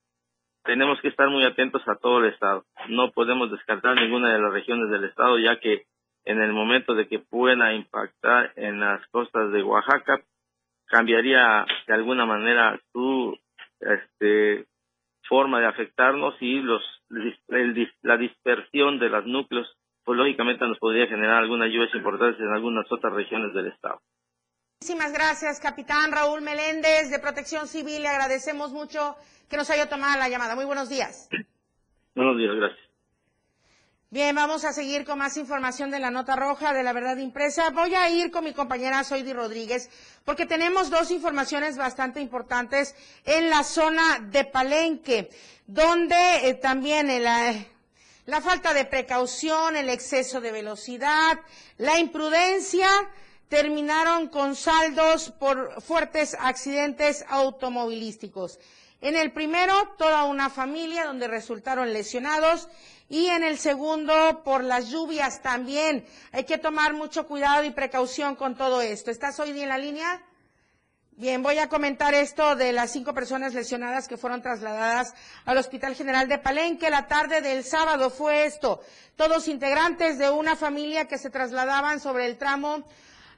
tenemos 0.62 1.00
que 1.00 1.08
estar 1.08 1.28
muy 1.30 1.44
atentos 1.44 1.82
a 1.88 1.96
todo 1.96 2.20
el 2.20 2.26
estado. 2.32 2.64
No 2.90 3.10
podemos 3.10 3.50
descartar 3.50 3.96
ninguna 3.96 4.32
de 4.32 4.38
las 4.38 4.52
regiones 4.52 4.88
del 4.88 5.02
estado, 5.02 5.36
ya 5.40 5.58
que 5.58 5.86
en 6.26 6.40
el 6.40 6.52
momento 6.52 6.94
de 6.94 7.08
que 7.08 7.18
pueda 7.18 7.74
impactar 7.74 8.52
en 8.54 8.78
las 8.78 9.04
costas 9.08 9.50
de 9.50 9.64
Oaxaca, 9.64 10.22
cambiaría 10.86 11.66
de 11.88 11.92
alguna 11.92 12.24
manera 12.24 12.80
su 12.92 13.36
este, 13.80 14.66
forma 15.28 15.58
de 15.58 15.66
afectarnos 15.66 16.36
y 16.40 16.60
los 16.60 16.84
la 18.02 18.16
dispersión 18.16 19.00
de 19.00 19.08
los 19.08 19.26
núcleos, 19.26 19.76
pues 20.04 20.18
lógicamente 20.18 20.66
nos 20.66 20.78
podría 20.78 21.06
generar 21.06 21.42
algunas 21.42 21.68
lluvias 21.68 21.94
importantes 21.94 22.40
en 22.40 22.52
algunas 22.52 22.86
otras 22.90 23.12
regiones 23.12 23.54
del 23.54 23.68
estado. 23.68 24.00
Muchísimas 24.80 25.12
gracias, 25.12 25.60
capitán 25.60 26.12
Raúl 26.12 26.42
Meléndez 26.42 27.10
de 27.10 27.18
Protección 27.18 27.66
Civil. 27.68 28.02
Le 28.02 28.08
agradecemos 28.08 28.72
mucho 28.72 29.16
que 29.48 29.56
nos 29.56 29.70
haya 29.70 29.88
tomado 29.88 30.18
la 30.18 30.28
llamada. 30.28 30.54
Muy 30.54 30.66
buenos 30.66 30.90
días. 30.90 31.28
Buenos 32.14 32.36
días, 32.36 32.54
gracias. 32.54 32.84
Bien, 34.10 34.36
vamos 34.36 34.64
a 34.64 34.72
seguir 34.72 35.04
con 35.04 35.18
más 35.18 35.36
información 35.36 35.90
de 35.90 35.98
la 35.98 36.10
nota 36.10 36.36
roja 36.36 36.72
de 36.72 36.84
la 36.84 36.92
verdad 36.92 37.16
impresa. 37.16 37.70
Voy 37.70 37.94
a 37.96 38.10
ir 38.10 38.30
con 38.30 38.44
mi 38.44 38.52
compañera 38.52 39.02
Soidi 39.02 39.32
Rodríguez 39.32 39.90
porque 40.24 40.46
tenemos 40.46 40.88
dos 40.88 41.10
informaciones 41.10 41.76
bastante 41.76 42.20
importantes 42.20 42.94
en 43.24 43.50
la 43.50 43.64
zona 43.64 44.20
de 44.20 44.44
Palenque, 44.44 45.30
donde 45.66 46.48
eh, 46.48 46.54
también 46.54 47.10
la 48.26 48.40
falta 48.40 48.72
de 48.72 48.84
precaución, 48.84 49.76
el 49.76 49.90
exceso 49.90 50.40
de 50.40 50.52
velocidad, 50.52 51.38
la 51.76 51.98
imprudencia 51.98 52.88
terminaron 53.48 54.28
con 54.28 54.56
saldos 54.56 55.30
por 55.30 55.82
fuertes 55.82 56.36
accidentes 56.40 57.24
automovilísticos. 57.28 58.58
En 59.00 59.16
el 59.16 59.32
primero, 59.32 59.74
toda 59.98 60.24
una 60.24 60.48
familia 60.48 61.04
donde 61.04 61.28
resultaron 61.28 61.92
lesionados 61.92 62.68
y 63.10 63.26
en 63.26 63.44
el 63.44 63.58
segundo 63.58 64.42
por 64.44 64.64
las 64.64 64.88
lluvias 64.88 65.42
también. 65.42 66.06
Hay 66.32 66.44
que 66.44 66.56
tomar 66.56 66.94
mucho 66.94 67.26
cuidado 67.28 67.64
y 67.64 67.70
precaución 67.70 68.34
con 68.34 68.56
todo 68.56 68.80
esto. 68.80 69.10
¿Estás 69.10 69.38
hoy 69.40 69.50
en 69.60 69.68
la 69.68 69.76
línea? 69.76 70.22
Bien, 71.16 71.44
voy 71.44 71.58
a 71.58 71.68
comentar 71.68 72.12
esto 72.12 72.56
de 72.56 72.72
las 72.72 72.90
cinco 72.90 73.14
personas 73.14 73.54
lesionadas 73.54 74.08
que 74.08 74.16
fueron 74.16 74.42
trasladadas 74.42 75.14
al 75.44 75.56
Hospital 75.58 75.94
General 75.94 76.26
de 76.26 76.38
Palenque. 76.38 76.90
La 76.90 77.06
tarde 77.06 77.40
del 77.40 77.62
sábado 77.62 78.10
fue 78.10 78.46
esto. 78.46 78.80
Todos 79.14 79.46
integrantes 79.46 80.18
de 80.18 80.28
una 80.28 80.56
familia 80.56 81.06
que 81.06 81.16
se 81.16 81.30
trasladaban 81.30 82.00
sobre 82.00 82.26
el 82.26 82.36
tramo 82.36 82.82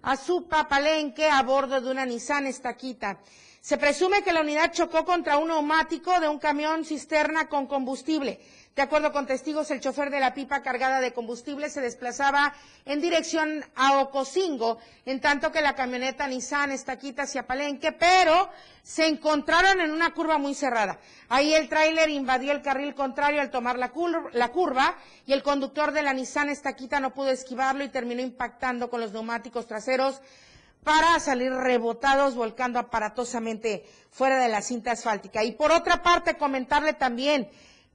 Azupa 0.01 0.69
Palenque 0.69 1.29
a 1.29 1.43
bordo 1.43 1.83
de 1.83 1.91
una 1.91 2.07
Nissan 2.07 2.47
Estaquita. 2.47 3.19
Se 3.61 3.77
presume 3.77 4.23
que 4.23 4.33
la 4.33 4.41
unidad 4.41 4.73
chocó 4.73 5.05
contra 5.05 5.37
un 5.37 5.49
neumático 5.49 6.19
de 6.19 6.29
un 6.29 6.39
camión 6.39 6.83
cisterna 6.83 7.47
con 7.47 7.67
combustible. 7.67 8.41
De 8.77 8.83
acuerdo 8.83 9.11
con 9.11 9.27
testigos, 9.27 9.71
el 9.71 9.81
chofer 9.81 10.11
de 10.11 10.21
la 10.21 10.35
pipa 10.35 10.61
cargada 10.61 11.01
de 11.01 11.15
combustible 11.15 11.71
se 11.71 11.81
desplazaba 11.81 12.53
en 12.85 13.01
dirección 13.01 13.65
a 13.75 14.01
Ocosingo, 14.01 14.77
en 15.07 15.19
tanto 15.19 15.51
que 15.51 15.63
la 15.63 15.75
camioneta 15.75 16.29
Nissan 16.29 16.71
Estaquita 16.73 17.23
hacia 17.23 17.47
Palenque, 17.47 17.93
pero 17.93 18.51
se 18.83 19.07
encontraron 19.07 19.81
en 19.81 19.93
una 19.93 20.13
curva 20.13 20.37
muy 20.37 20.55
cerrada. 20.55 20.99
Ahí 21.31 21.55
el 21.55 21.71
tráiler 21.71 22.11
invadió 22.11 22.53
el 22.53 22.61
carril 22.61 22.95
contrario 22.95 23.41
al 23.41 23.51
tomar 23.51 23.79
la, 23.79 23.91
la 24.35 24.49
curva 24.53 24.99
y 25.25 25.33
el 25.33 25.43
conductor 25.43 25.93
de 25.93 26.03
la 26.03 26.13
Nissan 26.13 26.51
Estaquita 26.51 27.01
no 27.01 27.15
pudo 27.15 27.31
esquivarlo 27.31 27.83
y 27.83 27.89
terminó 27.89 28.21
impactando 28.21 28.91
con 28.91 29.01
los 29.01 29.11
neumáticos 29.11 29.67
traseros 29.67 30.21
para 30.85 31.19
salir 31.19 31.51
rebotados, 31.51 32.35
volcando 32.35 32.79
aparatosamente 32.79 33.87
fuera 34.11 34.39
de 34.39 34.49
la 34.51 34.61
cinta 34.61 34.93
asfáltica. 34.93 35.43
Y 35.45 35.53
por 35.53 35.73
otra 35.73 36.03
parte, 36.03 36.37
comentarle 36.37 36.93
también 36.93 37.49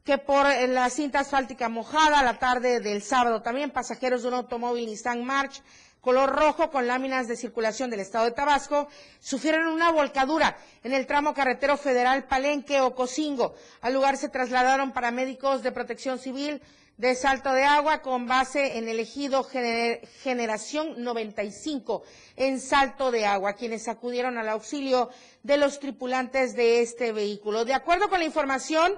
que 0.04 0.18
por 0.18 0.48
eh, 0.48 0.68
la 0.68 0.90
cinta 0.90 1.20
asfáltica 1.20 1.70
mojada 1.70 2.24
la 2.24 2.40
tarde 2.40 2.80
del 2.80 3.02
sábado 3.02 3.42
también 3.42 3.72
pasajeros 3.72 4.24
de 4.24 4.30
un 4.30 4.34
automóvil 4.36 4.86
Nissan 4.88 5.24
March 5.24 5.62
color 6.02 6.32
rojo 6.32 6.72
con 6.72 6.88
láminas 6.88 7.28
de 7.28 7.38
circulación 7.38 7.90
del 7.92 8.00
estado 8.00 8.26
de 8.26 8.32
Tabasco 8.32 8.88
sufrieron 9.20 9.68
una 9.68 9.92
volcadura 9.92 10.58
en 10.84 10.94
el 10.94 11.06
tramo 11.06 11.34
carretero 11.34 11.78
federal 11.78 12.24
Palenque 12.26 12.82
o 12.82 12.96
Cocingo. 12.96 13.54
Al 13.82 13.94
lugar 13.94 14.18
se 14.18 14.30
trasladaron 14.30 14.94
paramédicos 14.94 15.62
de 15.62 15.72
protección 15.72 16.18
civil 16.18 16.60
de 16.98 17.16
Salto 17.16 17.52
de 17.54 17.64
Agua 17.64 18.02
con 18.02 18.28
base 18.28 18.78
en 18.78 18.90
el 18.90 19.00
ejido 19.00 19.44
Generación 19.44 21.04
95 21.04 22.04
en 22.36 22.60
Salto 22.60 23.12
de 23.12 23.26
Agua, 23.26 23.54
quienes 23.54 23.88
acudieron 23.88 24.38
al 24.38 24.50
auxilio 24.50 25.10
de 25.44 25.58
los 25.58 25.80
tripulantes 25.80 26.56
de 26.56 26.82
este 26.82 27.12
vehículo. 27.12 27.64
De 27.66 27.74
acuerdo 27.74 28.10
con 28.10 28.20
la 28.20 28.26
información, 28.26 28.94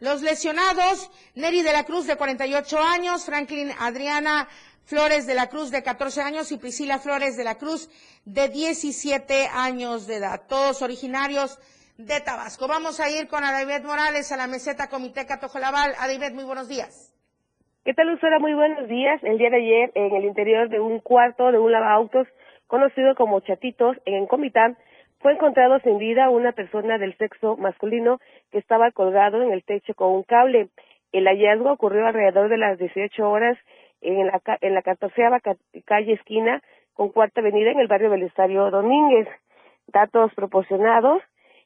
los 0.00 0.22
lesionados, 0.22 1.10
Neri 1.34 1.62
de 1.62 1.72
la 1.72 1.84
Cruz 1.84 2.06
de 2.06 2.16
48 2.16 2.78
años, 2.78 3.24
Franklin 3.24 3.70
Adriana 3.80 4.48
Flores 4.84 5.26
de 5.26 5.34
la 5.34 5.48
Cruz 5.48 5.70
de 5.70 5.82
14 5.82 6.22
años 6.22 6.50
y 6.50 6.58
Priscila 6.58 6.98
Flores 6.98 7.36
de 7.36 7.44
la 7.44 7.56
Cruz 7.56 7.90
de 8.24 8.48
17 8.48 9.48
años 9.52 10.06
de 10.06 10.16
edad, 10.16 10.42
todos 10.48 10.80
originarios 10.80 11.58
de 11.98 12.20
Tabasco. 12.20 12.68
Vamos 12.68 13.00
a 13.00 13.10
ir 13.10 13.28
con 13.28 13.44
Adaibet 13.44 13.84
Morales 13.84 14.32
a 14.32 14.36
la 14.36 14.46
meseta 14.46 14.88
Comité 14.88 15.26
Catojolabal. 15.26 15.92
Adaibet, 15.98 16.32
muy 16.32 16.44
buenos 16.44 16.68
días. 16.68 17.12
¿Qué 17.84 17.92
tal, 17.92 18.06
Lucera? 18.08 18.38
Muy 18.38 18.54
buenos 18.54 18.88
días. 18.88 19.20
El 19.24 19.36
día 19.36 19.50
de 19.50 19.56
ayer, 19.56 19.92
en 19.94 20.14
el 20.14 20.24
interior 20.24 20.68
de 20.68 20.78
un 20.78 21.00
cuarto 21.00 21.50
de 21.50 21.58
un 21.58 21.72
lavautos 21.72 22.26
conocido 22.66 23.14
como 23.14 23.40
Chatitos, 23.40 23.96
en 24.04 24.26
Comitán, 24.26 24.78
fue 25.20 25.32
encontrado 25.32 25.78
sin 25.80 25.98
vida 25.98 26.30
una 26.30 26.52
persona 26.52 26.98
del 26.98 27.16
sexo 27.16 27.56
masculino 27.56 28.20
que 28.50 28.58
estaba 28.58 28.90
colgado 28.92 29.42
en 29.42 29.52
el 29.52 29.64
techo 29.64 29.94
con 29.94 30.12
un 30.12 30.22
cable. 30.22 30.68
El 31.12 31.26
hallazgo 31.26 31.72
ocurrió 31.72 32.06
alrededor 32.06 32.48
de 32.48 32.58
las 32.58 32.78
18 32.78 33.28
horas 33.28 33.58
en 34.00 34.26
la, 34.26 34.40
en 34.60 34.74
la 34.74 34.82
14 34.82 35.22
calle 35.84 36.12
esquina 36.12 36.62
con 36.94 37.10
Cuarta 37.10 37.40
Avenida 37.40 37.70
en 37.70 37.80
el 37.80 37.88
barrio 37.88 38.10
del 38.10 38.22
Estadio 38.22 38.70
Domínguez. 38.70 39.28
Datos 39.88 40.32
proporcionados 40.34 41.22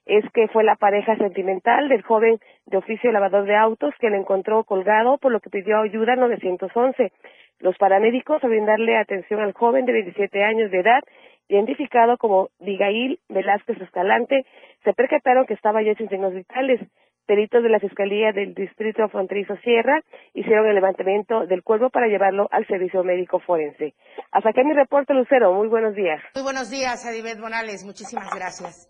es 0.07 0.25
que 0.33 0.49
fue 0.49 0.65
la 0.65 0.77
pareja 0.77 1.17
sentimental 1.17 1.89
del 1.89 2.03
joven 2.03 2.39
de 2.67 2.77
oficio 2.77 3.13
lavador 3.13 3.45
de 3.45 3.57
autos 3.57 3.95
que 4.01 4.11
le 4.11 4.17
encontró 4.17 4.65
colgado, 4.65 5.19
por 5.19 5.31
lo 5.31 5.41
que 5.41 5.51
pidió 5.51 5.79
ayuda 5.79 6.17
911. 6.17 7.13
Los 7.61 7.77
paramédicos, 7.79 8.43
al 8.43 8.51
brindarle 8.51 8.97
atención 8.97 9.41
al 9.41 9.53
joven 9.53 9.85
de 9.85 9.93
27 9.93 10.43
años 10.43 10.71
de 10.71 10.81
edad, 10.81 11.03
identificado 11.49 12.17
como 12.19 12.49
Digail 12.59 13.21
Velázquez 13.29 13.81
Escalante, 13.81 14.47
se 14.85 14.93
percataron 14.93 15.47
que 15.47 15.55
estaba 15.55 15.83
ya 15.83 15.95
sin 15.95 16.09
signos 16.09 16.35
vitales. 16.35 16.81
Peritos 17.27 17.63
de 17.63 17.69
la 17.69 17.79
Fiscalía 17.79 18.33
del 18.33 18.53
Distrito 18.53 19.09
Fronterizo 19.09 19.57
Sierra 19.59 20.01
hicieron 20.35 20.67
el 20.67 20.75
levantamiento 20.75 21.47
del 21.47 21.63
cuerpo 21.63 21.89
para 21.89 22.09
llevarlo 22.09 22.49
al 22.51 22.67
servicio 22.67 23.05
médico 23.05 23.39
forense. 23.39 23.95
Hasta 24.33 24.51
aquí 24.51 24.65
mi 24.65 24.75
reporte, 24.75 25.15
Lucero. 25.15 25.53
Muy 25.53 25.69
buenos 25.69 25.95
días. 25.95 26.21
Muy 26.35 26.43
buenos 26.43 26.69
días, 26.69 27.07
Adibet 27.07 27.41
Bonales. 27.41 27.85
Muchísimas 27.85 28.29
gracias. 28.35 28.89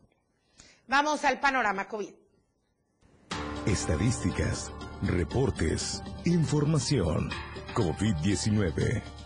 Vamos 0.89 1.25
al 1.27 1.41
panorama 1.41 1.87
COVID. 1.89 2.15
Estadísticas, 3.67 4.73
reportes, 5.03 6.03
información. 6.25 7.29
COVID-19. 7.75 9.22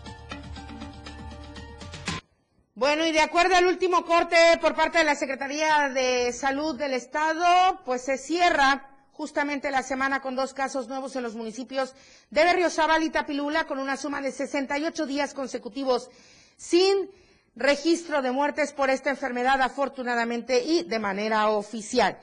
Bueno, 2.77 3.07
y 3.07 3.11
de 3.11 3.21
acuerdo 3.21 3.55
al 3.55 3.65
último 3.65 4.05
corte 4.05 4.35
por 4.61 4.75
parte 4.75 4.99
de 4.99 5.03
la 5.03 5.15
Secretaría 5.15 5.89
de 5.89 6.31
Salud 6.31 6.75
del 6.77 6.93
Estado, 6.93 7.81
pues 7.83 8.03
se 8.03 8.19
cierra 8.19 8.87
justamente 9.13 9.71
la 9.71 9.81
semana 9.81 10.21
con 10.21 10.35
dos 10.35 10.53
casos 10.53 10.87
nuevos 10.87 11.15
en 11.15 11.23
los 11.23 11.33
municipios 11.33 11.95
de 12.29 12.43
Berriozábal 12.43 13.01
y 13.01 13.09
Tapilula 13.09 13.65
con 13.65 13.79
una 13.79 13.97
suma 13.97 14.21
de 14.21 14.31
68 14.31 15.07
días 15.07 15.33
consecutivos 15.33 16.11
sin 16.55 17.09
registro 17.55 18.21
de 18.21 18.29
muertes 18.29 18.73
por 18.73 18.91
esta 18.91 19.09
enfermedad, 19.09 19.59
afortunadamente, 19.59 20.63
y 20.63 20.83
de 20.83 20.99
manera 20.99 21.49
oficial. 21.49 22.19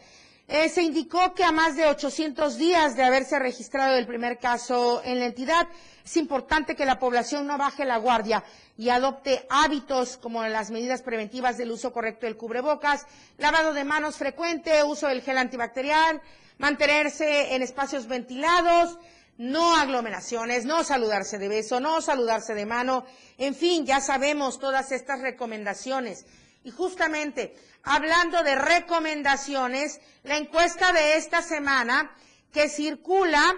Eh, 0.47 0.69
se 0.69 0.83
indicó 0.83 1.35
que 1.35 1.43
a 1.43 1.51
más 1.51 1.75
de 1.75 1.87
800 1.87 2.59
días 2.59 2.95
de 2.95 3.03
haberse 3.03 3.41
registrado 3.41 3.97
el 3.97 4.07
primer 4.07 4.39
caso 4.39 5.03
en 5.05 5.19
la 5.19 5.27
entidad, 5.27 5.67
es 6.05 6.17
importante 6.19 6.77
que 6.77 6.85
la 6.85 6.99
población 6.99 7.47
no 7.47 7.57
baje 7.57 7.87
la 7.87 7.97
guardia 7.97 8.45
y 8.77 8.91
adopte 8.91 9.47
hábitos 9.49 10.19
como 10.19 10.47
las 10.47 10.71
medidas 10.71 11.01
preventivas 11.01 11.57
del 11.57 11.71
uso 11.71 11.93
correcto 11.93 12.27
del 12.27 12.37
cubrebocas, 12.37 13.07
lavado 13.39 13.73
de 13.73 13.85
manos 13.85 14.17
frecuente, 14.17 14.85
uso 14.85 15.09
del 15.09 15.23
gel 15.23 15.39
antibacterial, 15.39 16.21
mantenerse 16.59 17.55
en 17.55 17.63
espacios 17.63 18.07
ventilados, 18.07 18.99
no 19.39 19.77
aglomeraciones, 19.77 20.67
no 20.67 20.85
saludarse 20.85 21.39
de 21.39 21.49
beso, 21.49 21.81
no 21.81 22.03
saludarse 22.03 22.55
de 22.55 22.67
mano, 22.67 23.07
en 23.39 23.55
fin, 23.55 23.87
ya 23.87 24.01
sabemos 24.01 24.59
todas 24.59 24.93
estas 24.93 25.21
recomendaciones. 25.21 26.27
Y 26.65 26.71
justamente, 26.71 27.57
hablando 27.83 28.43
de 28.43 28.55
recomendaciones, 28.57 30.01
la 30.23 30.37
encuesta 30.37 30.93
de 30.93 31.17
esta 31.17 31.41
semana 31.41 32.15
que 32.53 32.69
circula 32.69 33.55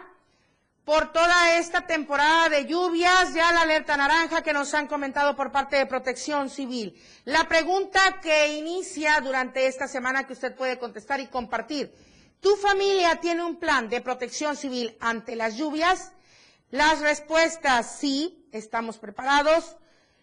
por 0.86 1.12
toda 1.12 1.58
esta 1.58 1.86
temporada 1.86 2.48
de 2.48 2.64
lluvias, 2.64 3.34
ya 3.34 3.52
la 3.52 3.60
alerta 3.60 3.98
naranja 3.98 4.42
que 4.42 4.54
nos 4.54 4.72
han 4.72 4.86
comentado 4.86 5.36
por 5.36 5.52
parte 5.52 5.76
de 5.76 5.84
Protección 5.84 6.48
Civil. 6.48 6.98
La 7.26 7.46
pregunta 7.46 8.20
que 8.22 8.56
inicia 8.56 9.20
durante 9.20 9.66
esta 9.66 9.86
semana 9.86 10.26
que 10.26 10.32
usted 10.32 10.54
puede 10.54 10.78
contestar 10.78 11.20
y 11.20 11.26
compartir 11.26 11.92
¿Tu 12.40 12.54
familia 12.56 13.16
tiene 13.16 13.44
un 13.44 13.56
plan 13.56 13.88
de 13.88 14.00
protección 14.00 14.56
civil 14.56 14.96
ante 15.00 15.36
las 15.36 15.56
lluvias? 15.56 16.12
Las 16.70 17.00
respuestas 17.00 17.98
sí, 17.98 18.46
estamos 18.52 18.98
preparados, 18.98 19.76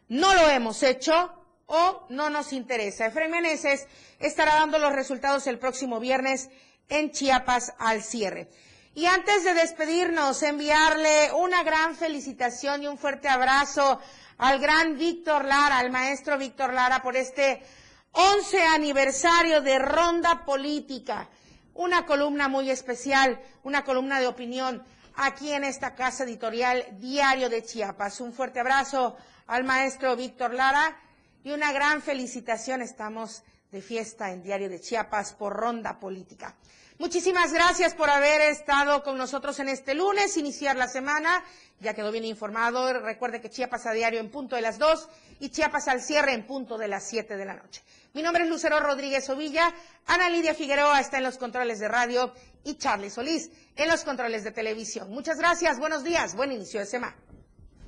no 0.08 0.34
lo 0.34 0.50
hemos 0.50 0.84
hecho 0.84 1.34
o 1.66 2.06
no 2.10 2.30
nos 2.30 2.54
interesa. 2.54 3.08
Efraín 3.08 3.32
Meneses 3.32 3.88
estará 4.20 4.56
dando 4.56 4.78
los 4.80 4.94
resultados 4.94 5.48
el 5.48 5.60
próximo 5.60 6.00
viernes 6.00 6.50
en 6.88 7.12
Chiapas 7.12 7.74
al 7.80 8.04
cierre. 8.04 8.50
Y 8.96 9.06
antes 9.06 9.44
de 9.44 9.54
despedirnos, 9.54 10.44
enviarle 10.44 11.32
una 11.34 11.64
gran 11.64 11.96
felicitación 11.96 12.84
y 12.84 12.88
un 12.88 12.98
fuerte 12.98 13.28
abrazo 13.28 14.00
al 14.38 14.60
gran 14.60 14.98
Víctor 14.98 15.46
Lara, 15.46 15.80
al 15.80 15.92
maestro 15.92 16.38
Víctor 16.38 16.74
Lara, 16.74 17.02
por 17.02 17.16
este 17.16 17.64
11 18.12 18.64
aniversario 18.68 19.62
de 19.62 19.80
Ronda 19.80 20.46
Política 20.46 21.28
una 21.76 22.06
columna 22.06 22.48
muy 22.48 22.70
especial, 22.70 23.40
una 23.64 23.84
columna 23.84 24.20
de 24.20 24.28
opinión 24.28 24.84
aquí 25.16 25.52
en 25.52 25.64
esta 25.64 25.96
casa 25.96 26.24
editorial 26.24 26.86
Diario 27.00 27.50
de 27.50 27.64
Chiapas. 27.64 28.22
Un 28.22 28.34
fuerte 28.34 28.60
abrazo 28.60 29.16
al 29.48 29.64
maestro 29.64 30.16
Víctor 30.16 30.54
Lara 30.54 30.98
y 31.44 31.52
una 31.52 31.72
gran 31.72 32.02
felicitación. 32.02 32.82
Estamos 32.82 33.44
de 33.72 33.82
fiesta 33.82 34.32
en 34.32 34.44
Diario 34.44 34.70
de 34.70 34.80
Chiapas 34.80 35.34
por 35.34 35.54
Ronda 35.54 36.00
Política. 36.00 36.56
Muchísimas 37.00 37.52
gracias 37.52 37.96
por 37.96 38.10
haber 38.10 38.42
estado 38.42 39.04
con 39.04 39.18
nosotros 39.18 39.60
en 39.60 39.68
este 39.68 39.96
lunes, 39.96 40.38
iniciar 40.38 40.76
la 40.76 40.88
semana. 40.88 41.44
Ya 41.80 41.96
quedó 41.96 42.12
bien 42.12 42.24
informado. 42.24 42.94
Recuerde 43.00 43.42
que 43.42 43.50
Chiapas 43.50 43.88
a 43.88 43.94
diario 43.94 44.20
en 44.20 44.30
punto 44.30 44.56
de 44.56 44.62
las 44.62 44.78
dos 44.78 45.10
y 45.40 45.50
Chiapas 45.50 45.88
al 45.88 46.02
cierre 46.02 46.34
en 46.34 46.46
punto 46.46 46.78
de 46.78 46.88
las 46.88 47.08
siete 47.08 47.36
de 47.36 47.46
la 47.46 47.56
noche. 47.56 47.82
Mi 48.14 48.22
nombre 48.22 48.44
es 48.44 48.50
Lucero 48.50 48.80
Rodríguez 48.80 49.28
Ovilla, 49.30 49.74
Ana 50.06 50.30
Lidia 50.30 50.54
Figueroa 50.54 51.00
está 51.00 51.18
en 51.18 51.24
los 51.24 51.40
controles 51.40 51.80
de 51.80 51.88
radio 51.88 52.32
y 52.64 52.76
Charlie 52.76 53.10
Solís 53.10 53.50
en 53.76 53.90
los 53.90 54.04
controles 54.04 54.44
de 54.44 54.52
televisión. 54.52 55.10
Muchas 55.10 55.40
gracias, 55.40 55.80
buenos 55.80 56.04
días, 56.04 56.36
buen 56.36 56.52
inicio 56.52 56.80
de 56.80 56.86
semana. 56.86 57.16